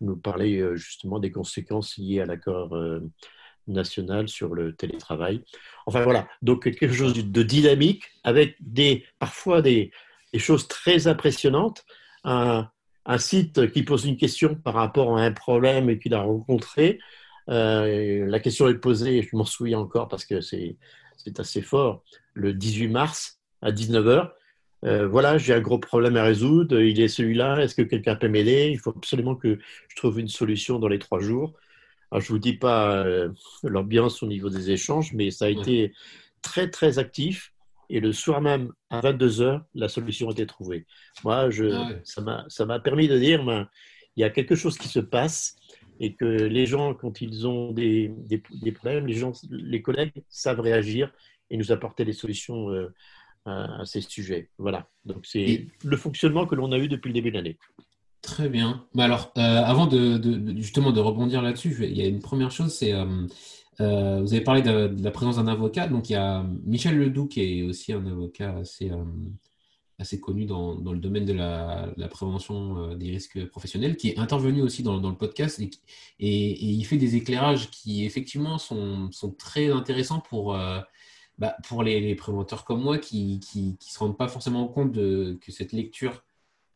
nous 0.00 0.16
parler 0.16 0.58
euh, 0.58 0.76
justement 0.76 1.18
des 1.18 1.30
conséquences 1.30 1.96
liées 1.96 2.20
à 2.20 2.26
l'accord 2.26 2.74
euh, 2.74 3.00
national 3.66 4.28
sur 4.28 4.54
le 4.54 4.74
télétravail. 4.74 5.42
Enfin 5.86 6.02
voilà, 6.02 6.28
donc 6.42 6.64
quelque 6.64 6.92
chose 6.92 7.14
de 7.14 7.42
dynamique 7.42 8.04
avec 8.24 8.56
des, 8.60 9.04
parfois 9.18 9.62
des, 9.62 9.90
choses 10.36 10.68
très 10.68 11.06
impressionnantes. 11.06 11.84
Un, 12.24 12.68
site 13.16 13.72
qui 13.72 13.84
pose 13.84 14.04
une 14.04 14.18
question 14.18 14.54
par 14.54 14.74
rapport 14.74 15.16
à 15.16 15.22
un 15.22 15.32
problème 15.32 15.98
qu'il 15.98 16.12
a 16.12 16.20
rencontré. 16.20 16.98
Euh, 17.48 18.26
la 18.26 18.40
question 18.40 18.68
est 18.68 18.74
posée, 18.74 19.22
je 19.22 19.36
m'en 19.36 19.44
souviens 19.44 19.78
encore 19.78 20.08
parce 20.08 20.24
que 20.24 20.40
c'est 20.40 20.76
assez 21.38 21.62
fort, 21.62 22.02
le 22.34 22.52
18 22.52 22.88
mars 22.88 23.40
à 23.62 23.70
19h. 23.70 24.30
Euh, 24.84 25.08
voilà, 25.08 25.38
j'ai 25.38 25.54
un 25.54 25.60
gros 25.60 25.78
problème 25.78 26.16
à 26.16 26.22
résoudre, 26.22 26.80
il 26.80 27.00
est 27.00 27.08
celui-là, 27.08 27.60
est-ce 27.60 27.74
que 27.74 27.82
quelqu'un 27.82 28.14
peut 28.14 28.28
m'aider? 28.28 28.68
Il 28.70 28.78
faut 28.78 28.90
absolument 28.90 29.34
que 29.34 29.58
je 29.88 29.96
trouve 29.96 30.20
une 30.20 30.28
solution 30.28 30.78
dans 30.78 30.88
les 30.88 30.98
trois 30.98 31.20
jours. 31.20 31.54
Alors, 32.10 32.22
je 32.22 32.32
ne 32.32 32.36
vous 32.36 32.38
dis 32.38 32.54
pas 32.54 33.04
euh, 33.04 33.30
l'ambiance 33.64 34.22
au 34.22 34.26
niveau 34.26 34.48
des 34.48 34.70
échanges, 34.70 35.12
mais 35.12 35.30
ça 35.30 35.46
a 35.46 35.48
été 35.48 35.92
très, 36.42 36.70
très 36.70 36.98
actif. 36.98 37.52
Et 37.90 38.00
le 38.00 38.12
soir 38.12 38.40
même, 38.40 38.72
à 38.90 39.00
22 39.00 39.40
heures, 39.40 39.64
la 39.74 39.88
solution 39.88 40.28
a 40.28 40.32
été 40.32 40.46
trouvée. 40.46 40.86
Moi, 41.24 41.50
je, 41.50 41.72
ah 41.72 42.44
ça 42.48 42.66
m'a 42.66 42.78
permis 42.78 43.08
de 43.08 43.18
dire, 43.18 43.44
ben, 43.44 43.68
il 44.16 44.20
y 44.20 44.24
a 44.24 44.30
quelque 44.30 44.54
chose 44.54 44.78
qui 44.78 44.88
se 44.88 45.00
passe 45.00 45.56
et 46.00 46.14
que 46.14 46.24
les 46.24 46.66
gens, 46.66 46.94
quand 46.94 47.20
ils 47.20 47.46
ont 47.46 47.72
des, 47.72 48.12
des, 48.28 48.72
problèmes, 48.72 49.06
les, 49.06 49.14
gens, 49.14 49.32
les 49.50 49.82
collègues 49.82 50.12
savent 50.28 50.60
réagir 50.60 51.12
et 51.50 51.56
nous 51.56 51.72
apporter 51.72 52.04
des 52.04 52.12
solutions 52.12 52.70
euh, 52.70 52.92
à, 53.46 53.84
ces 53.84 54.00
sujets. 54.00 54.50
Voilà. 54.58 54.88
Donc 55.04 55.26
c'est 55.26 55.66
le 55.84 55.96
fonctionnement 55.96 56.46
que 56.46 56.54
l'on 56.54 56.72
a 56.72 56.78
eu 56.78 56.88
depuis 56.88 57.08
le 57.08 57.14
début 57.14 57.30
de 57.30 57.36
l'année. 57.36 57.58
Très 58.22 58.48
bien. 58.48 58.84
Bah 58.94 59.04
alors, 59.04 59.32
euh, 59.38 59.40
avant 59.40 59.86
de, 59.86 60.20
justement 60.56 60.92
de 60.92 61.00
rebondir 61.00 61.40
là-dessus, 61.40 61.76
il 61.80 61.96
y 61.96 62.02
a 62.02 62.06
une 62.06 62.20
première 62.20 62.50
chose, 62.50 62.74
c'est 62.74 62.92
euh, 62.92 63.26
euh, 63.80 64.20
vous 64.20 64.34
avez 64.34 64.42
parlé 64.42 64.60
de, 64.60 64.94
la 65.00 65.10
présence 65.10 65.36
d'un 65.36 65.46
avocat. 65.46 65.86
Donc 65.88 66.10
il 66.10 66.14
y 66.14 66.16
a 66.16 66.44
Michel 66.64 66.98
Ledoux 66.98 67.26
qui 67.26 67.40
est 67.40 67.62
aussi 67.62 67.92
un 67.92 68.04
avocat 68.06 68.56
assez 68.56 68.90
assez 69.98 70.20
connu 70.20 70.44
dans, 70.44 70.76
dans, 70.76 70.92
le 70.92 70.98
domaine 70.98 71.24
de 71.24 71.32
la, 71.32 71.92
prévention 72.10 72.94
des 72.94 73.10
risques 73.10 73.46
professionnels, 73.46 73.96
qui 73.96 74.10
est 74.10 74.18
intervenu 74.18 74.62
aussi 74.62 74.82
dans, 74.82 74.98
dans 74.98 75.10
le 75.10 75.16
podcast 75.16 75.58
et, 75.60 75.70
et, 76.20 76.64
il 76.64 76.84
fait 76.84 76.98
des 76.98 77.16
éclairages 77.16 77.70
qui 77.70 78.04
effectivement 78.04 78.58
sont, 78.58 79.10
sont 79.10 79.32
très 79.32 79.70
intéressants 79.70 80.20
pour 80.20 80.56
bah, 81.38 81.56
pour 81.68 81.84
les, 81.84 82.16
préventeurs 82.16 82.64
comme 82.64 82.82
moi 82.82 82.98
qui 82.98 83.40
ne 83.54 83.72
se 83.80 83.98
rendent 83.98 84.18
pas 84.18 84.26
forcément 84.28 84.66
compte 84.66 84.90
de, 84.90 85.38
que 85.40 85.52
cette 85.52 85.72
lecture 85.72 86.24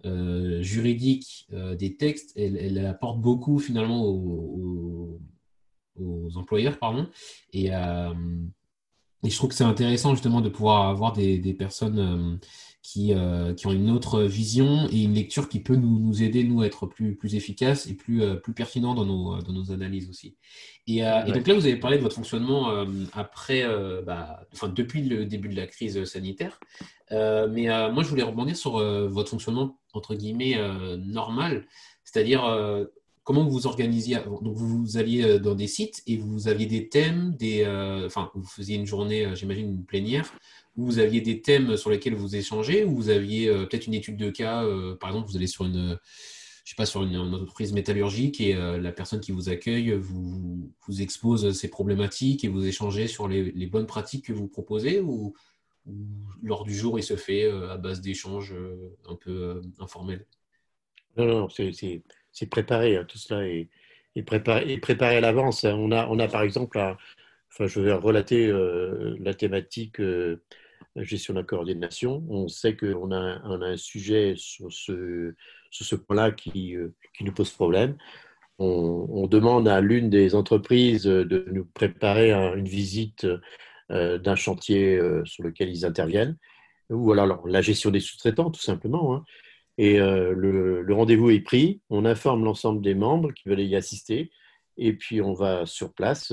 euh, 0.05 0.63
juridique 0.63 1.47
euh, 1.53 1.75
des 1.75 1.97
textes, 1.97 2.33
elle, 2.37 2.85
apporte 2.87 3.21
beaucoup 3.21 3.59
finalement 3.59 4.05
aux, 4.05 5.21
aux, 6.01 6.37
employeurs. 6.37 6.79
Pardon, 6.79 7.09
et, 7.53 7.75
euh, 7.75 8.15
et, 9.25 9.31
je 9.31 9.37
trouve 9.37 9.51
que 9.51 9.57
c'est 9.57 9.65
intéressant 9.65 10.15
justement 10.15 10.41
de 10.41 10.49
pouvoir 10.49 10.89
avoir 10.89 11.13
des 11.13 11.55
personnes 11.55 12.39
qui, 12.83 13.15
euh, 13.15 13.55
qui, 13.55 13.69
ont 13.69 13.73
une 13.73 13.91
autre 13.91 14.23
vision 14.23 14.89
et 14.91 15.03
une 15.03 15.15
lecture 15.15 15.49
qui 15.49 15.61
peut 15.61 15.77
nous, 15.77 16.01
nous 16.01 16.23
aider, 16.23 16.43
nous, 16.43 16.63
à 16.63 16.67
être 16.67 16.87
plus, 16.87 17.15
plus 17.15 17.37
efficaces 17.37 17.87
et 17.87 17.95
plus, 17.95 18.23
euh, 18.23 18.35
plus 18.35 18.53
pertinents 18.53 18.95
dans 18.95 19.07
nos, 19.07 19.41
dans 19.41 19.53
nos 19.53 19.71
analyses 19.71 20.11
aussi. 20.11 20.37
Et, 20.89 21.07
euh, 21.07 21.25
et, 21.25 21.33
donc 21.33 21.47
là, 21.47 21.55
vous 21.55 21.65
avez 21.65 21.77
parlé 21.77 21.97
de 21.97 22.03
votre 22.03 22.17
fonctionnement 22.17 22.73
après, 23.13 23.65
bah, 24.05 24.45
enfin, 24.53 24.69
depuis 24.69 25.03
le 25.03 25.25
début 25.27 25.49
de 25.49 25.57
la 25.57 25.69
crise 25.69 26.05
sanitaire. 26.05 26.59
mais 27.11 27.69
moi, 27.93 28.03
je 28.03 28.09
voulais 28.09 28.25
rebondir 28.25 28.57
sur 28.57 28.79
votre 29.09 29.31
fonctionnement, 29.31 29.79
entre 29.93 30.17
guillemets, 30.17 30.59
normal, 30.99 31.67
c'est-à-dire 32.03 32.43
comment 33.23 33.45
vous 33.45 33.53
vous 33.53 33.67
organisiez 33.69 34.17
Donc, 34.27 34.57
vous 34.57 34.97
alliez 34.97 35.39
dans 35.39 35.55
des 35.55 35.69
sites 35.69 36.03
et 36.09 36.17
vous 36.17 36.49
aviez 36.49 36.67
des 36.67 36.89
thèmes, 36.89 37.37
des, 37.37 37.65
enfin, 38.05 38.33
vous 38.35 38.49
faisiez 38.49 38.77
une 38.77 38.87
journée, 38.87 39.29
j'imagine, 39.37 39.69
une 39.69 39.85
plénière 39.85 40.33
vous 40.77 40.99
aviez 40.99 41.21
des 41.21 41.43
thèmes 41.43 41.77
sur 41.77 41.91
lesquels 41.91 42.15
vous 42.15 42.37
échangez, 42.37 42.85
ou 42.85 42.95
vous 42.95 43.09
aviez 43.11 43.49
euh, 43.49 43.67
peut-être 43.67 43.87
une 43.87 43.95
étude 43.95 44.17
de 44.17 44.31
cas, 44.31 44.65
euh, 44.65 44.97
par 44.97 45.11
exemple, 45.11 45.29
vous 45.29 45.37
allez 45.37 45.47
sur 45.47 45.65
une, 45.65 45.99
je 46.65 46.71
sais 46.71 46.77
pas, 46.77 46.87
sur 46.87 47.03
une, 47.03 47.17
entreprise 47.17 47.73
métallurgique 47.73 48.41
et 48.41 48.55
euh, 48.55 48.79
la 48.79 48.93
personne 48.93 49.21
qui 49.21 49.33
vous 49.33 49.49
accueille 49.51 49.93
vous, 49.93 50.73
expose 51.01 51.53
ses 51.53 51.69
problématiques 51.69 52.45
et 52.45 52.49
vous 52.49 52.67
échangez 52.67 53.07
sur 53.07 53.29
les, 53.29 53.67
bonnes 53.67 53.87
pratiques 53.87 54.27
que 54.27 54.33
vous 54.33 54.49
proposez, 54.49 55.01
ou, 55.01 55.35
lors 56.43 56.65
du 56.65 56.75
jour, 56.75 56.99
il 56.99 57.03
se 57.03 57.17
fait 57.17 57.51
à 57.51 57.77
base 57.77 58.01
d'échanges 58.01 58.55
un 59.09 59.17
peu 59.17 59.61
informels? 59.81 60.27
Non, 61.17 61.27
non, 61.27 61.49
c'est 61.49 62.47
préparé, 62.47 62.97
hein, 62.97 63.05
tout 63.05 63.19
cela 63.19 63.45
est, 63.49 63.69
préparé, 64.25 64.79
préparé 64.79 65.17
à 65.17 65.21
l'avance. 65.21 65.65
On 65.65 65.91
a, 65.91 66.07
on 66.07 66.21
a 66.21 66.29
par 66.29 66.43
exemple, 66.43 66.79
enfin, 66.79 67.67
je 67.67 67.81
vais 67.81 67.93
relater 67.93 68.53
la 69.19 69.35
thématique 69.35 70.01
gestion 70.97 71.35
de 71.35 71.41
la 71.41 71.45
coordination. 71.45 72.25
On 72.29 72.49
sait 72.49 72.77
qu'on 72.77 73.13
a, 73.13 73.41
on 73.45 73.63
a 73.63 73.67
un 73.67 73.77
sujet 73.77 74.35
sur 74.37 74.73
ce, 74.73 75.35
point-là 75.95 76.33
qui, 76.33 76.77
euh, 76.77 76.95
qui, 77.17 77.25
nous 77.25 77.33
pose 77.33 77.51
problème. 77.51 77.97
On, 78.59 79.27
demande 79.27 79.67
à 79.67 79.81
l'une 79.81 80.11
des 80.11 80.35
entreprises 80.35 81.05
de 81.05 81.47
nous 81.51 81.65
préparer 81.65 82.33
une 82.33 82.69
visite 82.69 83.27
d'un 83.89 84.37
chantier 84.37 85.01
sur 85.25 85.43
lequel 85.43 85.69
ils 85.71 85.85
interviennent, 85.85 86.37
ou 86.89 87.11
alors 87.11 87.49
la 87.49 87.61
gestion 87.61 87.91
des 87.91 87.99
sous-traitants, 87.99 88.53
tout 88.53 88.61
simplement. 88.61 89.17
Hein. 89.17 89.25
Et 89.79 89.99
le 89.99 90.93
rendez-vous 90.93 91.31
est 91.31 91.41
pris, 91.41 91.81
on 91.91 92.05
informe 92.05 92.45
l'ensemble 92.45 92.83
des 92.83 92.95
membres 92.95 93.33
qui 93.33 93.49
veulent 93.49 93.61
y 93.61 93.75
assister, 93.75 94.31
et 94.77 94.93
puis 94.93 95.21
on 95.21 95.33
va 95.33 95.67
sur 95.67 95.93
place 95.93 96.33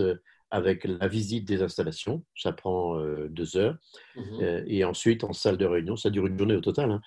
avec 0.52 0.84
la 0.84 1.08
visite 1.08 1.46
des 1.46 1.62
installations. 1.62 2.24
Ça 2.36 2.52
prend 2.52 2.98
euh, 2.98 3.28
deux 3.30 3.58
heures. 3.58 3.78
Mhm. 4.16 4.24
Euh, 4.42 4.64
et 4.68 4.84
ensuite, 4.84 5.24
en 5.24 5.34
salle 5.34 5.58
de 5.58 5.66
réunion, 5.66 5.96
ça 5.96 6.10
dure 6.10 6.26
une 6.26 6.38
journée 6.38 6.56
au 6.56 6.62
total. 6.62 6.92
Hein. 6.92 7.02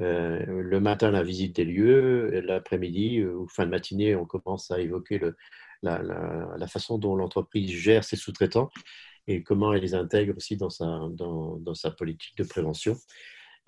Euh, 0.00 0.44
le 0.46 0.80
matin, 0.80 1.10
la 1.10 1.22
visite 1.22 1.56
des 1.56 1.64
lieux. 1.64 2.40
L'après-midi 2.40 3.24
ou 3.24 3.48
fin 3.48 3.64
de 3.64 3.70
matinée, 3.70 4.14
on 4.14 4.26
commence 4.26 4.70
à 4.70 4.80
évoquer 4.80 5.18
le, 5.18 5.36
la, 5.82 6.02
la, 6.02 6.66
façon 6.66 6.98
dont 6.98 7.16
l'entreprise 7.16 7.70
gère 7.70 8.04
ses 8.04 8.16
sous-traitants 8.16 8.70
et 9.26 9.42
comment 9.42 9.72
elle 9.72 9.82
les 9.82 9.94
intègre 9.94 10.36
aussi 10.36 10.56
dans 10.56 10.70
sa, 10.70 11.08
dans, 11.12 11.56
dans 11.56 11.74
sa 11.74 11.90
politique 11.90 12.36
de 12.36 12.44
prévention. 12.44 12.96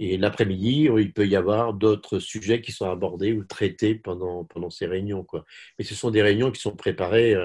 Et 0.00 0.16
l'après-midi, 0.16 0.88
il 0.98 1.12
peut 1.12 1.26
y 1.26 1.36
avoir 1.36 1.72
d'autres 1.72 2.18
sujets 2.18 2.60
qui 2.60 2.72
sont 2.72 2.90
abordés 2.90 3.32
ou 3.32 3.44
traités 3.44 3.94
pendant, 3.94 4.44
pendant 4.44 4.68
ces 4.68 4.86
réunions. 4.86 5.22
Quoi. 5.22 5.44
Mais 5.78 5.84
ce 5.84 5.94
sont 5.94 6.10
des 6.10 6.20
réunions 6.20 6.50
qui 6.50 6.60
sont 6.60 6.74
préparées 6.74 7.36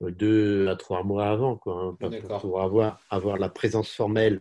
deux 0.00 0.68
à 0.68 0.76
trois 0.76 1.02
mois 1.02 1.28
avant, 1.28 1.56
quoi, 1.56 1.96
hein, 2.00 2.38
pour, 2.40 2.60
avoir, 2.60 3.00
avoir 3.10 3.38
la 3.38 3.48
présence 3.48 3.90
formelle 3.90 4.40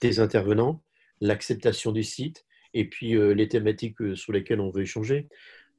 des 0.00 0.20
intervenants, 0.20 0.82
l'acceptation 1.20 1.92
du 1.92 2.02
site 2.02 2.44
et 2.74 2.88
puis 2.88 3.16
euh, 3.16 3.32
les 3.32 3.48
thématiques 3.48 4.00
euh, 4.00 4.14
sur 4.14 4.32
lesquelles 4.32 4.60
on 4.60 4.70
veut 4.70 4.82
échanger. 4.82 5.28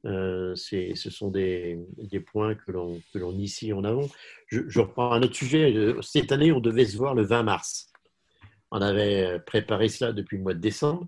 Euh, 0.06 0.54
ce 0.54 1.10
sont 1.10 1.30
des, 1.30 1.78
des 1.98 2.20
points 2.20 2.54
que 2.54 2.72
l'on 2.72 3.32
initie 3.32 3.72
en 3.72 3.84
avant. 3.84 4.08
Je, 4.46 4.60
je, 4.66 4.80
reprends 4.80 5.12
un 5.12 5.22
autre 5.22 5.34
sujet. 5.34 5.74
Cette 6.00 6.32
année, 6.32 6.52
on 6.52 6.60
devait 6.60 6.86
se 6.86 6.96
voir 6.96 7.14
le 7.14 7.22
20 7.22 7.42
mars. 7.42 7.92
On 8.70 8.80
avait 8.80 9.40
préparé 9.40 9.88
cela 9.88 10.12
depuis 10.12 10.38
le 10.38 10.42
mois 10.42 10.54
de 10.54 10.60
décembre. 10.60 11.06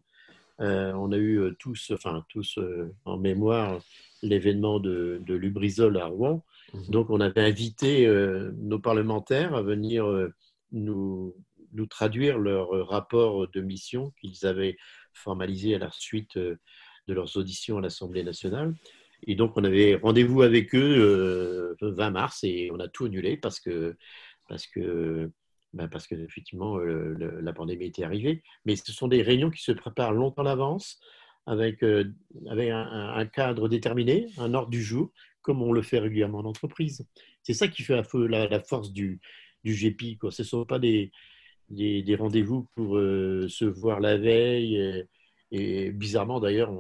on 0.59 1.11
a 1.11 1.17
eu 1.17 1.55
tous, 1.59 1.93
enfin 1.95 2.23
tous 2.29 2.59
en 3.07 3.17
mémoire 3.17 3.81
l'événement 4.23 4.79
de, 4.81 5.21
de 5.27 5.35
Lubrizol 5.35 5.99
à 5.99 6.07
Rouen. 6.07 6.45
Mhm. 6.73 6.87
Donc, 6.89 7.11
on 7.11 7.21
avait 7.21 7.43
invité 7.43 8.07
euh, 8.07 8.53
nos 8.57 8.79
parlementaires 8.79 9.55
à 9.55 9.63
venir 9.63 10.07
euh, 10.07 10.33
nous, 10.71 11.35
nous, 11.73 11.87
traduire 11.87 12.39
leur 12.39 12.89
rapport 12.89 13.49
de 13.49 13.61
mission 13.61 14.13
qu'ils 14.21 14.47
avaient 14.47 14.77
formalisé 15.13 15.75
à 15.75 15.79
la 15.79 15.91
suite 15.91 16.37
euh, 16.37 16.57
de 17.09 17.15
leurs 17.15 17.37
auditions 17.37 17.79
à 17.79 17.81
l'Assemblée 17.81 18.23
nationale. 18.23 18.75
Et 19.27 19.35
donc, 19.35 19.57
on 19.57 19.65
avait 19.65 19.97
rendez-vous 19.97 20.43
avec 20.43 20.75
eux 20.75 21.77
le 21.81 21.91
20 21.91 22.11
mars 22.11 22.41
et 22.43 22.71
on 22.73 22.81
a 22.81 22.89
tout 22.89 23.05
annulé 23.05 23.37
parce 23.37 23.61
que, 23.61 23.97
parce 24.49 24.67
que, 24.67 25.31
ben 25.73 25.87
parce 25.87 26.09
que 26.09 26.17
effectivement, 26.17 26.79
la 26.79 27.53
pandémie 27.53 27.87
était 27.87 28.03
arrivée. 28.03 28.43
Mais 28.65 28.75
ce 28.75 28.91
sont 28.91 29.07
des 29.07 29.23
réunions 29.23 29.51
qui 29.51 29.63
se 29.63 29.71
préparent 29.71 30.13
longtemps 30.13 30.43
à 30.43 30.47
l'avance 30.47 31.01
avec, 31.47 31.83
avec 31.83 32.71
un, 32.71 33.15
un, 33.17 33.27
cadre 33.27 33.69
déterminé, 33.69 34.27
un 34.39 34.55
ordre 34.55 34.71
du 34.71 34.83
jour, 34.83 35.11
comme 35.43 35.63
on 35.63 35.73
le 35.73 35.83
fait 35.83 35.99
régulièrement 35.99 36.39
en 36.39 36.45
entreprise. 36.45 37.07
C'est 37.43 37.55
ça 37.55 37.69
qui 37.69 37.83
fait 37.83 38.01
la, 38.15 38.47
la, 38.47 38.61
force 38.61 38.93
du, 38.93 39.21
du 39.65 39.75
GPI. 39.75 40.19
Quoi. 40.19 40.31
Ce 40.31 40.43
ne 40.43 40.47
sont 40.47 40.65
pas 40.65 40.79
des, 40.79 41.11
des, 41.69 42.17
rendez-vous 42.17 42.69
pour 42.75 42.97
euh, 42.97 43.49
se 43.49 43.65
voir 43.65 44.01
la 44.01 44.17
veille. 44.17 45.07
Et, 45.51 45.91
bizarrement, 45.91 46.41
d'ailleurs, 46.41 46.73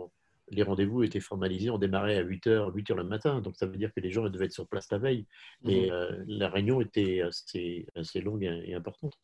les 0.50 0.62
rendez-vous 0.62 1.02
étaient 1.02 1.20
formalisés. 1.20 1.70
On 1.70 1.78
démarrait 1.78 2.16
à 2.16 2.24
8h, 2.24 2.72
8h 2.72 2.94
le 2.94 3.04
matin. 3.04 3.40
Donc, 3.40 3.56
ça 3.56 3.66
veut 3.66 3.76
dire 3.76 3.92
que 3.94 4.00
les 4.00 4.10
gens 4.10 4.28
devaient 4.28 4.46
être 4.46 4.52
sur 4.52 4.68
place 4.68 4.90
la 4.90 4.98
veille. 4.98 5.26
Mais 5.62 5.86
mmh. 5.86 5.92
euh, 5.92 6.24
la 6.26 6.48
réunion 6.48 6.80
était 6.80 7.22
assez, 7.22 7.86
assez 7.94 8.20
longue 8.20 8.44
et, 8.44 8.74
importante. 8.74 9.18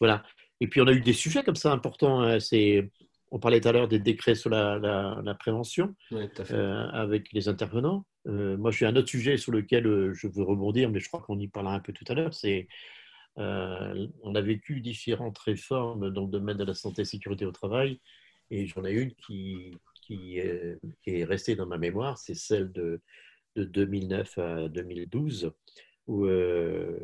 Voilà. 0.00 0.22
Et 0.60 0.68
puis, 0.68 0.80
on 0.80 0.86
a 0.86 0.92
eu 0.92 1.00
des 1.00 1.12
sujets 1.12 1.42
comme 1.42 1.56
ça 1.56 1.72
importants. 1.72 2.20
Hein. 2.20 2.40
On 3.30 3.38
parlait 3.38 3.60
tout 3.60 3.68
à 3.68 3.72
l'heure 3.72 3.88
des 3.88 3.98
décrets 3.98 4.34
sur 4.34 4.50
la, 4.50 5.36
prévention 5.38 5.94
euh, 6.12 6.88
avec 6.90 7.32
les 7.32 7.48
intervenants. 7.48 8.06
Euh, 8.26 8.56
moi, 8.56 8.70
j'ai 8.70 8.86
un 8.86 8.94
autre 8.96 9.08
sujet 9.08 9.36
sur 9.36 9.52
lequel 9.52 9.86
euh, 9.86 10.14
je 10.14 10.28
veux 10.28 10.44
rebondir, 10.44 10.90
mais 10.90 11.00
je 11.00 11.08
crois 11.08 11.20
qu'on 11.20 11.38
y 11.38 11.48
parlera 11.48 11.74
un 11.74 11.80
peu 11.80 11.92
tout 11.92 12.04
à 12.08 12.14
l'heure. 12.14 12.34
C'est 12.34 12.68
on 13.38 14.34
a 14.34 14.40
vécu 14.40 14.80
différentes 14.80 15.36
réformes 15.36 16.10
dans 16.10 16.22
le 16.22 16.30
domaine 16.30 16.56
de 16.56 16.64
la 16.64 16.72
santé 16.72 17.02
et 17.02 17.04
sécurité 17.04 17.44
au 17.44 17.52
travail, 17.52 18.00
et 18.50 18.66
j'en 18.66 18.82
ai 18.86 18.92
une 18.92 19.12
qui, 19.12 19.76
qui, 20.06 20.38
est, 20.38 20.78
restée 21.24 21.54
dans 21.54 21.66
ma 21.66 21.76
mémoire, 21.76 22.16
c'est 22.16 22.34
celle 22.34 22.72
de, 22.72 23.02
de 23.54 23.64
2009 23.64 24.38
à 24.38 24.68
2012 24.70 25.52
où 26.06 26.26
euh, 26.26 26.98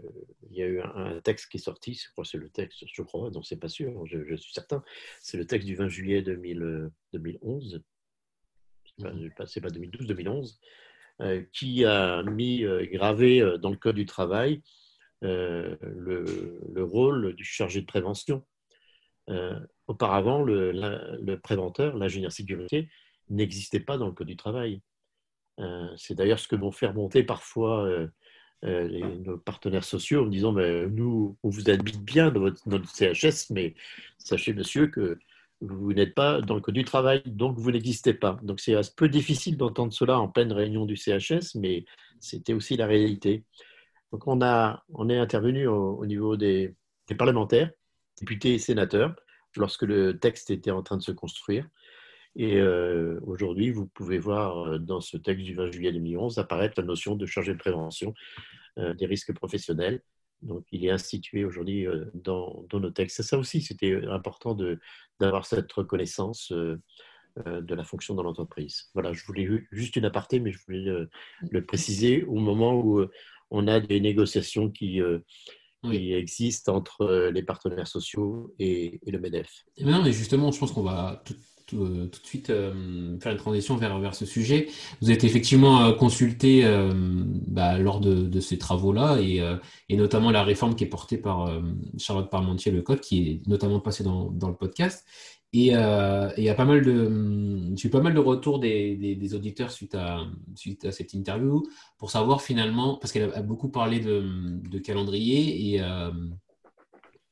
il 0.51 0.57
y 0.57 0.63
a 0.63 0.67
eu 0.67 0.81
un, 0.81 1.21
texte 1.21 1.51
qui 1.51 1.57
est 1.57 1.61
sorti, 1.61 1.95
je 1.95 2.11
crois 2.13 2.25
que 2.25 2.31
c'est 2.31 2.39
le 2.39 2.49
texte, 2.49 2.85
je 2.87 3.03
crois, 3.03 3.31
non, 3.31 3.43
c'est 3.43 3.57
pas 3.57 3.69
sûr, 3.69 4.07
je, 4.07 4.37
suis 4.37 4.53
certain, 4.53 4.83
c'est 5.21 5.37
le 5.37 5.47
texte 5.47 5.67
du 5.67 5.75
20 5.75 5.89
juillet 5.89 6.23
2011, 6.23 7.83
c'est 9.47 9.61
pas, 9.61 9.71
2012, 9.71 10.07
2011, 10.07 10.61
euh, 11.21 11.43
qui 11.53 11.85
a 11.85 12.23
mis 12.23 12.65
euh, 12.65 12.87
gravé 12.87 13.41
dans 13.61 13.71
le 13.71 13.77
Code 13.77 13.97
du 13.97 14.07
travail 14.07 14.63
le, 15.23 16.83
rôle 16.83 17.35
du 17.35 17.45
chargé 17.45 17.81
de 17.81 17.87
prévention. 17.87 18.45
auparavant, 19.87 20.43
le, 20.43 20.73
le 20.73 21.41
préventeur, 21.41 21.97
l'ingénieur 21.97 22.33
sécurité, 22.33 22.89
n'existait 23.31 23.81
pas 23.81 23.99
dans 23.99 24.07
le 24.07 24.13
Code 24.13 24.27
du 24.27 24.37
travail. 24.37 24.83
c'est 25.97 26.15
d'ailleurs 26.15 26.41
ce 26.41 26.49
que 26.49 26.57
m'ont 26.57 26.73
fait 26.73 26.87
remonter 26.87 27.23
parfois 27.23 27.89
euh, 28.65 29.17
nos 29.25 29.39
partenaires 29.39 29.85
sociaux 29.85 30.25
en 30.25 30.29
disant 30.29 30.53
nous, 30.53 31.37
on 31.43 31.51
vous 31.51 31.69
habite 31.69 32.01
bien 32.01 32.31
dans, 32.31 32.41
votre, 32.41 32.69
notre 32.69 32.89
CHS, 32.89 33.51
mais 33.51 33.75
sachez, 34.19 34.55
monsieur, 34.55 34.87
que 34.87 35.19
vous 35.61 35.93
n'êtes 35.93 36.15
pas 36.15 36.41
dans 36.41 36.55
le 36.55 36.61
code 36.61 36.75
du 36.75 36.85
travail, 36.85 37.23
donc 37.27 37.59
vous 37.59 37.71
n'existez 37.71 38.15
pas. 38.15 38.39
Donc 38.43 38.61
c'est 38.61 38.75
un 38.75 38.83
peu 38.97 39.09
difficile 39.09 39.57
d'entendre 39.57 39.93
cela 39.93 40.19
en 40.19 40.29
pleine 40.29 40.53
réunion 40.53 40.87
du 40.87 40.97
CHS, 40.97 41.55
mais 41.55 41.85
c'était 42.21 42.53
aussi 42.53 42.77
la 42.77 42.87
réalité. 42.87 43.45
Donc 44.13 44.27
on, 44.27 44.43
a, 44.43 44.85
on 44.93 45.09
est 45.09 45.19
intervenu 45.19 45.67
au, 45.67 46.05
niveau 46.05 46.37
des, 46.37 46.75
des, 47.09 47.15
parlementaires, 47.15 47.71
députés 48.21 48.55
et 48.55 48.59
sénateurs, 48.59 49.15
lorsque 49.57 49.83
le 49.83 50.19
texte 50.19 50.51
était 50.51 50.71
en 50.71 50.83
train 50.83 50.97
de 50.97 51.03
se 51.03 51.13
construire. 51.13 51.67
Et 52.37 52.57
euh, 52.57 53.21
aujourd'hui, 53.25 53.71
vous 53.71 53.87
pouvez 53.87 54.19
voir 54.19 54.67
euh, 54.67 54.79
dans 54.79 55.01
ce 55.01 55.17
texte 55.17 55.45
du 55.45 55.55
20 55.55 55.71
juillet 55.71 55.93
2011 55.93 56.39
apparaître 56.39 56.81
la 56.81 56.87
notion 56.87 57.15
de 57.15 57.27
chargé 57.27 57.53
de 57.53 57.59
prévention 57.59 58.15
euh, 58.79 58.95
des 58.95 59.07
risques 59.07 59.35
professionnels. 59.35 60.03
Donc, 60.41 60.65
il 60.73 60.85
est 60.85 60.91
institué 60.91 61.45
aujourd'hui 61.45 61.87
dans, 62.15 62.65
dans, 62.69 62.81
nos 62.81 62.91
textes. 62.91 63.21
Et 63.21 63.23
ça 63.23 63.39
aussi, 63.39 63.61
c'était 63.61 64.05
important 64.07 64.57
d'avoir 65.21 65.47
cette 65.47 65.73
reconnaissance 65.73 66.51
de 66.51 67.75
la 67.75 67.85
fonction 67.85 68.17
dans 68.17 68.25
l'entreprise. 68.25 68.91
Voilà, 68.93 69.13
je 69.13 69.25
voulais 69.25 69.49
juste 69.71 69.95
une 69.95 70.05
aparté, 70.05 70.41
mais 70.41 70.51
je 70.51 70.59
voulais 70.67 71.07
le, 71.49 71.65
préciser 71.65 72.25
au 72.25 72.35
moment 72.35 72.75
où 72.75 73.07
on 73.53 73.69
a 73.69 73.79
des 73.79 74.01
négociations 74.01 74.69
qui, 74.69 75.01
qui 75.85 76.13
existent 76.13 76.75
entre 76.75 77.31
les 77.33 77.45
partenaires 77.45 77.87
sociaux 77.87 78.53
et, 78.59 78.99
le 79.07 79.21
MEDEF. 79.21 79.65
non, 79.81 80.03
mais 80.03 80.11
justement, 80.11 80.51
je 80.51 80.59
pense 80.59 80.73
qu'on 80.73 80.83
va 80.83 81.23
tout, 81.25 81.37
euh, 81.75 82.07
tout, 82.07 82.21
de 82.21 82.27
suite 82.27 82.51
euh, 82.51 83.19
faire 83.21 83.33
une 83.33 83.39
transition 83.39 83.77
vers, 83.77 83.99
vers 83.99 84.15
ce 84.15 84.27
sujet. 84.27 84.69
Vous 85.01 85.11
êtes 85.11 85.25
effectivement 85.25 85.85
euh, 85.85 85.93
consulté 85.93 86.65
bah, 87.47 87.79
lors 87.79 88.01
de, 88.01 88.41
ces 88.41 88.59
travaux-là 88.59 89.19
et, 89.21 89.41
et, 89.89 89.97
notamment 89.97 90.31
la 90.31 90.43
réforme 90.43 90.75
qui 90.75 90.85
est 90.85 90.89
portée 90.89 91.19
par 91.19 91.61
Charlotte 91.99 92.31
Parmentier-Lecoq, 92.31 93.01
qui 93.01 93.29
est 93.29 93.47
notamment 93.47 93.81
passée 93.81 94.05
dans, 94.05 94.31
dans 94.31 94.49
le 94.49 94.55
podcast. 94.55 95.07
Et 95.55 95.67
il 95.67 96.45
y 96.45 96.49
a 96.49 96.55
pas 96.55 96.65
mal 96.65 96.83
de, 96.83 97.73
j'ai 97.77 97.89
eu 97.89 97.91
pas 97.91 98.01
mal 98.01 98.15
de 98.15 98.19
retours 98.19 98.59
des, 98.59 98.97
des, 98.97 99.35
auditeurs 99.35 99.71
suite 99.71 99.95
à, 99.95 100.25
suite 100.55 100.85
à 100.87 100.93
cette 100.93 101.13
interview 101.15 101.63
pour 101.99 102.11
savoir 102.11 102.43
finalement, 102.43 102.97
parce 102.97 103.13
qu'elle 103.13 103.33
a 103.33 103.43
beaucoup 103.43 103.69
parlé 103.69 104.01
de, 104.01 104.79
calendrier 104.79 105.75
et, 105.75 105.81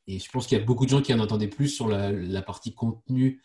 et 0.06 0.18
je 0.18 0.30
pense 0.30 0.46
qu'il 0.46 0.58
y 0.58 0.60
a 0.60 0.64
beaucoup 0.64 0.84
de 0.84 0.90
gens 0.90 1.02
qui 1.02 1.14
en 1.14 1.20
entendaient 1.20 1.48
plus 1.48 1.68
sur 1.68 1.88
la 1.88 2.42
partie 2.42 2.74
contenu 2.74 3.40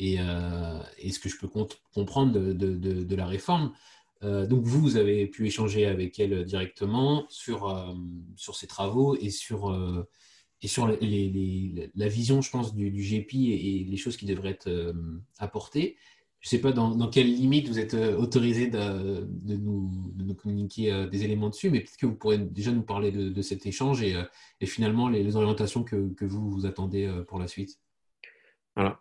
euh, 0.00 0.82
et, 0.98 1.10
ce 1.10 1.18
que 1.18 1.28
je 1.28 1.36
peux 1.38 1.48
comprendre 1.94 2.32
de, 2.32 3.14
la 3.14 3.26
réforme. 3.26 3.72
Euh, 4.22 4.46
donc 4.46 4.64
vous, 4.64 4.80
vous 4.80 4.96
avez 4.96 5.26
pu 5.26 5.46
échanger 5.46 5.86
avec 5.86 6.18
elle 6.18 6.44
directement 6.44 7.26
sur, 7.28 7.68
euh, 7.68 7.94
sur 8.36 8.56
ses 8.56 8.66
travaux 8.66 9.16
et 9.16 9.30
sur, 9.30 9.70
la 11.94 12.08
vision, 12.08 12.40
je 12.40 12.50
pense, 12.50 12.74
du, 12.74 12.90
GPI 12.90 13.52
et, 13.52 13.84
les 13.84 13.96
choses 13.96 14.16
qui 14.16 14.26
devraient 14.26 14.50
être 14.50 14.94
apportées. 15.38 15.96
Je 16.40 16.46
ne 16.46 16.50
sais 16.50 16.60
pas 16.60 16.72
dans, 16.72 17.10
quelle 17.10 17.30
limite 17.30 17.68
vous 17.68 17.78
êtes 17.78 17.92
autorisé 17.92 18.68
de, 18.68 19.26
nous, 19.56 20.34
communiquer 20.34 21.06
des 21.10 21.24
éléments 21.24 21.50
dessus, 21.50 21.68
mais 21.68 21.80
peut-être 21.80 21.98
que 21.98 22.06
vous 22.06 22.14
pourrez 22.14 22.38
déjà 22.38 22.72
nous 22.72 22.82
parler 22.82 23.12
de, 23.12 23.42
cet 23.42 23.66
échange 23.66 24.02
et, 24.02 24.16
finalement 24.64 25.10
les, 25.10 25.36
orientations 25.36 25.84
que, 25.84 26.24
vous 26.24 26.50
vous 26.50 26.64
attendez 26.64 27.10
pour 27.28 27.38
la 27.38 27.48
suite. 27.48 27.78
Alors, 28.76 28.98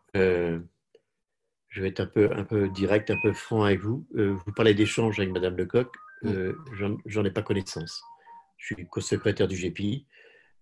je 1.70 1.82
vais 1.82 1.90
être 1.90 2.00
un 2.00 2.08
peu, 2.08 2.32
un 2.32 2.44
peu 2.44 2.70
direct, 2.70 3.12
un 3.12 3.20
peu 3.22 3.34
franc 3.34 3.64
avec 3.64 3.80
vous. 3.80 4.08
Euh, 4.16 4.34
vous 4.34 4.52
parlez 4.54 4.74
d'échanges 4.74 5.20
avec 5.20 5.32
Madame 5.32 5.56
Lecoq. 5.56 5.94
Euh, 6.26 6.56
J'en 7.06 7.24
ai 7.24 7.32
pas 7.32 7.44
connaissance. 7.44 8.02
Je 8.58 8.74
suis 8.74 8.88
co-secrétaire 8.88 9.48
du 9.48 9.56
GPI. 9.56 10.06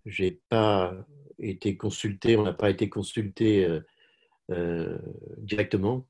Je 0.05 0.23
n'ai 0.23 0.39
pas 0.49 0.93
été 1.39 1.77
consulté, 1.77 2.37
on 2.37 2.43
n'a 2.43 2.53
pas 2.53 2.69
été 2.69 2.89
consulté 2.89 3.67
directement 5.37 6.07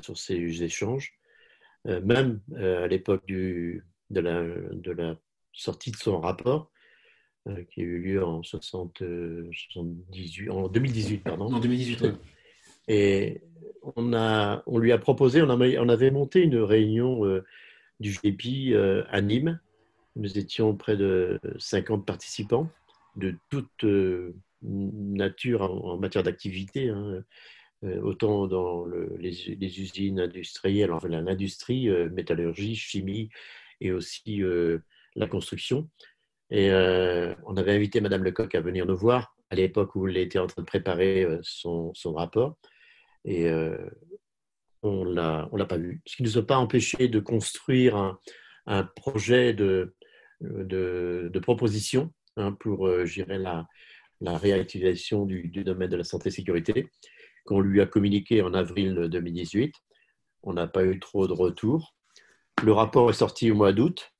sur 0.00 0.16
ces 0.16 0.62
échanges. 0.62 1.18
même 1.84 2.40
à 2.56 2.86
l'époque 2.86 3.26
de 3.26 3.82
la, 4.10 4.44
de 4.44 4.92
la 4.92 5.18
sortie 5.52 5.90
de 5.90 5.96
son 5.96 6.20
rapport, 6.20 6.70
qui 7.70 7.80
a 7.80 7.84
eu 7.84 7.98
lieu 7.98 8.24
en, 8.24 8.42
78, 8.42 10.50
en 10.50 10.68
2018. 10.68 11.24
Pardon. 11.24 11.52
En 11.52 11.60
2018, 11.60 12.06
Et 12.88 13.42
on, 13.96 14.78
lui 14.78 14.92
a 14.92 14.98
proposé, 14.98 15.42
on, 15.42 15.48
avait 15.50 16.10
monté 16.10 16.42
une 16.42 16.58
réunion 16.58 17.22
du 18.00 18.12
GPI 18.12 18.74
à 19.10 19.20
Nîmes. 19.20 19.60
Nous 20.16 20.38
étions 20.38 20.74
près 20.76 20.96
de 20.96 21.40
50 21.58 22.06
participants 22.06 22.70
de 23.16 23.34
toute 23.50 23.84
euh, 23.84 24.34
nature 24.62 25.62
en, 25.62 25.96
matière 25.98 26.22
d'activité, 26.22 26.88
hein. 26.88 27.22
euh, 27.84 28.00
autant 28.02 28.46
dans 28.46 28.86
les, 29.18 29.80
usines 29.80 30.20
industrielles, 30.20 30.92
enfin 30.92 31.08
l'industrie, 31.08 31.88
euh, 31.88 32.08
métallurgie, 32.10 32.74
chimie 32.74 33.28
et 33.80 33.92
aussi 33.92 34.42
la 35.16 35.26
construction. 35.26 35.88
Et 36.50 36.70
on 36.70 37.56
avait 37.56 37.74
invité 37.74 38.00
Madame 38.00 38.22
Lecoq 38.22 38.54
à 38.54 38.60
venir 38.60 38.86
nous 38.86 38.96
voir 38.96 39.34
à 39.50 39.56
l'époque 39.56 39.94
où 39.96 40.06
elle 40.06 40.16
était 40.16 40.38
en 40.38 40.46
train 40.46 40.62
de 40.62 40.66
préparer 40.66 41.26
son, 41.42 41.92
rapport. 42.14 42.56
Et 43.24 43.50
on 44.82 45.04
ne 45.04 45.14
l'a 45.14 45.66
pas 45.66 45.78
vu. 45.78 46.02
Ce 46.06 46.16
qui 46.16 46.22
ne 46.22 46.28
nous 46.28 46.38
a 46.38 46.46
pas 46.46 46.56
empêché 46.56 47.08
de 47.08 47.20
construire 47.20 48.16
un, 48.66 48.84
projet 48.96 49.54
de, 49.54 49.94
proposition 51.42 52.12
Hein, 52.36 52.52
pour 52.58 52.88
euh, 52.88 53.04
la, 53.28 53.64
la 54.20 54.36
réactivation 54.36 55.24
du, 55.24 55.48
domaine 55.64 55.90
de 55.90 55.96
la 55.96 56.02
santé-sécurité, 56.04 56.90
qu'on 57.44 57.60
lui 57.60 57.80
a 57.80 57.86
communiqué 57.86 58.42
en 58.42 58.54
avril 58.54 59.08
2018. 59.08 59.72
On 60.42 60.52
n'a 60.52 60.66
pas 60.66 60.84
eu 60.84 60.98
trop 60.98 61.28
de 61.28 61.32
retours. 61.32 61.94
Le 62.64 62.72
rapport 62.72 63.08
est 63.10 63.14
sorti 63.14 63.52
au 63.52 63.54
mois 63.54 63.72
d'août. 63.72 64.10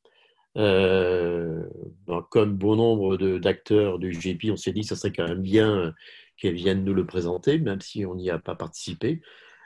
Euh, 0.56 1.64
ben, 2.06 2.24
comme 2.30 2.56
bon 2.56 2.76
nombre 2.76 3.16
d'acteurs 3.38 3.98
du 3.98 4.10
GP, 4.10 4.52
on 4.52 4.56
s'est 4.56 4.72
dit 4.72 4.82
que 4.82 4.86
ce 4.86 4.94
serait 4.94 5.12
quand 5.12 5.26
même 5.26 5.42
bien 5.42 5.76
euh, 5.76 5.92
qu'elle 6.36 6.54
vienne 6.54 6.84
nous 6.84 6.94
le 6.94 7.06
présenter, 7.06 7.58
même 7.58 7.80
si 7.80 8.04
on 8.06 8.14
n'y 8.14 8.30
a 8.30 8.38
pas 8.38 8.54
participé. 8.54 9.20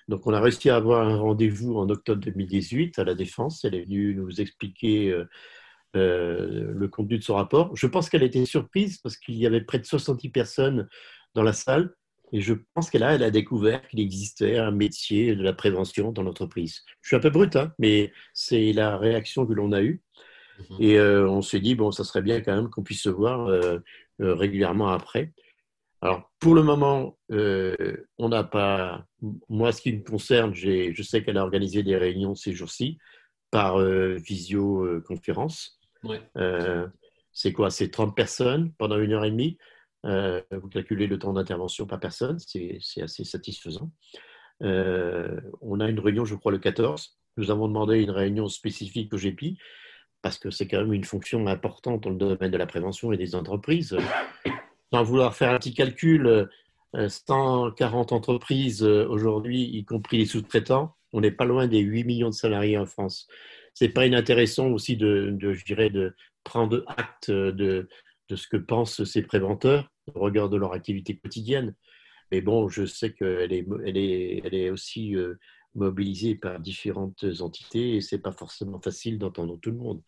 Donc, 0.09 0.27
on 0.27 0.33
a 0.33 0.41
réussi 0.41 0.71
à 0.71 0.77
avoir 0.77 1.07
un 1.07 1.19
rendez-vous 1.19 1.77
en 1.77 1.89
octobre 1.91 2.21
2018 2.23 2.99
à 2.99 3.05
la 3.05 3.15
Défense. 3.15 3.65
Elle 3.65 3.75
est 3.75 3.85
venue 3.85 4.15
nous 4.15 4.41
expliquer 4.41 5.15
euh, 5.97 6.73
le 6.75 6.89
contenu 6.89 7.19
de 7.19 7.23
son 7.23 7.35
rapport. 7.35 7.75
Je 7.75 7.87
pense 7.87 8.11
qu'elle 8.11 8.23
a 8.23 8.27
été 8.27 8.45
surprise 8.45 8.99
parce 8.99 9.17
qu'il 9.17 9.37
y 9.37 9.47
avait 9.47 9.63
près 9.63 9.79
de 9.79 9.87
70 9.87 10.29
personnes 10.29 10.87
dans 11.35 11.43
la 11.43 11.55
salle 11.55 11.95
et 12.33 12.43
je 12.43 12.53
pense 12.75 12.91
qu'elle 12.91 13.03
a, 13.03 13.15
elle 13.15 13.23
a 13.23 13.31
découvert 13.31 13.87
qu'il 13.89 14.01
existait 14.01 14.59
un 14.59 14.71
métier 14.71 15.35
de 15.35 15.43
la 15.43 15.55
prévention 15.55 16.13
dans 16.13 16.23
l'entreprise. 16.23 16.83
Je 17.01 17.09
suis 17.09 17.17
un 17.17 17.21
peu 17.21 17.31
brut, 17.31 17.57
hein, 17.57 17.73
mais 17.79 18.13
c'est 18.35 18.75
la 18.75 18.99
réaction 18.99 19.47
que 19.47 19.55
l'on 19.55 19.73
a 19.73 19.81
eue. 19.81 20.03
Mhm. 20.59 20.77
Et 20.81 20.99
euh, 20.99 21.27
on 21.27 21.41
s'est 21.41 21.61
dit, 21.61 21.75
bon, 21.75 21.91
ça 21.91 22.05
serait 22.05 22.23
bien 22.23 22.43
quand 22.43 22.55
même 22.55 22.69
qu'on 22.69 22.83
puisse 22.83 23.03
se 23.03 23.09
voir 23.09 23.47
euh, 23.47 23.79
régulièrement 24.19 24.89
après. 24.89 25.33
Alors, 26.01 26.31
pour 26.39 26.55
le 26.55 26.63
moment, 26.63 27.19
on 27.31 28.29
n'a 28.29 28.45
pas. 28.45 29.05
Moi, 29.49 29.73
ce 29.73 29.83
qui 29.83 29.93
me 29.93 30.03
concerne, 30.03 30.55
je 30.55 31.03
sais 31.03 31.25
qu'elle 31.25 31.39
a 31.39 31.43
organisé 31.43 31.83
des 31.83 31.97
réunions 31.97 32.35
ces 32.35 32.53
jours-ci 32.53 32.99
par 33.51 33.79
visioconférence. 33.79 35.79
Euh, 36.37 36.87
c'est 37.33 37.53
quoi? 37.53 37.71
C'est 37.71 37.91
30 37.91 38.17
personnes 38.17 38.73
pendant 38.75 38.99
une 38.99 39.13
heure 39.13 39.25
et 39.25 39.31
demie. 39.31 39.59
Euh, 40.07 40.41
vous 40.53 40.69
calculez 40.69 41.07
le 41.07 41.19
temps 41.19 41.33
d'intervention 41.33 41.87
par 41.87 42.01
personne, 42.01 42.39
c'est 42.39 43.03
assez 43.03 43.25
satisfaisant. 43.25 43.91
Euh, 44.63 45.41
on 45.61 45.81
a 45.81 45.89
une 45.89 46.01
réunion, 46.01 46.25
je 46.25 46.35
crois, 46.35 46.53
le 46.53 46.59
14. 46.59 47.17
Nous 47.37 47.51
avons 47.51 47.69
demandé 47.69 48.01
une 48.01 48.11
réunion 48.11 48.49
spécifique 48.49 49.13
au 49.13 49.17
GPI 49.17 49.59
parce 50.23 50.39
que 50.39 50.51
c'est 50.51 50.67
quand 50.67 50.79
même 50.79 50.93
une 50.93 51.05
fonction 51.05 51.47
importante 51.47 52.03
dans 52.03 52.11
le 52.11 52.17
domaine 52.17 52.51
de 52.51 52.57
la 52.57 52.67
prévention 52.67 53.13
et 53.13 53.17
des 53.17 53.37
entreprises. 53.37 53.97
Sans 54.93 55.03
vouloir 55.03 55.35
faire 55.35 55.53
un 55.53 55.59
petit 55.59 55.75
calcul, 55.75 56.49
140 56.95 58.13
entreprises 58.13 58.83
aujourd'hui, 58.83 59.65
y 59.65 59.85
compris 59.85 60.19
les 60.19 60.27
sous-traitants, 60.27 60.95
on 61.13 61.21
n'est 61.21 61.31
pas 61.31 61.45
loin 61.45 61.67
des 61.67 61.81
8 61.81 62.05
millions 62.05 62.31
de 62.31 62.35
salariés 62.35 62.79
en 62.79 62.87
France 62.87 63.29
c'est 63.79 63.91
pas 63.91 64.07
inintéressant 64.07 64.71
aussi 64.73 64.97
de, 64.97 65.39
je 65.41 65.65
dirais, 65.65 65.89
de 65.89 66.17
prendre 66.43 66.83
acte 66.89 67.31
de, 67.31 67.89
ce 68.29 68.49
que 68.49 68.57
pensent 68.57 69.05
ces 69.05 69.23
préventeurs 69.23 69.89
au 70.15 70.19
regard 70.19 70.49
de 70.49 70.57
leur 70.57 70.73
activité 70.73 71.17
quotidienne. 71.17 71.77
Mais 72.33 72.41
bon, 72.41 72.69
je 72.69 72.87
sais 72.87 73.13
qu'elle 73.13 73.53
est, 73.53 73.65
elle 73.87 73.97
est, 73.97 74.43
elle 74.45 74.55
est 74.55 74.71
aussi 74.71 75.15
euh, 75.15 75.39
mobilisée 75.77 76.35
par 76.35 76.59
différentes 76.59 77.25
entités 77.39 77.95
et 77.95 78.01
c'est 78.01 78.19
pas 78.19 78.33
forcément 78.33 78.81
facile 78.81 79.17
d'entendre 79.17 79.61
tout 79.61 79.71
le 79.71 79.77
monde. 79.77 80.03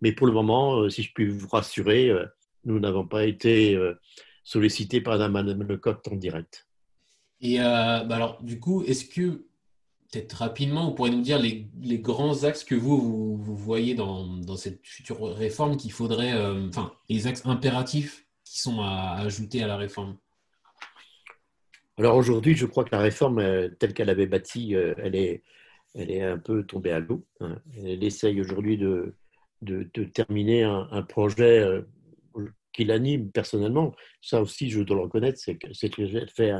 Mais 0.00 0.12
pour 0.12 0.28
le 0.28 0.32
moment, 0.32 0.82
euh, 0.82 0.88
si 0.88 1.02
je 1.02 1.12
puis 1.12 1.26
vous 1.26 1.48
rassurer, 1.48 2.10
euh, 2.10 2.24
nous 2.64 2.80
n'avons 2.80 3.06
pas 3.06 3.24
été 3.24 3.78
sollicités 4.44 5.00
par 5.00 5.18
Madame 5.30 5.62
Lecoq 5.62 6.00
en 6.10 6.16
direct. 6.16 6.66
Et 7.40 7.58
bah 7.58 8.06
alors, 8.10 8.42
du 8.42 8.58
coup, 8.60 8.82
est-ce 8.84 9.04
que 9.04 9.48
peut-être 10.10 10.32
rapidement, 10.34 10.86
vous 10.86 10.94
pourrez 10.94 11.10
nous 11.10 11.20
dire 11.20 11.38
les, 11.38 11.98
grands 11.98 12.44
axes 12.44 12.64
que 12.64 12.74
vous, 12.74 13.36
vous, 13.36 13.56
voyez 13.56 13.94
dans, 13.94 14.56
cette 14.56 14.84
future 14.86 15.22
réforme 15.34 15.76
qu'il 15.76 15.92
faudrait, 15.92 16.32
euh, 16.32 16.68
enfin, 16.68 16.92
les 17.08 17.26
axes 17.26 17.42
impératifs 17.44 18.26
qui 18.44 18.60
sont 18.60 18.80
à, 18.80 19.16
ajouter 19.18 19.62
à 19.62 19.66
la 19.66 19.76
réforme? 19.76 20.16
Alors 21.98 22.16
aujourd'hui, 22.16 22.54
je 22.54 22.64
crois 22.64 22.84
que 22.84 22.94
la 22.94 23.00
réforme 23.00 23.40
euh, 23.40 23.68
telle 23.68 23.92
qu'elle 23.92 24.10
avait 24.10 24.26
bâtie, 24.26 24.74
euh, 24.74 24.94
elle, 24.98 25.16
est, 25.16 25.42
elle 25.94 26.10
est 26.10 26.22
un 26.22 26.38
peu 26.38 26.64
tombée 26.64 26.92
à 26.92 27.00
l'eau. 27.00 27.26
Hein. 27.40 27.60
Elle 27.76 28.04
essaye 28.04 28.40
aujourd'hui 28.40 28.78
de, 28.78 29.14
de, 29.62 30.04
terminer 30.04 30.62
un, 30.62 31.02
projet 31.02 31.82
qui 32.78 32.84
l'anime 32.84 33.30
personnellement. 33.30 33.94
Ça 34.22 34.40
aussi, 34.40 34.70
je 34.70 34.80
dois 34.80 34.96
le 34.96 35.02
reconnaître, 35.02 35.38
c'est 35.38 35.56
qu'elle 35.56 36.28
fait 36.30 36.52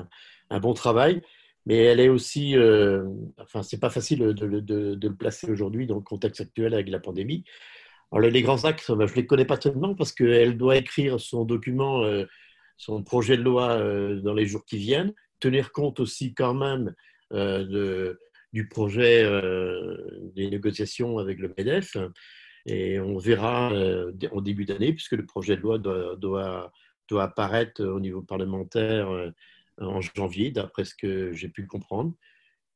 un 0.50 0.60
bon 0.60 0.74
travail 0.74 1.22
mais 1.68 1.84
elle 1.84 2.00
est 2.00 2.08
aussi, 2.08 2.56
euh, 2.56 3.04
enfin, 3.36 3.62
c'est 3.62 3.78
pas 3.78 3.90
facile 3.90 4.20
de, 4.20 4.46
le 4.46 5.14
placer 5.14 5.50
aujourd'hui 5.50 5.86
dans 5.86 5.96
le 5.96 6.00
contexte 6.00 6.40
actuel 6.40 6.72
avec 6.72 6.88
la 6.88 6.98
pandémie. 6.98 7.44
Alors, 8.10 8.30
les 8.30 8.40
grands 8.40 8.64
axes, 8.64 8.90
ben, 8.90 9.06
je 9.06 9.14
les 9.14 9.26
connais 9.26 9.44
pas 9.44 9.58
tellement 9.58 9.94
parce 9.94 10.12
qu'elle 10.12 10.56
doit 10.56 10.76
écrire 10.76 11.20
son 11.20 11.44
document, 11.44 12.04
euh, 12.04 12.24
son 12.78 13.02
projet 13.02 13.36
de 13.36 13.42
loi 13.42 13.72
euh, 13.72 14.18
dans 14.22 14.32
les 14.32 14.46
jours 14.46 14.64
qui 14.64 14.78
viennent, 14.78 15.12
tenir 15.40 15.70
compte 15.70 16.00
aussi 16.00 16.32
quand 16.32 16.54
même 16.54 16.94
de, 17.30 18.18
du 18.54 18.66
projet 18.66 19.24
des 20.34 20.48
négociations 20.48 21.18
avec 21.18 21.38
le 21.38 21.52
MEDEF. 21.58 21.98
Et 22.70 23.00
on 23.00 23.16
verra 23.16 23.72
en 24.32 24.40
début 24.40 24.66
d'année, 24.66 24.92
puisque 24.92 25.12
le 25.12 25.24
projet 25.24 25.56
de 25.56 25.62
loi 25.62 25.78
doit, 25.78 26.16
doit, 26.16 26.70
doit 27.08 27.22
apparaître 27.24 27.82
au 27.82 27.98
niveau 27.98 28.22
parlementaire 28.22 29.08
en 29.80 30.00
janvier, 30.00 30.50
d'après 30.50 30.84
ce 30.84 30.94
que 30.94 31.32
j'ai 31.32 31.48
pu 31.48 31.66
comprendre. 31.66 32.12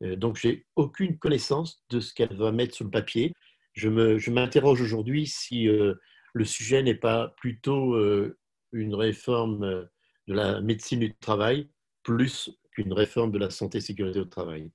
Euh, 0.02 0.16
donc, 0.16 0.37
j'ai 0.37 0.66
aucune 0.76 1.18
connaissance 1.18 1.85
de 1.90 2.00
ce 2.00 2.14
qu'elle 2.14 2.37
va 2.37 2.52
mettre 2.52 2.74
sur 2.74 2.85
le 2.85 2.90
papier. 2.90 3.33
Je 3.74 3.88
m'interroge 4.31 4.78
je 4.78 4.85
aujourd'hui 4.85 5.26
si 5.26 5.68
euh, 5.68 5.94
le 6.35 6.44
sujet 6.44 6.83
n'est 6.83 6.94
pas 6.94 7.28
plutôt 7.38 7.94
euh, 7.94 8.38
une 8.72 8.94
réforme 8.94 9.88
de 10.28 10.35
la 10.35 10.61
médecine 10.61 11.00
du 11.00 11.14
travail 11.14 11.68
plus 12.02 12.50
qu'une 12.72 12.92
réforme 12.92 13.33
de 13.33 13.38
la 13.38 13.50
santé 13.50 13.78
et 13.78 13.81
sécurité 13.81 14.20
au 14.20 14.24
travail. 14.24 14.70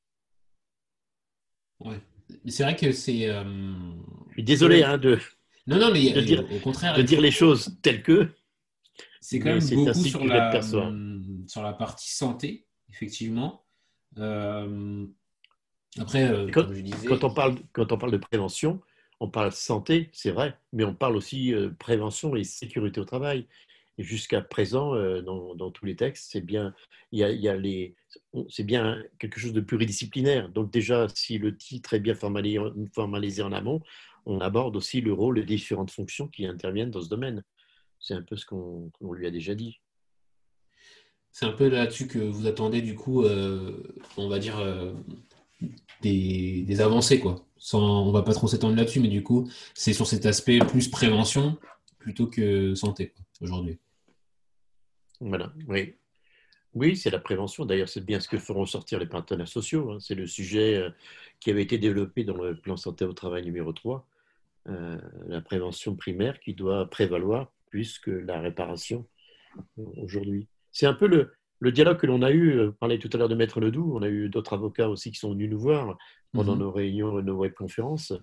Ouais. 1.80 1.99
C'est 2.48 2.63
vrai 2.63 2.76
que 2.76 2.92
c'est. 2.92 3.28
Je 3.28 4.34
suis 4.34 4.44
désolé 4.44 4.84
hein, 4.84 4.98
de, 4.98 5.20
non, 5.68 5.78
non, 5.80 5.92
mais, 5.92 6.22
dire, 6.22 6.46
au 6.50 6.60
contraire, 6.60 6.96
de 6.96 7.02
dire 7.02 7.20
les 7.20 7.32
choses 7.32 7.78
telles 7.82 8.02
que. 8.02 8.30
C'est 9.20 9.40
quand 9.40 9.50
même 9.50 9.60
beaucoup 9.60 9.94
sur 9.94 10.26
la, 10.26 10.62
sur 10.62 11.62
la 11.62 11.74
partie 11.74 12.10
santé, 12.10 12.66
effectivement. 12.90 13.66
Euh, 14.18 15.06
après, 16.00 16.24
euh, 16.24 16.50
quand, 16.50 16.63
comme 16.63 16.74
je 16.74 16.82
disais... 16.82 17.08
quand, 17.08 17.24
on 17.26 17.34
parle, 17.34 17.56
quand 17.74 17.92
on 17.92 17.98
parle 17.98 18.13
de 18.13 18.18
prévention, 18.18 18.80
on 19.20 19.28
parle 19.28 19.52
santé, 19.52 20.10
c'est 20.13 20.32
vrai, 20.32 20.58
mais 20.72 20.86
on 20.86 20.94
parle 20.94 21.18
aussi 21.18 21.54
euh, 21.54 21.70
prévention 21.78 22.36
et 22.38 22.46
sécurité 22.46 23.02
au 23.02 23.06
travail. 23.06 23.46
Jusqu'à 23.97 24.41
présent, 24.41 24.93
dans, 25.21 25.55
dans, 25.55 25.71
tous 25.71 25.86
les 25.86 25.95
textes, 25.95 26.29
c'est 26.31 26.41
bien, 26.41 26.73
y 27.12 27.23
a, 27.23 27.57
bien 28.60 29.03
quelque 29.17 29.39
chose 29.39 29.53
de 29.53 29.62
pluridisciplinaire. 29.62 30.49
Donc 30.49 30.71
déjà, 30.71 31.07
si 31.15 31.38
le 31.39 31.57
titre 31.57 31.93
est 31.93 31.99
bien 31.99 32.13
formalisé, 32.13 32.60
formalisé 32.93 33.41
en 33.41 33.51
amont, 33.51 33.81
on 34.27 34.39
aborde 34.39 34.75
aussi 34.75 35.01
le 35.01 35.13
rôle 35.13 35.36
des 35.36 35.55
différentes 35.55 35.91
fonctions 35.91 36.27
qui 36.27 36.45
interviennent 36.45 36.91
dans 36.91 37.01
ce 37.01 37.10
domaine. 37.10 37.43
C'est 37.99 38.13
un 38.13 38.21
peu 38.21 38.36
ce 38.36 38.45
qu'on 38.45 38.91
lui 39.13 39.25
a 39.25 39.31
déjà 39.31 39.55
dit. 39.55 39.79
C'est 41.31 41.45
un 41.45 41.51
peu 41.51 41.69
là-dessus 41.69 42.07
que 42.07 42.19
vous 42.19 42.47
attendez, 42.47 42.81
du 42.81 42.95
coup, 42.95 43.23
euh, 43.23 43.83
on 44.17 44.27
va 44.27 44.39
dire, 44.39 44.60
euh, 44.60 44.93
des, 46.01 46.81
avancées, 46.81 47.19
quoi. 47.19 47.45
Sans, 47.57 48.05
on 48.05 48.12
va 48.12 48.21
pas 48.21 48.33
trop 48.33 48.47
s'étendre 48.47 48.75
là-dessus, 48.75 48.99
mais 48.99 49.07
du 49.07 49.23
coup, 49.23 49.49
c'est 49.73 49.93
sur 49.93 50.07
cet 50.07 50.25
aspect 50.25 50.60
plus 50.60 50.89
prévention 50.89 51.57
plutôt 51.99 52.27
que 52.27 52.75
santé, 52.75 53.13
aujourd'hui. 53.41 53.77
Voilà, 55.19 55.51
oui. 55.67 55.95
Oui, 56.73 56.95
c'est 56.95 57.10
la 57.10 57.19
prévention. 57.19 57.65
D'ailleurs, 57.65 57.89
c'est 57.89 58.06
bien 58.06 58.19
ce 58.19 58.27
que 58.27 58.38
feront 58.38 58.65
sortir 58.65 58.99
les 58.99 59.08
partenaires 59.08 59.47
sociaux. 59.47 59.91
Hein. 59.91 59.97
C'est 59.99 60.13
le 60.15 60.27
sujet 60.27 60.75
euh, 60.75 60.89
qui 61.39 61.49
avait 61.49 61.63
été 61.63 61.77
développé 61.80 62.23
dans 62.23 62.38
le 62.38 62.56
plan 62.56 62.77
santé 62.77 63.03
au 63.06 63.13
travail 63.13 63.43
numéro 63.43 63.73
3, 63.73 64.06
euh, 64.69 64.97
la 65.27 65.41
prévention 65.41 65.95
primaire 65.95 66.39
qui 66.39 66.53
doit 66.53 66.88
prévaloir 66.89 67.51
plus 67.71 67.97
que 67.97 68.12
la 68.12 68.39
réparation 68.41 69.08
euh, 69.80 69.84
aujourd'hui. 69.97 70.47
C'est 70.71 70.86
un 70.86 70.93
peu 70.93 71.08
le, 71.08 71.32
le 71.60 71.71
dialogue 71.71 71.97
que 71.97 72.06
l'on 72.06 72.21
a 72.21 72.32
eu, 72.32 72.60
on 72.67 72.71
parlait 72.73 72.99
tout 72.99 73.10
à 73.13 73.17
l'heure 73.17 73.30
de 73.30 73.36
Maître 73.36 73.60
Ledoux, 73.60 73.93
on 73.95 74.03
a 74.03 74.10
eu 74.10 74.30
d'autres 74.30 74.53
avocats 74.53 74.89
aussi 74.89 75.12
qui 75.12 75.17
sont 75.17 75.32
venus 75.32 75.49
nous 75.49 75.60
voir 75.60 75.97
pendant 76.34 76.53
Mhm. 76.53 76.60
nos 76.60 76.71
réunions 76.71 77.19
et 77.19 77.23
nos 77.23 77.38
webconférences. 77.38 78.13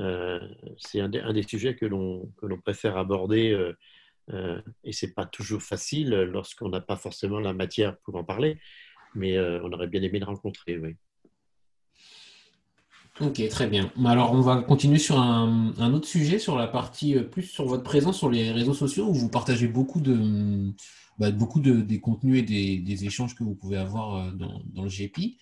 Euh, 0.00 0.40
c'est 0.76 1.00
un, 1.00 1.08
des- 1.08 1.20
un 1.20 1.32
des 1.32 1.44
sujets 1.44 1.74
que 1.76 1.86
l'on 1.86 2.30
que 2.36 2.44
l'on 2.44 2.60
préfère 2.60 2.98
aborder 2.98 3.52
euh, 3.52 3.72
euh, 4.32 4.60
et 4.84 4.92
c'est 4.92 5.14
pas 5.14 5.26
toujours 5.26 5.62
facile 5.62 6.10
lorsqu'on 6.10 6.68
n'a 6.68 6.80
pas 6.80 6.96
forcément 6.96 7.40
la 7.40 7.52
matière 7.52 7.96
pour 7.98 8.16
en 8.16 8.24
parler, 8.24 8.58
mais 9.14 9.36
euh, 9.36 9.60
on 9.62 9.72
aurait 9.72 9.88
bien 9.88 10.02
aimé 10.02 10.18
le 10.18 10.26
rencontrer. 10.26 10.80
Ok, 13.20 13.48
très 13.48 13.66
bien. 13.66 13.90
Mais 13.96 14.10
Alors, 14.10 14.32
on 14.32 14.42
va 14.42 14.60
continuer 14.62 14.98
sur 14.98 15.18
un, 15.18 15.92
autre 15.94 16.06
sujet, 16.06 16.38
sur 16.38 16.56
la 16.56 16.66
partie 16.66 17.16
euh, 17.16 17.22
plus 17.22 17.44
sur 17.44 17.64
votre 17.64 17.82
présence 17.82 18.18
sur 18.18 18.30
les 18.30 18.52
réseaux 18.52 18.74
sociaux, 18.74 19.06
où 19.08 19.14
vous 19.14 19.30
partagez 19.30 19.68
beaucoup 19.68 20.00
de, 20.00 20.70
bah, 21.18 21.30
beaucoup 21.30 21.60
de, 21.60 21.80
des 21.80 21.98
contenus 21.98 22.38
et 22.38 22.78
des, 22.78 23.04
échanges 23.06 23.34
que 23.34 23.42
vous 23.42 23.54
pouvez 23.54 23.78
avoir 23.78 24.16
euh, 24.16 24.30
dans, 24.32 24.82
le 24.82 24.88
GPI. 24.88 25.38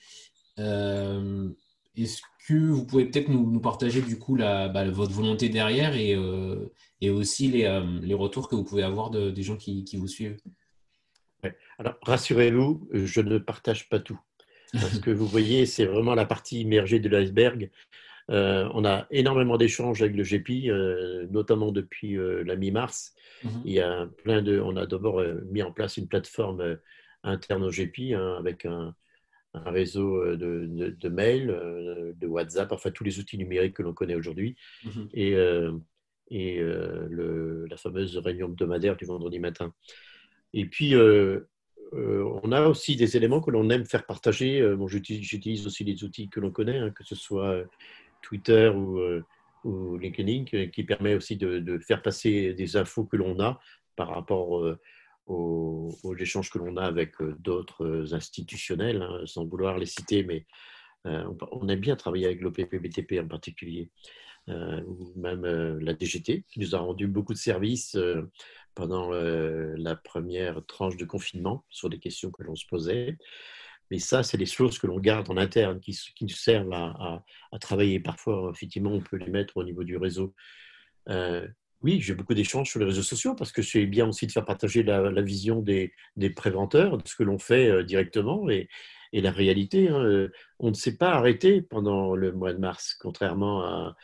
Euh, 0.60 1.50
est-ce 1.96 2.22
que 2.46 2.54
vous 2.54 2.84
pouvez 2.84 3.06
peut-être 3.06 3.28
nous, 3.28 3.50
nous 3.50 3.60
partager 3.60 4.02
du 4.02 4.18
coup 4.18 4.36
la, 4.36 4.68
bah, 4.68 4.88
votre 4.90 5.12
volonté 5.12 5.48
derrière 5.48 5.94
et, 5.96 6.14
euh, 6.14 6.72
et 7.00 7.10
aussi 7.10 7.48
les, 7.48 7.64
euh, 7.64 7.82
les 8.02 8.14
retours 8.14 8.48
que 8.48 8.56
vous 8.56 8.64
pouvez 8.64 8.82
avoir 8.82 9.10
de- 9.10 9.30
des 9.30 9.42
gens 9.42 9.56
qui, 9.56 9.84
qui 9.84 9.96
vous 9.96 10.08
suivent? 10.08 10.36
Ouais. 11.42 11.56
Alors, 11.78 11.94
rassurez-vous, 12.02 12.88
je 12.92 13.20
ne 13.20 13.38
partage 13.38 13.88
pas 13.88 14.00
tout. 14.00 14.20
Parce 14.72 14.98
que 14.98 15.10
vous 15.10 15.26
voyez, 15.26 15.66
c'est 15.66 15.86
vraiment 15.86 16.14
la 16.16 16.26
partie 16.26 16.60
immergée 16.60 16.98
de 16.98 17.08
l'iceberg. 17.08 17.70
Euh, 18.30 18.68
on 18.74 18.84
a 18.84 19.06
énormément 19.10 19.56
d'échanges 19.56 20.02
avec 20.02 20.16
le 20.16 20.24
GPI, 20.24 20.70
euh, 20.70 21.26
notamment 21.30 21.70
depuis 21.70 22.16
euh, 22.16 22.42
la 22.42 22.56
mi-mars. 22.56 23.14
Mhm. 23.44 23.62
Il 23.66 23.72
y 23.72 23.80
a 23.80 24.08
plein 24.24 24.42
de, 24.42 24.58
on 24.58 24.76
a 24.76 24.86
d'abord 24.86 25.22
mis 25.52 25.62
en 25.62 25.70
place 25.70 25.96
une 25.96 26.08
plateforme 26.08 26.78
interne 27.22 27.62
au 27.62 27.70
GPI 27.70 28.14
hein, 28.14 28.36
avec 28.38 28.64
un, 28.66 28.94
un 29.54 29.70
réseau 29.70 30.16
euh, 30.22 30.36
de, 30.36 30.66
de, 30.66 30.90
de 30.90 31.08
mails, 31.08 31.50
euh, 31.50 32.12
de 32.20 32.26
WhatsApp, 32.26 32.72
enfin 32.72 32.90
tous 32.90 33.04
les 33.04 33.18
outils 33.18 33.38
numériques 33.38 33.74
que 33.76 33.82
l'on 33.82 33.94
connaît 33.94 34.16
aujourd'hui, 34.16 34.56
Mhm. 34.84 35.08
et, 35.14 35.34
euh, 35.34 35.72
et 36.30 36.58
euh, 36.60 37.06
le, 37.10 37.66
la 37.66 37.76
fameuse 37.76 38.16
réunion 38.18 38.48
hebdomadaire 38.48 38.96
du 38.96 39.04
vendredi 39.04 39.38
matin. 39.38 39.72
Et 40.52 40.66
puis, 40.66 40.94
euh, 40.94 41.40
on 41.92 42.50
a 42.52 42.66
aussi 42.66 42.96
des 42.96 43.16
éléments 43.16 43.40
que 43.40 43.50
l'on 43.52 43.70
aime 43.70 43.84
faire 43.84 44.04
partager. 44.06 44.74
Bon, 44.74 44.88
j'utilise, 44.88 45.66
aussi 45.66 45.84
les 45.84 46.02
outils 46.02 46.28
que 46.28 46.40
l'on 46.40 46.50
connaît, 46.50 46.78
hein, 46.78 46.90
que 46.90 47.04
ce 47.04 47.14
soit 47.14 47.62
Twitter 48.22 48.68
ou, 48.68 49.00
ou 49.64 49.96
LinkedIn, 49.98 50.44
qui 50.70 50.82
permet 50.84 51.14
aussi 51.14 51.36
de, 51.36 51.60
de 51.60 51.78
faire 51.78 52.02
passer 52.02 52.52
des 52.54 52.76
infos 52.76 53.04
que 53.04 53.16
l'on 53.16 53.38
a 53.40 53.60
par 53.96 54.08
rapport 54.08 54.76
aux, 55.26 56.16
échanges 56.18 56.50
que 56.50 56.58
l'on 56.58 56.76
a 56.76 56.84
avec 56.84 57.20
euh, 57.20 57.34
d'autres 57.38 58.14
institutionnels, 58.14 59.02
hein, 59.02 59.20
sans 59.26 59.44
vouloir 59.46 59.78
les 59.78 59.86
citer, 59.86 60.22
mais 60.22 60.46
euh, 61.06 61.24
on, 61.52 61.68
aime 61.68 61.80
bien 61.80 61.96
travailler 61.96 62.26
avec 62.26 62.40
l'OPP-BTP 62.40 63.20
en 63.20 63.28
particulier, 63.28 63.90
euh, 64.48 64.82
ou 64.86 65.12
même 65.16 65.44
euh, 65.44 65.78
la 65.80 65.94
DGT, 65.94 66.44
qui 66.48 66.60
nous 66.60 66.74
a 66.74 66.78
rendu 66.78 67.06
beaucoup 67.06 67.34
de 67.34 67.38
services 67.38 67.94
euh, 67.96 68.30
pendant 68.74 69.12
euh, 69.12 69.74
la 69.76 69.96
première 69.96 70.64
tranche 70.66 70.96
de 70.96 71.04
confinement 71.04 71.64
sur 71.70 71.90
des 71.90 71.98
questions 71.98 72.30
que 72.30 72.42
l'on 72.42 72.54
se 72.54 72.66
posait. 72.66 73.18
Mais 73.90 73.98
ça, 73.98 74.22
c'est 74.22 74.38
des 74.38 74.46
choses 74.46 74.78
que 74.78 74.86
l'on 74.86 74.98
garde 74.98 75.30
en 75.30 75.36
interne, 75.36 75.78
qui, 75.80 75.98
nous 76.22 76.28
servent 76.28 76.72
à, 76.72 77.22
travailler. 77.60 78.00
Parfois, 78.00 78.50
effectivement, 78.54 78.92
on 78.92 79.00
peut 79.00 79.16
les 79.16 79.30
mettre 79.30 79.58
au 79.58 79.64
niveau 79.64 79.84
du 79.84 79.96
réseau. 79.98 80.34
Euh, 81.84 81.90
oui, 81.90 82.00
j'ai 82.00 82.14
beaucoup 82.14 82.34
d'échanges 82.34 82.70
sur 82.70 82.80
les 82.80 82.86
réseaux 82.86 83.02
sociaux 83.02 83.34
parce 83.34 83.52
que 83.52 83.62
c'est 83.62 83.86
bien 83.86 84.08
aussi 84.08 84.26
de 84.26 84.32
faire 84.32 84.44
partager 84.44 84.82
la, 84.82 85.22
vision 85.22 85.60
des, 85.60 85.92
préventeurs, 86.34 86.98
de 86.98 87.06
ce 87.06 87.16
que 87.16 87.22
l'on 87.22 87.38
fait 87.38 87.68
euh, 87.70 87.82
directement 87.82 88.48
et, 88.50 88.68
la 89.12 89.30
réalité. 89.30 89.88
Hein, 89.88 90.28
on 90.58 90.70
ne 90.70 90.74
s'est 90.74 90.96
pas 90.96 91.12
arrêté 91.12 91.62
pendant 91.62 92.16
le 92.16 92.32
mois 92.32 92.52
de 92.52 92.58
mars, 92.58 92.96
contrairement 93.00 93.62
à, 93.62 93.96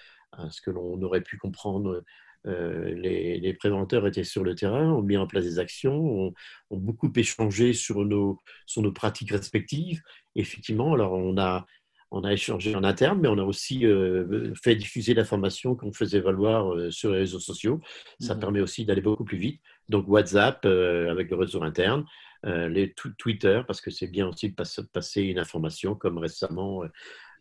ce 0.50 0.60
que 0.60 0.70
l'on 0.70 1.02
aurait 1.02 1.22
pu 1.22 1.36
comprendre. 1.36 2.04
Euh, 2.46 2.94
les, 2.94 3.52
préventeurs 3.54 4.06
étaient 4.06 4.24
sur 4.24 4.44
le 4.44 4.54
terrain, 4.54 4.92
ont 4.92 5.02
mis 5.02 5.16
en 5.16 5.26
place 5.26 5.44
des 5.44 5.58
actions, 5.58 6.28
ont, 6.28 6.34
beaucoup 6.70 7.12
échangé 7.16 7.72
sur 7.72 8.04
nos 8.04 8.92
pratiques 8.94 9.32
respectives. 9.32 10.00
Effectivement, 10.36 10.94
alors 10.94 11.14
on 11.14 11.36
a, 11.38 11.66
on 12.10 12.24
a 12.24 12.32
échangé 12.32 12.74
en 12.74 12.82
interne, 12.82 13.20
mais 13.20 13.28
on 13.28 13.38
a 13.38 13.42
aussi 13.42 13.86
euh, 13.86 14.52
fait 14.54 14.74
diffuser 14.74 15.14
l'information 15.14 15.76
qu'on 15.76 15.92
faisait 15.92 16.20
valoir 16.20 16.74
euh, 16.74 16.90
sur 16.90 17.12
les 17.12 17.18
réseaux 17.18 17.38
sociaux. 17.38 17.80
Ça 18.18 18.34
mmh. 18.34 18.40
permet 18.40 18.60
aussi 18.60 18.84
d'aller 18.84 19.00
beaucoup 19.00 19.24
plus 19.24 19.38
vite. 19.38 19.60
Donc 19.88 20.08
WhatsApp 20.08 20.64
euh, 20.64 21.10
avec 21.10 21.30
le 21.30 21.36
réseau 21.36 21.62
interne, 21.62 22.04
les 22.42 22.94
Twitter, 23.18 23.60
parce 23.66 23.82
que 23.82 23.90
c'est 23.90 24.06
bien 24.06 24.26
aussi 24.26 24.48
de 24.48 24.54
passer, 24.54 24.82
passer, 24.94 25.22
une 25.24 25.38
information, 25.38 25.94
comme 25.94 26.16
récemment 26.16 26.84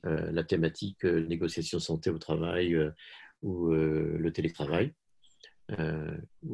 la 0.03 0.43
thématique 0.43 1.05
négociation 1.05 1.79
santé 1.79 2.09
au 2.09 2.17
travail 2.17 2.77
ou 3.41 3.69
le 3.69 4.29
télétravail. 4.33 4.91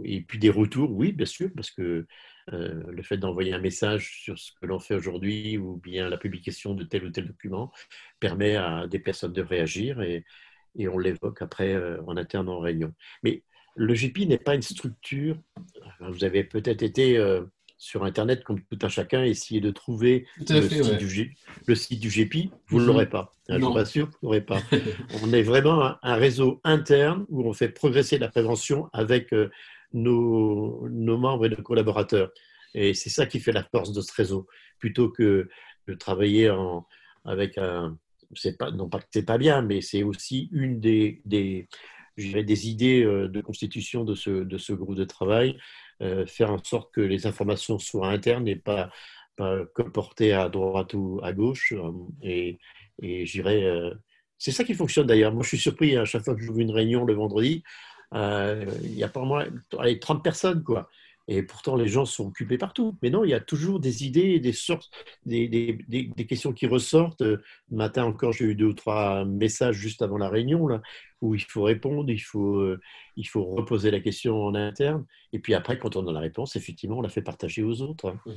Et 0.03 0.21
puis 0.21 0.37
des 0.37 0.51
retours, 0.51 0.91
oui, 0.91 1.11
bien 1.11 1.25
sûr, 1.25 1.49
parce 1.55 1.71
que 1.71 2.05
euh, 2.53 2.83
le 2.89 3.03
fait 3.03 3.17
d'envoyer 3.17 3.53
un 3.53 3.59
message 3.59 4.19
sur 4.21 4.37
ce 4.37 4.51
que 4.59 4.65
l'on 4.65 4.79
fait 4.79 4.95
aujourd'hui 4.95 5.57
ou 5.57 5.77
bien 5.77 6.09
la 6.09 6.17
publication 6.17 6.73
de 6.73 6.83
tel 6.83 7.05
ou 7.05 7.09
tel 7.09 7.27
document 7.27 7.71
permet 8.19 8.55
à 8.55 8.87
des 8.87 8.99
personnes 8.99 9.33
de 9.33 9.41
réagir 9.41 10.01
et, 10.01 10.25
et 10.77 10.87
on 10.87 10.97
l'évoque 10.97 11.41
après 11.41 11.73
euh, 11.73 12.01
en 12.05 12.17
interne 12.17 12.49
en 12.49 12.59
réunion. 12.59 12.93
Mais 13.23 13.43
le 13.75 13.93
GPI 13.93 14.27
n'est 14.27 14.37
pas 14.37 14.55
une 14.55 14.61
structure, 14.61 15.37
vous 15.99 16.23
avez 16.23 16.43
peut-être 16.45 16.81
été 16.81 17.19
sur 17.77 18.03
Internet, 18.03 18.43
comme 18.43 18.61
tout 18.61 18.79
un 18.81 18.89
chacun, 18.89 19.23
essayer 19.23 19.59
de 19.59 19.71
trouver 19.71 20.25
le, 20.37 20.61
fait, 20.61 20.83
site 20.83 20.91
ouais. 20.91 20.97
du, 20.97 21.37
le, 21.65 21.75
site 21.75 21.99
du 21.99 22.09
GPI, 22.09 22.51
vous 22.67 22.79
ne 22.79 22.83
-hmm. 22.83 22.87
l'aurez 22.87 23.09
pas. 23.09 23.31
Je 23.49 23.57
vous 23.57 23.71
rassure, 23.71 24.07
vous 24.07 24.17
ne 24.21 24.27
l'aurez 24.27 24.41
pas. 24.41 24.61
on 25.23 25.33
est 25.33 25.43
vraiment 25.43 25.95
un, 26.01 26.15
réseau 26.15 26.61
interne 26.63 27.25
où 27.29 27.47
on 27.47 27.53
fait 27.53 27.69
progresser 27.69 28.17
la 28.17 28.29
prévention 28.29 28.89
avec 28.93 29.33
euh, 29.33 29.49
nos, 29.95 30.87
membres 31.17 31.45
et 31.47 31.49
nos 31.49 31.63
collaborateurs. 31.63 32.31
Et 32.73 32.93
c'est 32.93 33.09
ça 33.09 33.25
qui 33.25 33.39
fait 33.39 33.51
la 33.53 33.63
force 33.63 33.91
de 33.93 34.01
ce 34.01 34.13
réseau, 34.13 34.47
plutôt 34.79 35.09
que 35.09 35.47
de 35.87 35.93
travailler 35.93 36.49
en, 36.49 36.85
avec 37.23 37.57
un... 37.57 37.97
Pas, 38.59 38.71
non 38.71 38.89
pas 38.89 38.99
que 38.99 39.05
c'est 39.13 39.25
pas 39.25 39.37
bien, 39.37 39.61
mais 39.61 39.81
c'est 39.81 40.03
aussi 40.03 40.49
une 40.51 40.79
des, 40.79 41.21
des, 41.25 41.69
des 42.17 42.67
idées 42.67 43.03
euh, 43.03 43.29
de 43.29 43.39
constitution 43.39 44.03
de 44.03 44.15
ce, 44.15 44.43
de 44.43 44.57
ce 44.57 44.73
groupe 44.73 44.95
de 44.95 45.05
travail, 45.05 45.57
euh, 46.01 46.25
faire 46.25 46.51
en 46.51 46.61
sorte 46.63 46.93
que 46.93 47.01
les 47.01 47.27
informations 47.27 47.79
soient 47.79 48.09
internes 48.09 48.47
et 48.47 48.57
pas, 48.57 48.89
pas 49.37 49.63
à 50.33 50.49
droite 50.49 50.93
ou 50.93 51.19
à 51.23 51.33
gauche. 51.33 51.73
euh, 51.73 51.91
Et, 52.23 52.59
et 53.01 53.25
j'irais. 53.25 53.63
Euh, 53.63 53.93
c'est 54.37 54.51
ça 54.51 54.63
qui 54.63 54.73
fonctionne 54.73 55.07
d'ailleurs. 55.07 55.33
Moi, 55.33 55.43
je 55.43 55.49
suis 55.49 55.57
surpris 55.57 55.95
à 55.95 56.05
chaque 56.05 56.23
fois 56.25 56.35
que 56.35 56.41
j'ouvre 56.41 56.59
une 56.59 56.71
réunion 56.71 57.05
le 57.05 57.13
vendredi, 57.13 57.63
il 58.15 58.95
y 58.95 59.03
a 59.03 59.09
pas 59.09 59.23
moins 59.23 59.45
allez, 59.77 59.99
30 59.99 60.23
personnes, 60.23 60.63
quoi. 60.63 60.89
Et 61.27 61.41
pourtant, 61.41 61.75
les 61.75 61.87
gens 61.87 62.05
sont 62.05 62.27
occupés 62.27 62.57
partout. 62.57 62.95
Mais 63.01 63.09
non, 63.09 63.23
il 63.23 63.31
y 63.31 63.33
a 63.33 63.39
toujours 63.39 63.79
des 63.79 64.05
idées, 64.05 64.39
des 64.39 64.53
sortes, 64.53 64.91
des, 65.25 65.47
des, 65.47 65.79
des, 65.87 66.03
des 66.03 66.25
questions 66.27 66.53
qui 66.53 66.67
ressortent. 66.67 67.21
Le 67.21 67.41
matin 67.71 68.03
encore, 68.05 68.31
j'ai 68.31 68.45
eu 68.45 68.55
deux 68.55 68.67
ou 68.67 68.73
trois 68.73 69.25
messages 69.25 69.75
juste 69.75 70.03
avant 70.03 70.19
la 70.19 70.29
réunion, 70.29 70.67
là, 70.67 70.81
où 71.21 71.33
il 71.33 71.41
faut 71.41 71.63
répondre, 71.63 72.11
il 72.11 72.19
faut, 72.19 72.57
euh, 72.57 72.79
il 73.15 73.27
faut 73.27 73.43
reposer 73.43 73.89
la 73.89 74.01
question 74.01 74.43
en 74.43 74.53
interne. 74.53 75.03
Et 75.33 75.39
puis 75.39 75.55
après, 75.55 75.79
quand 75.79 75.95
on 75.95 76.07
a 76.07 76.13
la 76.13 76.19
réponse, 76.19 76.55
effectivement, 76.55 76.99
on 76.99 77.01
la 77.01 77.09
fait 77.09 77.23
partager 77.23 77.63
aux 77.63 77.81
autres. 77.81 78.15
Mmh. 78.25 78.31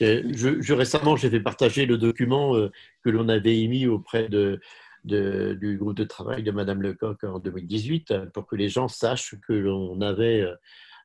Je, 0.00 0.62
je, 0.62 0.72
récemment, 0.72 1.16
j'ai 1.16 1.28
fait 1.28 1.40
partager 1.40 1.84
le 1.84 1.98
document 1.98 2.56
euh, 2.56 2.70
que 3.04 3.10
l'on 3.10 3.28
avait 3.28 3.60
émis 3.60 3.86
auprès 3.86 4.30
de, 4.30 4.60
du 5.04 5.76
groupe 5.78 5.96
de 5.96 6.04
travail 6.04 6.42
de 6.42 6.50
Madame 6.50 6.82
Lecoq 6.82 7.24
en 7.24 7.38
2018 7.38 8.30
pour 8.32 8.46
que 8.46 8.56
les 8.56 8.68
gens 8.68 8.88
sachent 8.88 9.34
que 9.46 9.52
l'on 9.52 10.00
avait 10.00 10.46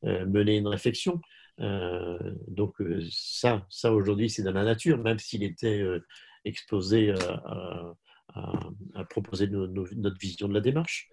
euh, 0.05 0.25
mené 0.25 0.57
une 0.57 0.67
réflexion. 0.67 1.21
Euh, 1.59 2.17
donc 2.47 2.79
euh, 2.81 3.03
ça, 3.11 3.65
ça 3.69 3.93
aujourd'hui, 3.93 4.29
c'est 4.29 4.43
dans 4.43 4.53
la 4.53 4.63
nature, 4.63 4.97
même 4.97 5.19
s'il 5.19 5.43
était 5.43 5.81
euh, 5.81 6.05
exposé 6.45 7.11
à, 7.11 7.93
proposer 9.09 9.47
notre 9.47 10.19
vision 10.19 10.47
de 10.47 10.53
la 10.53 10.61
démarche. 10.61 11.09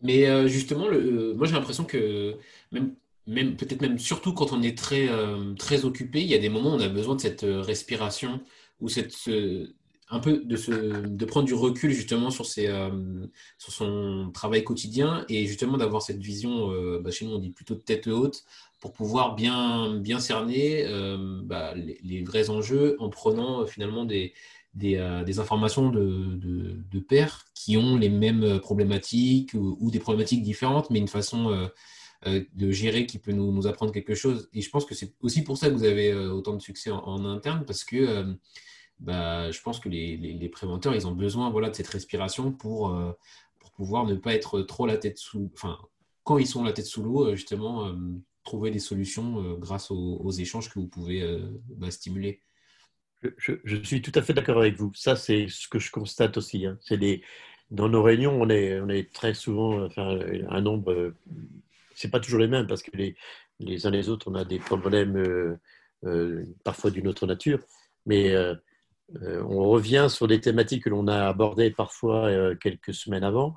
Mais 0.00 0.28
euh, 0.28 0.46
justement, 0.46 0.86
moi 1.34 1.46
j'ai 1.46 1.54
l'impression 1.54 1.84
que 1.84 2.36
même, 2.70 2.94
même 3.26 3.56
peut-être 3.56 3.82
même 3.82 3.98
surtout 3.98 4.32
quand 4.32 4.52
on 4.52 4.62
est 4.62 4.78
très, 4.78 5.08
euh, 5.08 5.54
très 5.54 5.84
occupé, 5.84 6.20
il 6.20 6.28
y 6.28 6.34
a 6.34 6.38
des 6.38 6.48
moments 6.48 6.74
où 6.74 6.76
on 6.76 6.80
a 6.80 6.88
besoin 6.88 7.16
de 7.16 7.20
cette 7.20 7.44
respiration 7.44 8.40
ou 8.80 8.88
cette, 8.88 9.12
ce, 9.12 9.74
un 10.10 10.20
peu 10.20 10.38
de, 10.44 10.56
se, 10.56 10.70
de 10.70 11.24
prendre 11.24 11.46
du 11.46 11.54
recul 11.54 11.90
justement 11.90 12.30
sur, 12.30 12.46
ses, 12.46 12.66
sur 13.58 13.72
son 13.72 14.30
travail 14.32 14.64
quotidien 14.64 15.24
et 15.28 15.46
justement 15.46 15.76
d'avoir 15.76 16.02
cette 16.02 16.20
vision, 16.20 16.68
bah, 17.00 17.10
chez 17.10 17.26
nous 17.26 17.32
on 17.32 17.38
dit 17.38 17.50
plutôt 17.50 17.74
de 17.74 17.80
tête 17.80 18.06
haute, 18.06 18.44
pour 18.80 18.92
pouvoir 18.92 19.34
bien, 19.34 19.96
bien 19.96 20.18
cerner 20.20 20.86
bah, 21.44 21.74
les, 21.74 22.22
vrais 22.22 22.48
enjeux 22.48 22.96
en 23.00 23.10
prenant 23.10 23.66
finalement 23.66 24.04
des, 24.04 24.32
des, 24.74 25.38
informations 25.38 25.90
de, 25.90 26.36
de, 26.36 27.00
pairs 27.00 27.44
qui 27.54 27.76
ont 27.76 27.96
les 27.96 28.08
mêmes 28.08 28.60
problématiques 28.60 29.52
ou, 29.54 29.90
des 29.90 29.98
problématiques 29.98 30.42
différentes, 30.42 30.90
mais 30.90 31.00
une 31.00 31.08
façon 31.08 31.68
euh, 32.26 32.44
de 32.54 32.72
gérer 32.72 33.06
qui 33.06 33.20
peut 33.20 33.30
nous, 33.30 33.68
apprendre 33.68 33.92
quelque 33.92 34.16
chose. 34.16 34.48
Et 34.52 34.60
je 34.60 34.70
pense 34.70 34.84
que 34.84 34.94
c'est 34.96 35.14
aussi 35.20 35.44
pour 35.44 35.56
ça 35.56 35.68
que 35.68 35.74
vous 35.74 35.84
avez 35.84 36.10
euh, 36.10 36.32
autant 36.32 36.54
de 36.54 36.60
succès 36.60 36.90
en, 36.90 37.24
interne, 37.24 37.64
parce 37.64 37.84
que 37.84 37.96
euh, 37.96 38.24
bah, 39.00 39.50
je 39.50 39.60
pense 39.60 39.80
que 39.80 39.88
les, 39.88 40.48
préventeurs, 40.50 40.94
ils 40.94 41.06
ont 41.06 41.12
besoin 41.12 41.50
voilà, 41.50 41.70
de 41.70 41.74
cette 41.74 41.88
respiration 41.88 42.52
pour, 42.52 42.96
pour 43.58 43.72
pouvoir 43.72 44.06
ne 44.06 44.14
pas 44.14 44.34
être 44.34 44.62
trop 44.62 44.86
la 44.86 44.96
tête 44.96 45.18
sous... 45.18 45.50
Enfin, 45.54 45.78
quand 46.24 46.38
ils 46.38 46.46
sont 46.46 46.64
la 46.64 46.72
tête 46.72 46.86
sous 46.86 47.02
l'eau, 47.02 47.34
justement, 47.34 47.94
trouver 48.44 48.70
des 48.70 48.78
solutions 48.78 49.54
grâce 49.54 49.90
aux, 49.90 50.30
échanges 50.30 50.68
que 50.68 50.78
vous 50.78 50.88
pouvez 50.88 51.24
bah, 51.68 51.90
stimuler. 51.90 52.42
Je, 53.36 53.82
suis 53.82 54.02
tout 54.02 54.12
à 54.14 54.22
fait 54.22 54.34
d'accord 54.34 54.58
avec 54.58 54.76
vous. 54.76 54.92
Ça, 54.94 55.16
c'est 55.16 55.46
ce 55.48 55.68
que 55.68 55.78
je 55.78 55.90
constate 55.90 56.36
aussi. 56.36 56.66
Hein. 56.66 56.78
C'est 56.80 56.98
des, 56.98 57.22
dans 57.70 57.88
nos 57.88 58.02
réunions, 58.02 58.40
on 58.40 58.48
est, 58.50 58.80
on 58.80 58.88
est 58.88 59.12
très 59.12 59.34
souvent 59.34 59.88
un 59.96 60.60
nombre 60.60 61.14
c'est 61.98 62.10
pas 62.10 62.20
toujours 62.20 62.38
les 62.38 62.48
mêmes 62.48 62.66
parce 62.68 62.82
que 62.82 62.96
les, 62.96 63.16
les 63.58 63.86
uns 63.86 63.90
les 63.90 64.08
autres, 64.08 64.30
on 64.30 64.34
a 64.34 64.44
des 64.44 64.60
problèmes 64.60 65.16
euh, 65.16 65.58
euh, 66.04 66.44
parfois 66.62 66.90
d'une 66.90 67.08
autre 67.08 67.26
nature, 67.26 67.58
mais 68.06 68.30
euh, 68.30 68.54
on 69.14 69.68
revient 69.68 70.06
sur 70.10 70.28
des 70.28 70.40
thématiques 70.40 70.84
que 70.84 70.90
l'on 70.90 71.06
a 71.08 71.28
abordées 71.28 71.70
parfois 71.70 72.54
quelques 72.56 72.94
semaines 72.94 73.24
avant. 73.24 73.56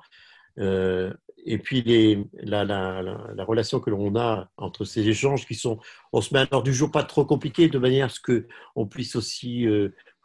et 0.58 1.58
puis 1.58 2.26
la, 2.42 2.64
la, 2.64 3.02
la, 3.02 3.44
relation 3.44 3.80
que 3.80 3.90
l'on 3.90 4.16
a 4.16 4.50
entre 4.56 4.84
ces 4.84 5.06
échanges 5.08 5.46
qui 5.46 5.54
sont, 5.54 5.78
on 6.12 6.20
se 6.20 6.32
met 6.32 6.46
à 6.50 6.62
du 6.62 6.72
jour 6.72 6.90
pas 6.90 7.04
trop 7.04 7.24
compliqué 7.24 7.68
de 7.68 7.78
manière 7.78 8.06
à 8.06 8.08
ce 8.08 8.20
qu'on 8.20 8.86
puisse 8.86 9.16
aussi 9.16 9.66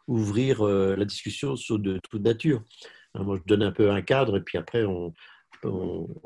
ouvrir 0.06 0.64
la 0.64 1.04
discussion 1.04 1.56
sur 1.56 1.78
de 1.78 2.00
toute 2.10 2.22
nature. 2.22 2.62
moi, 3.14 3.36
je 3.36 3.42
donne 3.46 3.62
un 3.62 3.72
peu 3.72 3.90
un 3.90 4.02
cadre 4.02 4.38
et 4.38 4.40
puis 4.40 4.58
après, 4.58 4.84
on, 4.84 5.12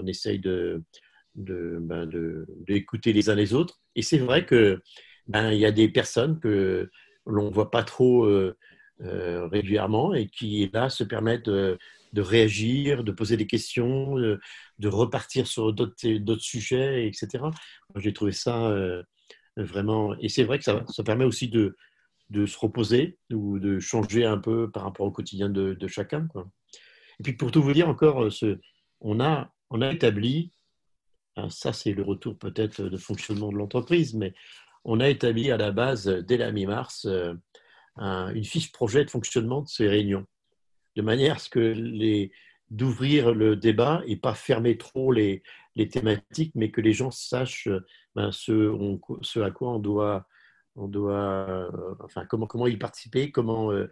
essaye 0.07 0.39
de, 0.39 0.83
ben 1.35 2.09
d'écouter 2.67 3.13
de, 3.13 3.17
les 3.17 3.31
uns 3.31 3.35
les 3.35 3.55
autres. 3.55 3.81
Et 3.97 4.03
c'est 4.03 4.19
vrai 4.19 4.47
que 4.47 4.81
ben, 5.27 5.51
il 5.51 5.59
y 5.59 5.67
a 5.67 5.73
des 5.73 5.89
personnes 5.89 6.41
que 6.41 6.91
l'on 7.27 7.49
ne 7.51 7.55
voit 7.55 7.71
pas 7.71 7.83
trop 7.83 8.25
euh, 8.25 8.57
euh, 9.01 9.47
régulièrement 9.49 10.15
et 10.15 10.29
qui 10.29 10.71
là 10.73 10.89
se 10.89 11.05
permettent 11.05 11.49
de, 11.49 11.79
réagir, 12.17 13.05
de 13.05 13.13
poser 13.13 13.37
des 13.37 13.47
questions, 13.47 14.17
de, 14.17 14.39
repartir 14.85 15.47
sur 15.47 15.73
d'autres 15.73 16.43
sujets, 16.43 17.07
etc. 17.07 17.45
J'ai 17.97 18.13
trouvé 18.13 18.33
ça 18.33 18.67
euh, 18.69 19.03
vraiment. 19.57 20.15
Et 20.21 20.29
c'est 20.29 20.45
vrai 20.45 20.59
que 20.59 20.65
ça, 20.65 20.85
ça 20.89 21.03
permet 21.03 21.25
aussi 21.25 21.49
de, 21.49 21.77
de, 22.31 22.47
se 22.47 22.59
reposer 22.59 23.19
ou 23.33 23.59
de 23.59 23.81
changer 23.81 24.25
un 24.25 24.39
peu 24.39 24.71
par 24.71 24.85
rapport 24.85 25.07
au 25.07 25.13
quotidien 25.13 25.49
de, 25.49 25.87
chacun. 25.89 26.29
Et 27.19 27.23
puis 27.23 27.33
pour 27.35 27.51
tout 27.51 27.63
vous 27.63 27.73
dire 27.73 27.89
encore, 27.89 28.29
on, 29.01 29.21
a, 29.21 29.53
on 29.71 29.81
a 29.81 29.93
établi 29.93 30.53
Hein, 31.37 31.49
ça, 31.51 31.73
c'est 31.73 31.93
le 31.93 32.03
retour 32.03 32.37
peut-être 32.37 32.83
de 32.83 32.97
fonctionnement 32.97 33.51
de 33.51 33.57
l'entreprise, 33.57 34.15
mais 34.15 34.35
on 34.85 35.01
a 35.01 35.09
établi 35.09 35.51
à 35.51 35.57
la 35.57 35.71
base, 35.71 36.07
dès 36.07 36.37
la 36.37 36.53
mi-mars, 36.53 37.07
euh, 37.07 37.35
une 37.97 38.45
fiche 38.45 38.73
projet 38.73 39.05
de 39.05 39.11
fonctionnement 39.11 39.63
de 39.63 39.69
ces 39.69 39.89
réunions, 39.89 40.27
de 40.97 41.03
manière 41.03 41.37
à 41.37 41.39
ce 41.39 41.49
que 41.49 41.61
les 41.61 42.33
d'ouvrir 42.71 43.35
le 43.35 43.55
débat 43.55 44.03
et 44.07 44.17
pas 44.17 44.33
fermer 44.33 44.79
trop 44.79 45.13
les, 45.13 45.43
les, 45.77 45.89
thématiques, 45.89 46.53
mais 46.55 46.71
que 46.71 46.81
les 46.81 46.95
gens 46.95 47.11
sachent 47.11 47.69
ben, 48.15 48.33
ce, 48.33 49.41
à 49.43 49.51
quoi 49.51 49.75
on 49.75 49.79
doit, 49.79 50.27
on 50.75 50.89
doit 50.89 51.47
euh, 51.49 51.95
enfin, 52.03 52.25
comment, 52.25 52.47
comment 52.47 52.67
y 52.67 52.79
participer, 52.79 53.31
comment 53.31 53.71
euh, 53.71 53.89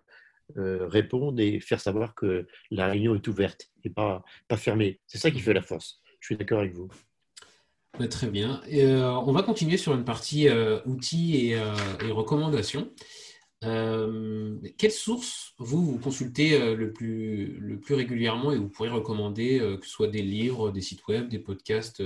répondre 0.57 1.41
et 1.41 1.61
faire 1.61 1.81
savoir 1.81 2.15
que 2.15 2.47
la 2.71 2.87
réunion 2.87 3.15
est 3.15 3.29
ouverte 3.29 3.71
et 3.85 3.91
pas, 3.91 4.25
pas 4.49 4.57
fermée. 4.57 4.99
C'est 5.07 5.19
ça 5.19 5.31
qui 5.31 5.41
fait 5.41 5.53
la 5.53 5.63
force. 5.63 6.01
Je 6.21 6.27
suis 6.27 6.37
d'accord 6.39 6.61
avec 6.61 6.73
vous. 6.73 6.89
Bah, 7.99 8.09
très 8.09 8.29
bien. 8.29 8.61
Euh, 8.73 9.09
on 9.27 9.33
va 9.33 9.43
continuer 9.43 9.77
sur 9.77 9.95
une 9.95 10.05
partie 10.05 10.49
euh, 10.49 10.81
outils 10.87 11.49
et, 11.49 11.57
euh, 11.57 11.75
recommandations. 12.11 12.91
Quelles 13.61 14.91
sources 14.91 15.55
vous, 15.59 15.85
vous 15.85 15.99
consultez 15.99 16.59
le, 16.75 16.93
plus, 16.93 17.59
le 17.61 17.79
plus 17.79 17.95
régulièrement 17.95 18.53
et 18.53 18.57
vous 18.57 18.69
pourriez 18.69 18.93
recommander, 18.93 19.59
que 19.79 19.85
ce 19.85 19.93
soit 19.93 20.09
des 20.09 20.23
livres, 20.23 20.71
des 20.71 20.81
sites 20.81 21.07
web, 21.09 21.29
des 21.29 21.39
podcasts, 21.39 22.03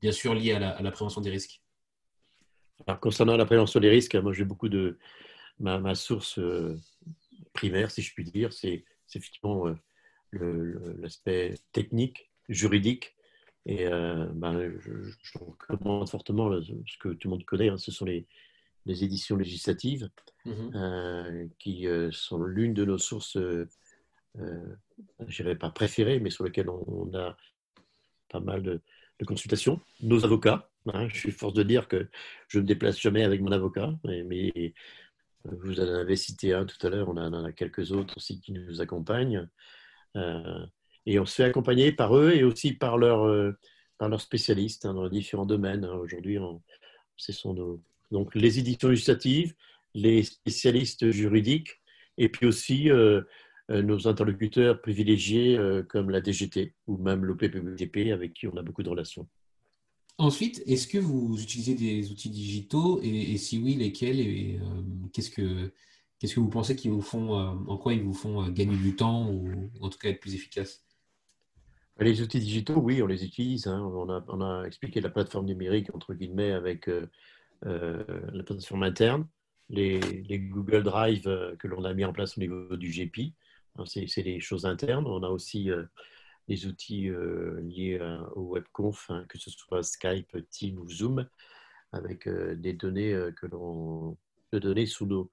bien 0.00 0.12
sûr 0.12 0.34
liés 0.34 0.52
à 0.52 0.82
la, 0.82 0.90
prévention 0.90 1.22
des 1.22 1.30
risques? 1.30 1.62
Alors, 2.86 3.00
Concernant 3.00 3.36
la 3.36 3.46
prévention 3.46 3.80
des 3.80 3.88
risques, 3.88 4.14
moi 4.16 4.32
j'ai 4.32 4.44
beaucoup 4.44 4.68
de. 4.68 4.98
Ma, 5.58 5.94
source 5.94 6.40
primaire, 7.52 7.90
si 7.90 8.02
je 8.02 8.14
puis 8.14 8.24
dire, 8.24 8.52
c'est 8.52 8.84
effectivement 9.14 9.66
l'aspect 10.32 11.54
technique, 11.72 12.30
juridique 12.50 13.14
et 13.66 13.86
euh, 13.86 14.26
ben, 14.32 14.72
je, 14.80 15.38
recommande 15.38 16.08
fortement 16.08 16.50
ce 16.60 16.98
que 16.98 17.10
tout 17.10 17.28
le 17.28 17.30
monde 17.30 17.44
connaît, 17.44 17.68
hein, 17.68 17.78
ce 17.78 17.92
sont 17.92 18.04
les, 18.04 18.26
les, 18.90 19.04
éditions 19.04 19.36
législatives, 19.36 20.08
mmh 20.44 20.52
euh, 20.74 21.46
qui 21.58 21.86
euh, 21.86 22.10
sont 22.12 22.42
l'une 22.42 22.74
de 22.74 22.84
nos 22.84 22.98
sources, 22.98 23.36
je 23.36 23.66
ne 24.36 25.26
dirais 25.26 25.56
pas 25.56 25.70
préférées, 25.70 26.20
mais 26.20 26.30
sur 26.30 26.44
lesquelles 26.44 26.68
on, 26.68 27.10
a 27.14 27.36
pas 28.28 28.40
mal 28.40 28.62
de, 28.62 28.80
consultations. 29.26 29.80
Nos 30.00 30.24
avocats, 30.24 30.70
hein, 30.86 31.06
je 31.08 31.18
suis 31.18 31.30
force 31.30 31.52
de 31.52 31.62
dire 31.62 31.88
que 31.88 32.08
je 32.48 32.58
ne 32.58 32.62
me 32.62 32.66
déplace 32.66 32.98
jamais 32.98 33.22
avec 33.22 33.42
mon 33.42 33.52
avocat, 33.52 33.92
mais, 34.04 34.22
mais 34.22 34.72
vous 35.44 35.78
en 35.78 35.94
avez 35.94 36.16
cité 36.16 36.54
un 36.54 36.64
tout 36.64 36.86
à 36.86 36.88
l'heure, 36.88 37.10
on, 37.10 37.18
en 37.18 37.44
a 37.44 37.52
quelques 37.52 37.92
autres 37.92 38.16
aussi 38.16 38.40
qui 38.40 38.52
nous 38.52 38.80
accompagnent. 38.80 39.46
Et 41.06 41.18
on 41.18 41.26
se 41.26 41.34
fait 41.34 41.44
accompagner 41.44 41.92
par 41.92 42.16
eux 42.16 42.32
et 42.32 42.44
aussi 42.44 42.72
par, 42.72 42.98
leur, 42.98 43.24
euh, 43.24 43.58
par 43.98 44.08
leurs 44.08 44.20
spécialistes 44.20 44.86
hein, 44.86 44.94
dans 44.94 45.04
les 45.04 45.10
différents 45.10 45.46
domaines. 45.46 45.84
Aujourd'hui, 45.84 46.38
ce 47.16 47.32
sont 47.32 47.54
nos, 47.54 47.82
donc 48.10 48.34
les 48.34 48.58
éditions 48.58 48.88
législatives, 48.88 49.54
les 49.94 50.22
spécialistes 50.22 51.10
juridiques 51.10 51.80
et 52.18 52.28
puis 52.28 52.46
aussi 52.46 52.90
euh, 52.90 53.22
euh, 53.70 53.82
nos 53.82 54.08
interlocuteurs 54.08 54.80
privilégiés 54.80 55.58
comme 55.88 56.10
la 56.10 56.20
DGT 56.20 56.74
ou 56.86 56.96
même 56.98 57.24
l'OPPBTP 57.24 58.12
avec 58.12 58.34
qui 58.34 58.46
on 58.46 58.56
a 58.56 58.62
beaucoup 58.62 58.82
de 58.82 58.90
relations. 58.90 59.28
Ensuite, 60.18 60.62
est-ce 60.66 60.86
que 60.86 60.98
vous 60.98 61.40
utilisez 61.40 61.74
des 61.74 62.10
outils 62.10 62.28
digitaux 62.28 63.00
et, 63.02 63.38
si 63.38 63.58
oui, 63.58 63.76
lesquels 63.76 64.20
et, 64.20 64.60
qu'est-ce 65.14 65.30
que 65.30 65.72
qu'est-ce 66.18 66.34
que 66.34 66.40
vous 66.40 66.50
pensez 66.50 66.76
qu'ils 66.76 66.90
vous 66.90 67.00
font, 67.00 67.32
en 67.32 67.78
quoi 67.78 67.94
ils 67.94 68.02
vous 68.02 68.12
font 68.12 68.46
gagner 68.50 68.76
du 68.76 68.96
temps 68.96 69.30
ou 69.30 69.48
en 69.80 69.88
tout 69.88 69.98
cas 69.98 70.10
être 70.10 70.20
plus 70.20 70.34
efficaces? 70.34 70.84
Les 72.00 72.22
outils 72.22 72.40
digitaux, 72.40 72.80
oui, 72.80 73.02
on 73.02 73.06
les 73.06 73.24
utilise. 73.24 73.66
Hein. 73.66 73.82
On, 73.82 74.40
a, 74.40 74.64
expliqué 74.64 75.02
la 75.02 75.10
plateforme 75.10 75.44
numérique, 75.44 75.94
entre 75.94 76.14
guillemets, 76.14 76.52
avec 76.52 76.88
euh, 76.88 77.02
euh, 77.02 77.06
la 77.62 78.42
plateforme 78.44 78.82
interne, 78.82 79.26
les, 79.68 80.00
Google 80.38 80.82
Drive 80.82 81.28
euh, 81.28 81.56
que 81.56 81.68
l'on 81.68 81.84
a 81.84 81.94
mis 81.94 82.04
en 82.04 82.12
place 82.12 82.36
au 82.36 82.40
niveau 82.40 82.76
du 82.76 82.90
GPI. 82.90 83.34
C'est 83.86 84.22
des 84.22 84.40
choses 84.40 84.66
internes. 84.66 85.06
On 85.06 85.22
a 85.22 85.28
aussi 85.28 85.70
les 86.48 86.66
outils 86.66 87.08
liés 87.62 88.00
au 88.34 88.52
WebConf, 88.52 89.10
hein, 89.10 89.24
que 89.28 89.38
ce 89.38 89.48
soit 89.48 89.82
Skype, 89.84 90.36
Teams 90.50 90.76
ou 90.76 90.90
Zoom, 90.90 91.26
avec 91.92 92.28
des 92.28 92.72
données 92.72 93.16
que 93.40 93.46
l'on 93.46 94.18
données 94.52 94.86
sous 94.86 95.06
nos, 95.06 95.30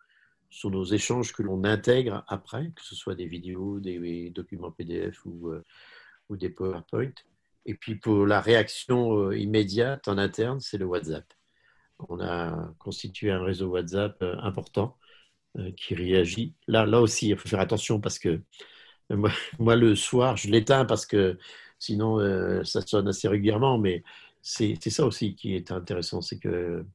sous 0.52 0.70
nos 0.70 0.86
échanges 0.86 1.34
que 1.34 1.42
l'on 1.42 1.64
intègre 1.64 2.24
après, 2.28 2.72
que 2.76 2.84
ce 2.84 2.96
soit 2.96 3.16
des 3.16 3.26
vidéos, 3.26 3.80
des 3.80 4.30
documents 4.30 4.72
PDF 4.72 5.26
ou 5.26 5.52
ou 6.30 6.38
des 6.38 6.50
PowerPoint. 6.50 7.14
Et 7.66 7.76
puis 7.76 7.96
pour 7.96 8.26
la 8.26 8.42
réaction 8.42 9.30
euh, 9.30 9.38
immédiate 9.38 10.08
en 10.08 10.18
interne, 10.18 10.60
c'est 10.60 10.78
le 10.78 10.86
WhatsApp. 10.86 11.26
On 12.10 12.20
a 12.22 12.74
constitué 12.80 13.32
un 13.32 13.44
réseau 13.44 13.68
WhatsApp 13.70 14.22
euh, 14.22 14.36
important 14.42 14.98
euh, 15.58 15.72
qui 15.72 15.96
réagit. 15.96 16.54
Là, 16.68 16.86
là 16.86 17.02
aussi, 17.02 17.30
il 17.30 17.38
faut 17.38 17.50
faire 17.50 17.60
attention 17.60 18.00
parce 18.00 18.20
que 18.20 18.42
moi, 19.60 19.76
le 19.76 19.96
soir, 19.96 20.38
je 20.38 20.50
l'éteins 20.50 20.86
parce 20.86 21.06
que 21.06 21.38
sinon, 21.80 22.20
ça 22.66 22.82
sonne 22.82 23.08
assez 23.08 23.28
régulièrement. 23.28 23.78
Mais 23.78 24.04
c'est 24.42 24.78
ça 24.90 25.06
aussi 25.06 25.36
qui 25.36 25.56
est 25.56 25.72
intéressant, 25.72 26.22
c'est 26.22 26.40
que 26.40 26.86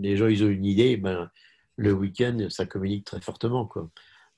les 0.00 0.16
gens, 0.16 0.26
ils 0.26 0.42
ont 0.44 0.48
une 0.48 0.64
idée, 0.64 0.96
ben, 0.96 1.30
le 1.76 1.92
week-end, 1.92 2.48
ça 2.50 2.66
communique 2.66 3.04
très 3.04 3.20
fortement. 3.20 3.66
Quoi. 3.66 3.90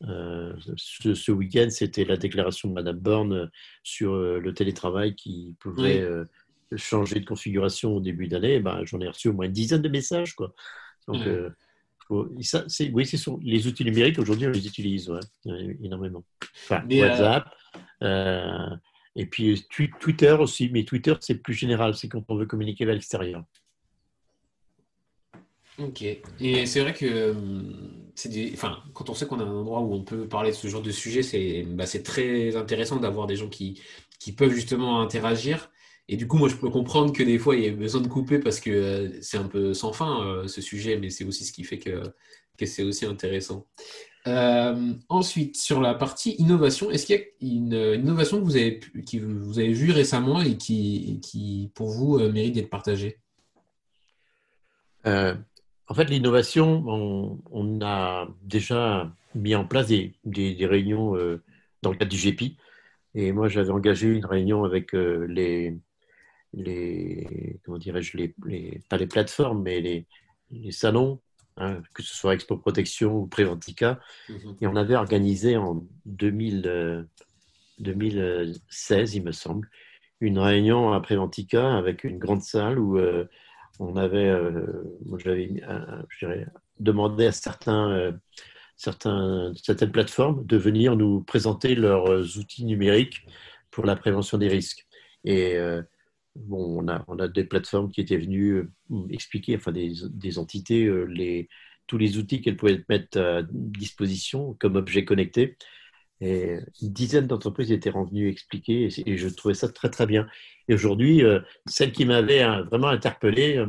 Euh, 0.05 0.55
ce, 0.76 1.32
week-end, 1.32 1.68
c'était 1.70 2.05
la 2.05 2.16
déclaration 2.16 2.68
de 2.68 2.74
Madame 2.74 2.99
Borne 2.99 3.51
sur 3.82 4.12
euh, 4.12 4.38
le 4.38 4.55
télétravail 4.55 5.14
qui 5.14 5.57
pouvait 5.59 6.01
euh, 6.01 6.24
changer 6.77 7.21
de 7.21 7.25
configuration 7.25 7.97
au 7.97 8.01
début 8.01 8.29
d'année. 8.29 8.61
Ben, 8.61 8.85
J'en 8.85 9.01
ai 9.01 9.09
reçu 9.09 9.29
au 9.29 9.33
moins 9.33 9.47
une 9.47 9.53
dizaine 9.53 9.83
de 9.83 9.89
messages. 9.89 10.35
Quoi. 10.35 10.55
Donc, 11.07 11.23
faut, 12.07 12.29
ça, 12.41 12.64
oui, 12.93 13.07
c'est 13.07 13.19
les 13.43 13.66
outils 13.66 13.85
numériques 13.85 14.19
aujourd'hui, 14.19 14.47
on 14.47 14.51
les 14.51 14.66
utilise 14.66 15.11
ouais, 15.11 15.21
énormément. 15.83 16.25
Enfin, 16.64 16.83
Mais, 16.87 17.03
euh, 17.03 17.09
WhatsApp. 17.09 17.49
euh, 18.03 18.77
et 19.14 19.27
puis 19.27 19.66
Twi- 19.71 19.91
Twitter 20.01 20.33
aussi, 20.33 20.71
mais 20.71 20.85
Twitter, 20.85 21.14
c'est 21.21 21.37
plus 21.43 21.55
général, 21.55 21.95
c'est 21.95 22.09
quand 22.09 22.25
on 22.29 22.37
veut 22.37 22.47
communiquer 22.47 22.85
vers 22.85 22.95
l'extérieur. 22.95 23.45
Ok. 25.79 26.03
Et 26.03 26.66
c'est 26.66 26.81
vrai 26.81 26.93
que 26.93 27.31
hum, 27.31 28.11
c'est 28.14 28.31
des... 28.31 28.51
enfin, 28.55 28.83
quand 28.95 29.11
on 29.11 29.14
sait 29.14 29.27
qu'on 29.27 29.39
a 29.39 29.45
un 29.45 29.51
endroit 29.51 29.81
où 29.81 29.95
on 29.95 30.03
peut 30.03 30.27
parler 30.27 30.51
de 30.51 30.57
ce 30.57 30.66
genre 30.66 30.83
de 30.83 30.91
sujet, 30.91 31.23
c'est 31.23 31.62
bah, 31.62 31.87
c'est 31.87 32.03
très 32.03 32.57
intéressant 32.57 32.97
d'avoir 32.97 33.27
des 33.27 33.37
gens 33.37 33.49
qui, 33.49 33.81
qui 34.19 34.33
peuvent 34.33 34.53
justement 34.53 35.01
interagir. 35.01 35.71
Et 36.09 36.16
du 36.16 36.26
coup, 36.26 36.38
moi, 36.38 36.48
je 36.48 36.56
peux 36.56 36.70
comprendre 36.70 37.12
que 37.12 37.22
des 37.22 37.38
fois, 37.38 37.54
il 37.54 37.64
y 37.64 37.68
a 37.68 37.72
besoin 37.72 38.00
de 38.00 38.09
couper 38.09 38.38
parce 38.38 38.61
que 38.61 38.70
euh, 38.70 39.09
c'est 39.20 39.36
un 39.36 39.46
peu 39.46 39.74
sans 39.74 39.92
fin, 39.92 40.24
euh, 40.24 40.48
ce 40.48 40.62
sujet, 40.62 40.96
mais 40.96 41.11
c'est 41.11 41.24
aussi 41.24 41.44
ce 41.44 41.52
qui 41.52 41.64
fait 41.64 41.78
que, 41.78 42.02
que 42.56 42.64
c'est 42.64 42.82
aussi 42.82 43.04
intéressant. 43.04 43.66
Euh, 44.26 44.94
ensuite, 45.11 45.56
sur 45.56 45.82
la 45.82 45.94
partie 45.94 46.32
innovation, 46.38 46.90
est-ce 46.90 47.06
qu'il 47.06 47.16
y 47.16 47.18
a 47.18 47.22
une, 47.40 48.00
innovation 48.00 48.38
que 48.38 48.44
vous 48.44 48.56
avez, 48.56 48.80
vous 48.94 49.59
avez 49.59 49.72
vue 49.72 49.92
récemment 49.92 50.40
et 50.40 50.56
qui, 50.56 51.20
qui 51.22 51.70
pour 51.74 51.90
vous, 51.90 52.18
mérite 52.30 52.54
d'être 52.54 52.70
partagée? 52.70 53.18
En 55.04 55.94
fait, 55.94 56.04
l'innovation, 56.04 56.84
on, 57.50 57.80
a 57.80 58.28
déjà 58.42 59.11
mis 59.34 59.54
en 59.54 59.64
place 59.64 59.86
des, 59.86 60.14
des- 60.24 60.54
des 60.54 60.66
réunions 60.66 61.12
dans 61.82 61.92
le 61.92 61.96
cadre 61.96 62.11
du 62.11 62.18
GEPI. 62.18 62.59
Et 63.14 63.32
moi, 63.32 63.48
j'avais 63.48 63.70
engagé 63.70 64.09
une 64.09 64.26
réunion 64.26 64.64
avec 64.64 64.92
les, 64.92 65.78
les, 66.55 67.59
comment 67.64 67.78
dirais-je, 67.78 68.16
les, 68.16 68.34
les- 68.46 68.80
pas 68.88 68.96
les 68.96 69.07
plateformes, 69.07 69.62
mais 69.62 69.80
les, 69.80 70.07
les 70.51 70.72
salons, 70.72 71.20
hein, 71.57 71.82
que 71.94 72.03
ce 72.03 72.14
soit 72.14 72.34
Expo 72.34 72.57
Protection 72.57 73.14
ou 73.16 73.26
Préventica. 73.26 74.01
Mhm. 74.28 74.57
Et 74.61 74.66
on 74.66 74.76
avait 74.76 74.96
organisé 74.96 75.57
en 75.57 75.84
2000, 76.07 76.62
euh, 76.66 77.03
2016, 77.78 79.14
il 79.14 79.24
me 79.24 79.32
semble, 79.32 79.68
une 80.20 80.38
réunion 80.38 80.92
à 80.92 81.01
Préventica 81.01 81.76
avec 81.76 82.05
une 82.05 82.18
grande 82.18 82.42
salle 82.42 82.78
où 82.78 82.99
euh, 82.99 83.24
on 83.78 83.96
avait, 83.96 84.28
euh, 84.28 84.82
j'avais 85.18 85.46
dirais, 86.20 86.46
demandé 86.80 87.26
à 87.26 87.32
certains, 87.32 87.90
euh, 87.92 88.12
certains, 88.76 89.53
certaines 89.62 89.92
plateformes 89.92 90.44
de 90.44 90.57
venir 90.57 90.96
nous 90.96 91.20
présenter 91.22 91.74
leurs 91.74 92.07
euh, 92.11 92.24
outils 92.38 92.64
numériques 92.64 93.24
pour 93.70 93.84
la 93.86 93.94
prévention 93.96 94.38
des 94.38 94.49
risques. 94.49 94.86
Et 95.24 95.57
euh, 95.57 95.82
on 96.51 96.87
a, 96.89 97.29
des 97.29 97.45
plateformes 97.45 97.91
qui 97.91 98.01
étaient 98.01 98.16
venues 98.16 98.53
euh, 98.91 99.07
expliquer, 99.11 99.57
enfin 99.57 99.72
des, 99.72 100.39
entités, 100.39 100.87
euh, 100.87 101.47
tous 101.87 101.99
les 101.99 102.18
outils 102.18 102.41
qu'elles 102.41 102.57
pouvaient 102.57 102.85
mettre 102.89 103.18
à 103.18 103.43
disposition 103.51 104.55
comme 104.61 104.76
objets 104.76 105.05
connectés. 105.05 105.57
Une 106.20 106.64
dizaine 106.83 107.26
d'entreprises 107.26 107.70
étaient 107.70 107.91
revenues 107.91 108.29
expliquer 108.29 108.89
et, 109.07 109.16
je 109.16 109.29
trouvais 109.29 109.55
ça 109.55 109.68
très 109.68 109.89
très 109.91 110.07
bien. 110.07 110.26
Et 110.68 110.74
aujourd'hui, 110.74 111.24
euh, 111.24 111.41
celle 111.66 111.93
qui 111.93 112.05
m'avait 112.05 112.43
euh, 112.43 112.64
vraiment 112.64 112.89
interpellé, 112.89 113.64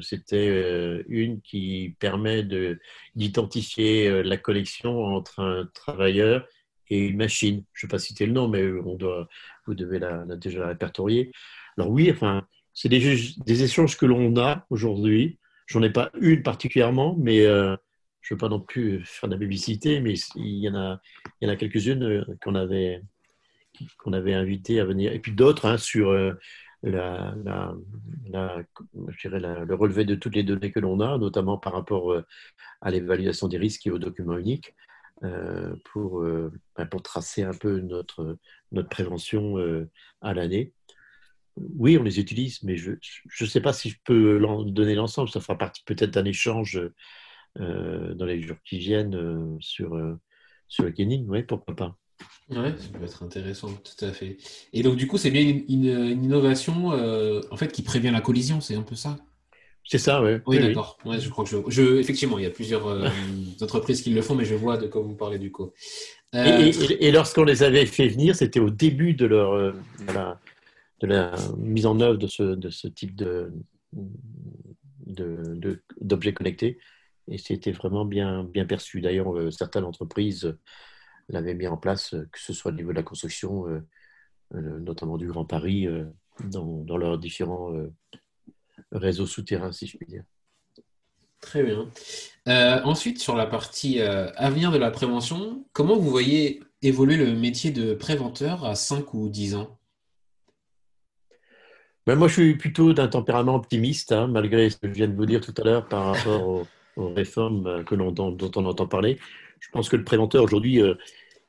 c'était 0.00 1.04
une 1.06 1.42
qui 1.42 1.96
permet 1.98 2.42
de- 2.42 2.78
d'identifier 3.14 4.22
la 4.22 4.38
connexion 4.38 5.04
entre 5.04 5.40
un 5.40 5.68
travailleur 5.74 6.46
et 6.88 7.06
une 7.06 7.16
machine. 7.16 7.64
Je 7.72 7.86
ne 7.86 7.88
vais 7.88 7.92
pas 7.92 7.98
citer 7.98 8.26
le 8.26 8.32
nom, 8.32 8.48
mais 8.48 8.66
on 8.84 8.94
doit, 8.94 9.28
vous 9.66 9.74
devez 9.74 9.98
la, 9.98 10.24
déjà 10.36 10.60
la 10.60 10.68
répertorier. 10.68 11.32
Alors 11.76 11.90
oui, 11.90 12.10
enfin, 12.10 12.46
c'est 12.72 12.88
des, 12.88 13.62
échanges 13.62 13.96
que 13.96 14.06
l'on 14.06 14.36
a 14.36 14.66
aujourd'hui. 14.70 15.38
J'en 15.66 15.82
ai 15.82 15.90
pas 15.90 16.10
une 16.20 16.42
particulièrement, 16.42 17.16
mais 17.18 17.46
euh, 17.46 17.76
je 18.20 18.34
ne 18.34 18.36
veux 18.36 18.38
pas 18.38 18.48
non 18.48 18.60
plus 18.60 19.02
faire 19.04 19.28
de 19.28 19.34
la 19.34 19.38
publicité, 19.38 20.00
mais 20.00 20.14
il 20.36 20.58
y 20.58 20.68
en 20.68 20.74
a, 20.74 21.00
quelques-unes 21.56 22.02
euh, 22.02 22.24
qu'on 22.42 22.54
avait, 22.54 23.02
qu'on 23.98 24.12
avait 24.12 24.34
invitées 24.34 24.80
à 24.80 24.84
venir. 24.84 25.12
Et 25.12 25.20
puis 25.20 25.32
d'autres 25.32 25.66
hein, 25.66 25.78
sur 25.78 26.10
euh, 26.10 26.32
le 26.82 28.14
relevé 29.74 30.04
de 30.04 30.14
toutes 30.14 30.34
les 30.34 30.42
données 30.42 30.72
que 30.72 30.80
l'on 30.80 31.00
a, 31.00 31.16
notamment 31.16 31.56
par 31.58 31.72
rapport 31.72 32.22
à 32.82 32.90
l'évaluation 32.90 33.48
des 33.48 33.56
risques 33.56 33.86
et 33.86 33.90
aux 33.90 33.98
documents 33.98 34.36
uniques, 34.36 34.74
pour, 35.92 36.22
euh, 36.22 36.52
ben, 36.76 36.86
pour 36.86 37.02
tracer 37.02 37.42
un 37.42 37.54
peu 37.54 37.80
notre, 37.80 38.36
notre 38.72 38.88
prévention 38.88 39.58
euh, 39.58 39.88
à 40.20 40.34
l'année. 40.34 40.72
Oui, 41.56 41.96
on 41.96 42.02
les 42.02 42.18
utilise, 42.18 42.62
mais 42.62 42.76
je 42.76 42.92
ne 42.92 43.46
sais 43.46 43.60
pas 43.60 43.72
si 43.72 43.90
je 43.90 43.96
peux 44.04 44.40
donner 44.66 44.94
l'ensemble. 44.94 45.28
Ça 45.28 45.40
fera 45.40 45.56
partie 45.56 45.82
peut-être 45.84 46.10
d'un 46.10 46.24
échange 46.24 46.80
euh, 47.60 48.14
dans 48.14 48.26
les 48.26 48.42
jours 48.42 48.56
qui 48.64 48.78
viennent 48.78 49.14
euh, 49.14 49.56
sur, 49.60 49.94
euh, 49.94 50.18
sur 50.66 50.84
le 50.84 50.90
Kenning. 50.90 51.24
Oui, 51.28 51.44
pourquoi 51.44 51.76
pas. 51.76 51.96
Ouais, 52.50 52.74
ça 52.76 52.88
peut 52.88 53.04
être 53.04 53.22
intéressant, 53.22 53.72
tout 53.72 54.04
à 54.04 54.12
fait. 54.12 54.36
Et 54.72 54.82
donc, 54.82 54.96
du 54.96 55.06
coup, 55.06 55.16
c'est 55.16 55.30
bien 55.30 55.42
une, 55.42 55.84
innovation 55.84 56.92
euh, 56.92 57.40
en 57.50 57.56
fait 57.56 57.70
qui 57.70 57.82
prévient 57.82 58.10
la 58.10 58.20
collision, 58.20 58.60
c'est 58.60 58.74
un 58.74 58.82
peu 58.82 58.96
ça? 58.96 59.16
C'est 59.86 59.98
ça, 59.98 60.22
ouais. 60.22 60.40
Oui, 60.46 60.56
oui. 60.58 60.68
d'accord. 60.68 60.98
Ouais, 61.04 61.20
je 61.20 61.28
crois 61.28 61.44
que 61.44 61.50
je, 61.50 61.56
je- 61.68 61.96
effectivement, 61.98 62.38
il 62.38 62.44
y 62.44 62.46
a 62.46 62.50
plusieurs 62.50 62.86
euh, 62.86 63.08
entreprises 63.60 64.02
qui 64.02 64.10
le 64.10 64.22
font, 64.22 64.34
mais 64.34 64.44
je 64.46 64.54
vois 64.54 64.76
de 64.78 64.86
quoi 64.86 65.02
vous 65.02 65.14
parlez 65.14 65.38
du 65.38 65.52
coup. 65.52 65.72
Et, 66.32 66.36
Euh, 66.38 66.72
et- 66.90 67.06
et 67.06 67.12
lorsqu'on 67.12 67.44
les 67.44 67.62
avait 67.62 67.86
fait 67.86 68.08
venir, 68.08 68.34
c'était 68.34 68.60
au 68.60 68.70
début 68.70 69.14
de, 69.14 69.26
leur, 69.26 69.52
euh, 69.52 69.72
de, 70.08 70.12
la, 70.12 70.40
de 71.00 71.06
la 71.06 71.34
mise 71.58 71.86
en 71.86 72.00
œuvre 72.00 72.16
de 72.18 72.26
ce, 72.26 72.42
de 72.42 72.70
ce 72.70 72.88
type 72.88 73.14
de, 73.14 73.52
d'objets 76.00 76.32
connectés. 76.32 76.78
Et 77.28 77.38
c'était 77.38 77.72
vraiment 77.72 78.04
bien, 78.04 78.44
bien 78.44 78.66
perçu. 78.66 79.00
D'ailleurs, 79.00 79.32
certaines 79.52 79.84
entreprises 79.84 80.56
l'avaient 81.28 81.54
mis 81.54 81.66
en 81.66 81.76
place, 81.76 82.10
que 82.32 82.38
ce 82.40 82.52
soit 82.52 82.70
au 82.70 82.74
niveau 82.74 82.90
de 82.90 82.96
la 82.96 83.02
construction, 83.02 83.64
notamment 84.52 85.16
du 85.16 85.26
Grand 85.28 85.44
Paris, 85.46 85.86
dans, 86.40 86.82
dans 86.84 86.96
leurs 86.96 87.18
différents 87.18 87.72
réseaux 88.94 89.26
souterrains, 89.26 89.72
si 89.72 89.86
je 89.86 89.96
puis 89.96 90.06
dire. 90.06 90.24
Très 91.40 91.62
bien. 91.62 91.90
Euh, 92.48 92.80
ensuite, 92.84 93.20
sur 93.20 93.36
la 93.36 93.46
partie 93.46 94.00
euh, 94.00 94.30
avenir 94.36 94.72
de 94.72 94.78
la 94.78 94.90
prévention, 94.90 95.66
comment 95.72 95.96
vous 95.96 96.08
voyez 96.08 96.62
évoluer 96.80 97.16
le 97.16 97.34
métier 97.34 97.70
de 97.70 97.94
préventeur 97.94 98.64
à 98.64 98.74
5 98.74 99.12
ou 99.12 99.28
10 99.28 99.54
ans? 99.54 99.78
Ben, 102.06 102.16
moi, 102.16 102.28
je 102.28 102.34
suis 102.34 102.54
plutôt 102.56 102.92
d'un 102.92 103.08
tempérament 103.08 103.54
optimiste, 103.54 104.12
hein, 104.12 104.26
malgré 104.26 104.70
ce 104.70 104.76
que 104.76 104.88
je 104.88 104.92
viens 104.92 105.08
de 105.08 105.14
vous 105.14 105.26
dire 105.26 105.40
tout 105.40 105.54
à 105.58 105.64
l'heure 105.64 105.86
par 105.86 106.04
rapport 106.06 106.46
aux, 106.48 106.66
aux 106.96 107.12
réformes 107.14 107.66
euh, 107.66 107.82
que 107.82 107.94
dont, 107.94 108.36
on 108.56 108.66
entend 108.66 108.86
parler. 108.86 109.18
Je 109.60 109.68
pense 109.70 109.88
que 109.88 109.96
le 109.96 110.04
préventeur, 110.04 110.44
aujourd'hui, 110.44 110.82
euh, 110.82 110.94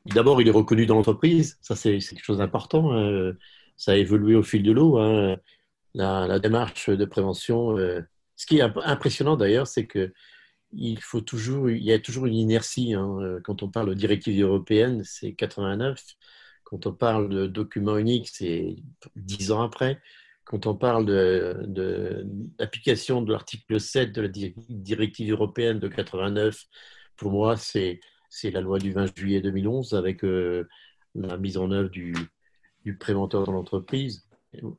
d'abord, 0.05 0.41
il 0.41 0.47
est 0.47 0.51
reconnu 0.51 0.85
dans 0.85 0.95
l'entreprise. 0.95 1.57
Ça, 1.61 1.75
c'est, 1.75 1.99
c'est 1.99 2.15
quelque 2.15 2.25
chose 2.25 2.37
d'important. 2.39 2.93
hein. 2.93 3.33
Ça 3.77 3.91
a 3.91 3.95
évolué 3.95 4.35
au 4.35 4.43
fil 4.43 4.63
de 4.63 4.71
l'eau. 4.71 4.97
hein. 4.97 5.37
La, 5.95 6.39
démarche 6.39 6.89
de 6.91 7.05
prévention. 7.05 7.77
euh, 7.79 8.01
Ce 8.37 8.45
qui 8.47 8.59
est 8.59 8.61
imp- 8.61 8.79
impressionnant, 8.85 9.37
d'ailleurs, 9.37 9.67
c'est 9.67 9.87
que 9.87 10.13
il 10.73 10.99
faut 11.01 11.21
toujours, 11.21 11.69
il 11.69 11.83
y 11.83 11.93
a 11.93 11.99
toujours 11.99 12.25
une 12.27 12.35
inertie. 12.35 12.93
hein. 12.93 13.17
Euh, 13.21 13.39
Quand 13.43 13.63
on 13.63 13.69
parle 13.71 13.89
de 13.89 13.93
directive 13.95 14.41
européenne, 14.43 15.03
c'est 15.05 15.33
89. 15.33 16.03
Quand 16.65 16.85
on 16.87 16.93
parle 16.93 17.29
de 17.29 17.47
document 17.47 17.97
unique, 17.97 18.29
c'est 18.29 18.75
10 19.15 19.51
ans 19.51 19.61
après. 19.63 20.01
Quand 20.45 20.67
on 20.67 20.75
parle 20.75 21.05
de, 21.05 22.23
d'application 22.59 23.21
de 23.21 23.31
l'article 23.31 23.79
7 23.79 24.11
de 24.13 24.21
la 24.23 24.27
di- 24.27 24.53
directive 24.69 25.31
européenne 25.31 25.79
de 25.79 25.87
89, 25.87 26.63
pour 27.17 27.31
moi, 27.31 27.57
c'est, 27.57 27.99
la 28.43 28.61
loi 28.61 28.79
du 28.79 28.91
20 28.93 29.07
juillet 29.17 29.41
2011 29.41 29.93
avec 29.93 30.23
euh, 30.23 30.67
la 31.15 31.37
mise 31.37 31.57
en 31.57 31.71
œuvre 31.71 31.89
du 32.83 32.97
préventeur 32.97 33.45
dans 33.45 33.51
l'entreprise. 33.53 34.24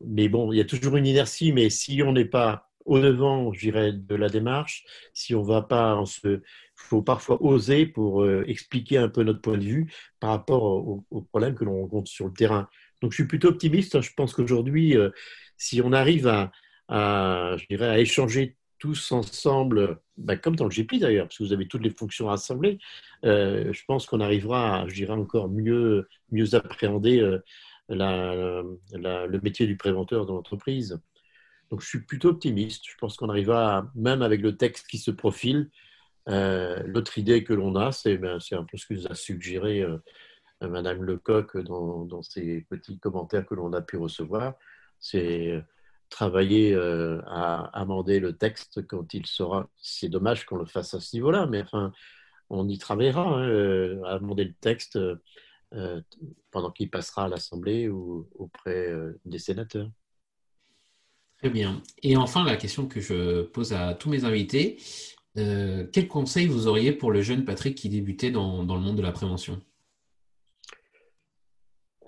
Mais 0.04 0.28
bon, 0.28 0.52
il 0.52 0.58
y 0.58 0.60
a 0.60 0.64
toujours 0.64 0.96
une 0.96 1.06
inertie, 1.06 1.52
mais 1.52 1.70
si 1.70 2.02
on 2.02 2.12
n'est 2.12 2.24
pas 2.24 2.68
au 2.86 3.00
devant, 3.00 3.52
je 3.52 3.60
dirais, 3.60 3.92
de 3.92 4.14
la 4.14 4.28
démarche, 4.28 4.84
si 5.12 5.34
on 5.34 5.42
va 5.42 5.62
pas, 5.62 6.02
se, 6.06 6.40
faut 6.76 7.02
parfois 7.02 7.42
oser 7.42 7.86
pour 7.86 8.22
euh, 8.22 8.44
expliquer 8.46 8.98
un 8.98 9.08
peu 9.08 9.22
notre 9.22 9.40
point 9.40 9.58
de 9.58 9.64
vue 9.64 9.92
par 10.20 10.30
rapport 10.30 10.62
aux 10.62 11.04
au 11.10 11.22
problèmes 11.22 11.54
que 11.54 11.64
l'on 11.64 11.80
rencontre 11.80 12.10
sur 12.10 12.26
le 12.26 12.32
terrain. 12.32 12.68
Donc, 13.02 13.12
je 13.12 13.16
suis 13.16 13.26
plutôt 13.26 13.48
optimiste. 13.48 14.00
Je 14.00 14.12
pense 14.16 14.32
qu'aujourd'hui, 14.32 14.96
euh, 14.96 15.10
si 15.56 15.82
on 15.82 15.92
arrive 15.92 16.28
à, 16.28 17.56
je 17.58 17.66
dirais, 17.68 17.88
à 17.88 17.98
échanger 17.98 18.56
tous 18.78 19.10
ensemble, 19.10 19.98
ben, 20.18 20.36
comme 20.36 20.54
dans 20.54 20.64
le 20.64 20.70
GP 20.70 20.98
d'ailleurs, 21.00 21.26
parce 21.26 21.38
que 21.38 21.44
vous 21.44 21.52
avez 21.52 21.66
toutes 21.66 21.82
les 21.82 21.90
fonctions 21.90 22.26
rassemblées, 22.26 22.78
euh, 23.24 23.72
je 23.72 23.82
pense 23.86 24.06
qu'on 24.06 24.20
arrivera 24.20 24.82
à, 24.82 24.88
je 24.88 24.94
dirais, 24.94 25.14
encore 25.14 25.48
mieux, 25.48 26.08
mieux 26.30 26.54
appréhender 26.54 27.20
le 27.88 29.40
métier 29.40 29.66
du 29.66 29.76
préventeur 29.76 30.26
dans 30.26 30.34
l'entreprise. 30.34 31.00
Donc, 31.70 31.80
je 31.80 31.86
suis 31.86 32.00
plutôt 32.00 32.28
optimiste. 32.28 32.84
Je 32.88 32.96
pense 32.98 33.16
qu'on 33.16 33.28
arrivera, 33.28 33.90
même 33.94 34.22
avec 34.22 34.40
le 34.40 34.56
texte 34.56 34.86
qui 34.86 34.98
se 34.98 35.10
profile, 35.10 35.70
euh, 36.28 36.82
l'autre 36.86 37.18
idée 37.18 37.44
que 37.44 37.52
l'on 37.52 37.76
a, 37.76 37.92
c'est 37.92 38.18
ben, 38.18 38.38
un 38.52 38.64
peu 38.64 38.76
ce 38.76 38.86
que 38.86 38.94
nous 38.94 39.06
a 39.06 39.14
suggéré 39.14 39.82
euh, 39.82 39.98
Madame 40.60 41.02
Lecoq 41.02 41.56
dans, 41.58 42.04
dans 42.04 42.22
ses 42.22 42.62
petits 42.68 42.98
commentaires 42.98 43.46
que 43.46 43.54
l'on 43.54 43.72
a 43.72 43.82
pu 43.82 43.96
recevoir. 43.96 44.54
C'est 44.98 45.62
travailler 46.08 46.74
à 47.26 47.64
amender 47.74 48.20
le 48.20 48.32
texte 48.36 48.86
quand 48.86 49.12
il 49.12 49.26
sera. 49.26 49.68
C'est 49.76 50.08
dommage 50.08 50.46
qu'on 50.46 50.56
le 50.56 50.64
fasse 50.64 50.94
à 50.94 51.00
ce 51.00 51.14
niveau-là, 51.16 51.46
mais 51.46 51.62
enfin, 51.62 51.92
on 52.48 52.68
y 52.68 52.78
travaillera 52.78 53.22
hein, 53.22 54.02
à 54.04 54.14
amender 54.14 54.44
le 54.44 54.54
texte 54.54 54.98
pendant 56.50 56.70
qu'il 56.70 56.90
passera 56.90 57.24
à 57.24 57.28
l'Assemblée 57.28 57.88
ou 57.88 58.28
auprès 58.36 58.92
des 59.24 59.38
sénateurs? 59.38 59.90
Très 61.38 61.50
bien. 61.50 61.82
Et 62.02 62.16
enfin, 62.16 62.44
la 62.44 62.56
question 62.56 62.86
que 62.86 63.00
je 63.00 63.42
pose 63.42 63.72
à 63.72 63.94
tous 63.94 64.08
mes 64.08 64.24
invités, 64.24 64.78
euh, 65.38 65.86
quel 65.92 66.08
conseil 66.08 66.46
vous 66.46 66.66
auriez 66.66 66.92
pour 66.92 67.10
le 67.10 67.20
jeune 67.20 67.44
Patrick 67.44 67.76
qui 67.76 67.88
débutait 67.88 68.30
dans, 68.30 68.62
le 68.62 68.80
monde 68.80 68.96
de 68.96 69.02
la 69.02 69.12
prévention? 69.12 69.60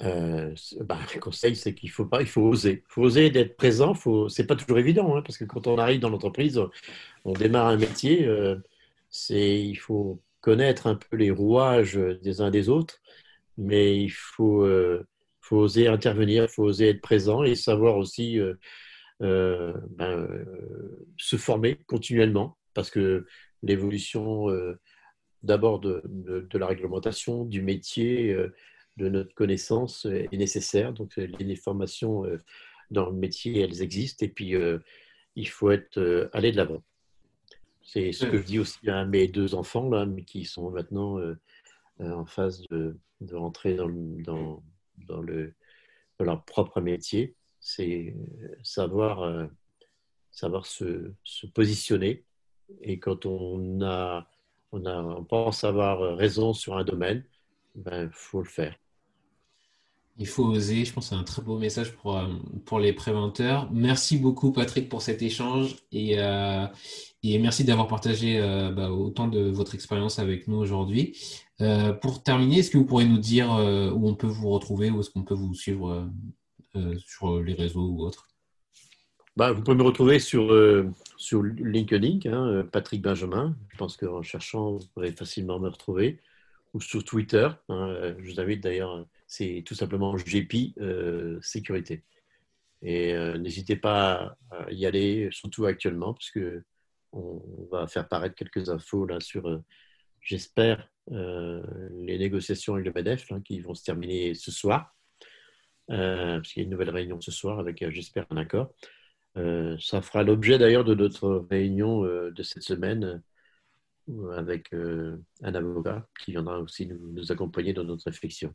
Euh, 0.00 0.54
bah, 0.80 0.98
le 1.14 1.20
conseil, 1.20 1.56
c'est 1.56 1.74
qu'il 1.74 1.90
faut 1.90 2.06
pas, 2.06 2.22
il 2.22 2.28
faut 2.28 2.42
oser. 2.42 2.84
Il 2.88 2.92
faut 2.92 3.02
oser 3.02 3.30
d'être 3.30 3.56
présent. 3.56 3.94
Faut, 3.94 4.28
c'est 4.28 4.46
pas 4.46 4.56
toujours 4.56 4.78
évident, 4.78 5.16
hein, 5.16 5.22
parce 5.22 5.36
que 5.36 5.44
quand 5.44 5.66
on 5.66 5.76
arrive 5.76 6.00
dans 6.00 6.10
l'entreprise, 6.10 6.60
on 7.24 7.32
démarre 7.32 7.66
un 7.66 7.76
métier. 7.76 8.24
Euh, 8.24 8.56
c'est, 9.10 9.60
il 9.60 9.76
faut 9.76 10.22
connaître 10.40 10.86
un 10.86 10.94
peu 10.94 11.16
les 11.16 11.30
rouages 11.30 11.96
des 11.96 12.40
uns 12.40 12.50
des 12.50 12.68
autres, 12.68 13.00
mais 13.58 14.00
il 14.02 14.10
faut, 14.10 14.66
faut 15.40 15.56
oser 15.58 15.88
intervenir, 15.88 16.44
il 16.44 16.48
faut 16.48 16.64
oser 16.64 16.88
être 16.88 17.02
présent 17.02 17.44
et 17.44 17.54
savoir 17.54 17.98
aussi 17.98 18.38
ben, 19.20 20.46
se 21.18 21.36
former 21.36 21.76
continuellement 21.86 22.56
parce 22.78 22.90
que 22.90 23.26
l'évolution 23.62 24.50
euh, 24.50 24.78
d'abord 25.42 25.80
de, 25.80 26.02
la 26.54 26.66
réglementation, 26.66 27.44
du 27.44 27.62
métier, 27.62 28.32
euh, 28.32 28.54
de 28.96 29.08
notre 29.08 29.34
connaissance 29.34 30.06
est 30.06 30.36
nécessaire. 30.36 30.92
Donc 30.92 31.16
les 31.16 31.56
formations 31.56 32.24
euh, 32.24 32.38
dans 32.90 33.10
le 33.10 33.16
métier, 33.16 33.60
elles 33.60 33.82
existent 33.82 34.24
et 34.24 34.28
puis 34.28 34.54
il 35.36 35.48
faut 35.48 35.70
être 35.70 36.30
aller 36.32 36.52
de 36.52 36.56
l'avant. 36.56 36.82
C'est 37.82 38.12
ce 38.12 38.26
que 38.26 38.38
je 38.38 38.44
dis 38.44 38.58
aussi 38.58 38.88
à 38.88 39.04
mes 39.04 39.28
deux 39.28 39.54
enfants 39.54 39.88
là, 39.88 40.06
qui 40.26 40.44
sont 40.44 40.70
maintenant 40.70 41.18
en 42.00 42.26
phase 42.26 42.62
de, 42.70 42.96
rentrer 43.32 43.74
dans, 43.74 43.88
dans, 43.88 44.62
dans, 45.06 45.20
le, 45.20 45.54
dans 46.18 46.24
leur 46.24 46.44
propre 46.44 46.80
métier. 46.80 47.34
C'est 47.60 48.14
savoir, 48.62 49.48
savoir 50.30 50.66
se, 50.66 51.12
positionner 51.54 52.24
et 52.82 52.98
quand 52.98 53.26
on, 53.26 53.82
a, 53.82 54.28
on, 54.72 55.24
pense 55.24 55.64
avoir 55.64 56.16
raison 56.16 56.52
sur 56.52 56.76
un 56.76 56.84
domaine, 56.84 57.24
il 57.76 57.82
ben, 57.82 58.10
faut 58.12 58.40
le 58.40 58.48
faire. 58.48 58.76
Il 60.20 60.26
faut 60.26 60.44
oser, 60.44 60.84
je 60.84 60.92
pense 60.92 61.10
que 61.10 61.14
c'est 61.14 61.20
un 61.20 61.24
très 61.24 61.42
beau 61.42 61.58
message 61.58 61.92
pour, 61.92 62.18
euh, 62.18 62.26
pour 62.64 62.80
les 62.80 62.92
préventeurs. 62.92 63.70
Merci 63.72 64.18
beaucoup 64.18 64.50
Patrick 64.50 64.88
pour 64.88 65.00
cet 65.00 65.22
échange 65.22 65.76
et, 65.92 66.18
euh, 66.18 66.66
et 67.22 67.38
merci 67.38 67.62
d'avoir 67.62 67.86
partagé 67.86 68.40
euh, 68.40 68.72
bah, 68.72 68.90
autant 68.90 69.28
de 69.28 69.40
votre 69.40 69.76
expérience 69.76 70.18
avec 70.18 70.48
nous 70.48 70.56
aujourd'hui. 70.56 71.16
Pour 72.00 72.22
terminer, 72.22 72.58
est-ce 72.58 72.70
que 72.70 72.78
vous 72.78 72.86
pourriez 72.86 73.08
nous 73.08 73.18
dire 73.18 73.48
où 73.50 74.08
on 74.08 74.14
peut 74.14 74.26
vous 74.26 74.50
retrouver, 74.50 74.90
où 74.90 75.00
est-ce 75.00 75.10
qu'on 75.10 75.24
peut 75.24 75.34
vous 75.34 75.54
suivre 75.54 76.08
sur 77.06 77.40
les 77.42 77.54
réseaux 77.54 77.88
ou 77.88 78.02
autres? 78.02 78.28
Bah, 79.38 79.52
vous 79.52 79.62
pouvez 79.62 79.76
me 79.76 79.84
retrouver 79.84 80.18
sur, 80.18 80.52
euh, 80.52 80.92
sur 81.16 81.44
LinkedIn, 81.44 82.28
hein, 82.28 82.48
euh, 82.48 82.62
Patrick 82.64 83.00
Benjamin. 83.00 83.56
Je 83.68 83.76
pense 83.76 83.96
qu'en 83.96 84.20
cherchant, 84.20 84.72
vous 84.72 84.86
pourrez 84.92 85.12
facilement 85.12 85.60
me 85.60 85.68
retrouver. 85.68 86.18
Ou 86.74 86.80
sur 86.80 87.04
Twitter. 87.04 87.48
Hein, 87.68 87.88
euh, 87.88 88.14
je 88.18 88.32
vous 88.32 88.40
invite 88.40 88.64
d'ailleurs, 88.64 89.06
c'est 89.28 89.62
tout 89.64 89.76
simplement 89.76 90.16
GP 90.16 90.74
Sécurité. 91.40 92.02
Et 92.82 93.14
n'hésitez 93.38 93.76
pas 93.76 94.36
à 94.50 94.72
y 94.72 94.86
aller, 94.86 95.28
surtout 95.30 95.66
actuellement, 95.66 96.14
puisque 96.14 96.40
on 97.12 97.40
va 97.70 97.86
faire 97.86 98.08
paraître 98.08 98.34
quelques 98.34 98.70
infos 98.70 99.06
là 99.06 99.20
sur, 99.20 99.62
j'espère, 100.20 100.88
les 101.10 102.18
négociations 102.18 102.74
avec 102.74 102.86
le 102.86 102.92
MEDEF 102.92 103.32
hein, 103.32 103.40
qui 103.42 103.60
vont 103.60 103.74
se 103.74 103.84
terminer 103.84 104.34
ce 104.34 104.50
soir. 104.50 104.94
parce 105.86 106.52
qu'il 106.52 106.62
y 106.62 106.64
a 106.64 106.64
une 106.64 106.70
nouvelle 106.70 106.90
réunion 106.90 107.20
ce 107.20 107.30
soir 107.30 107.58
avec, 107.58 107.88
j'espère, 107.90 108.26
un 108.30 108.36
accord. 108.36 108.72
Euh, 109.38 109.76
ça 109.78 110.02
fera 110.02 110.22
l'objet 110.22 110.58
d'ailleurs 110.58 110.84
de 110.84 110.94
notre 110.94 111.46
réunion 111.50 112.04
euh, 112.04 112.30
de 112.32 112.42
cette 112.42 112.62
semaine 112.62 113.22
euh, 114.08 114.36
avec 114.36 114.72
un 114.72 115.54
avocat 115.54 116.08
qui 116.20 116.32
viendra 116.32 116.58
aussi 116.58 116.86
nous, 116.86 117.30
accompagner 117.30 117.72
dans 117.72 117.84
notre 117.84 118.04
réflexion. 118.04 118.54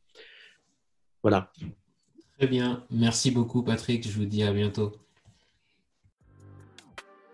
Voilà. 1.21 1.51
Très 2.37 2.47
bien. 2.47 2.85
Merci 2.89 3.31
beaucoup, 3.31 3.63
Patrick. 3.63 4.05
Je 4.07 4.17
vous 4.17 4.25
dis 4.25 4.43
à 4.43 4.51
bientôt. 4.51 4.91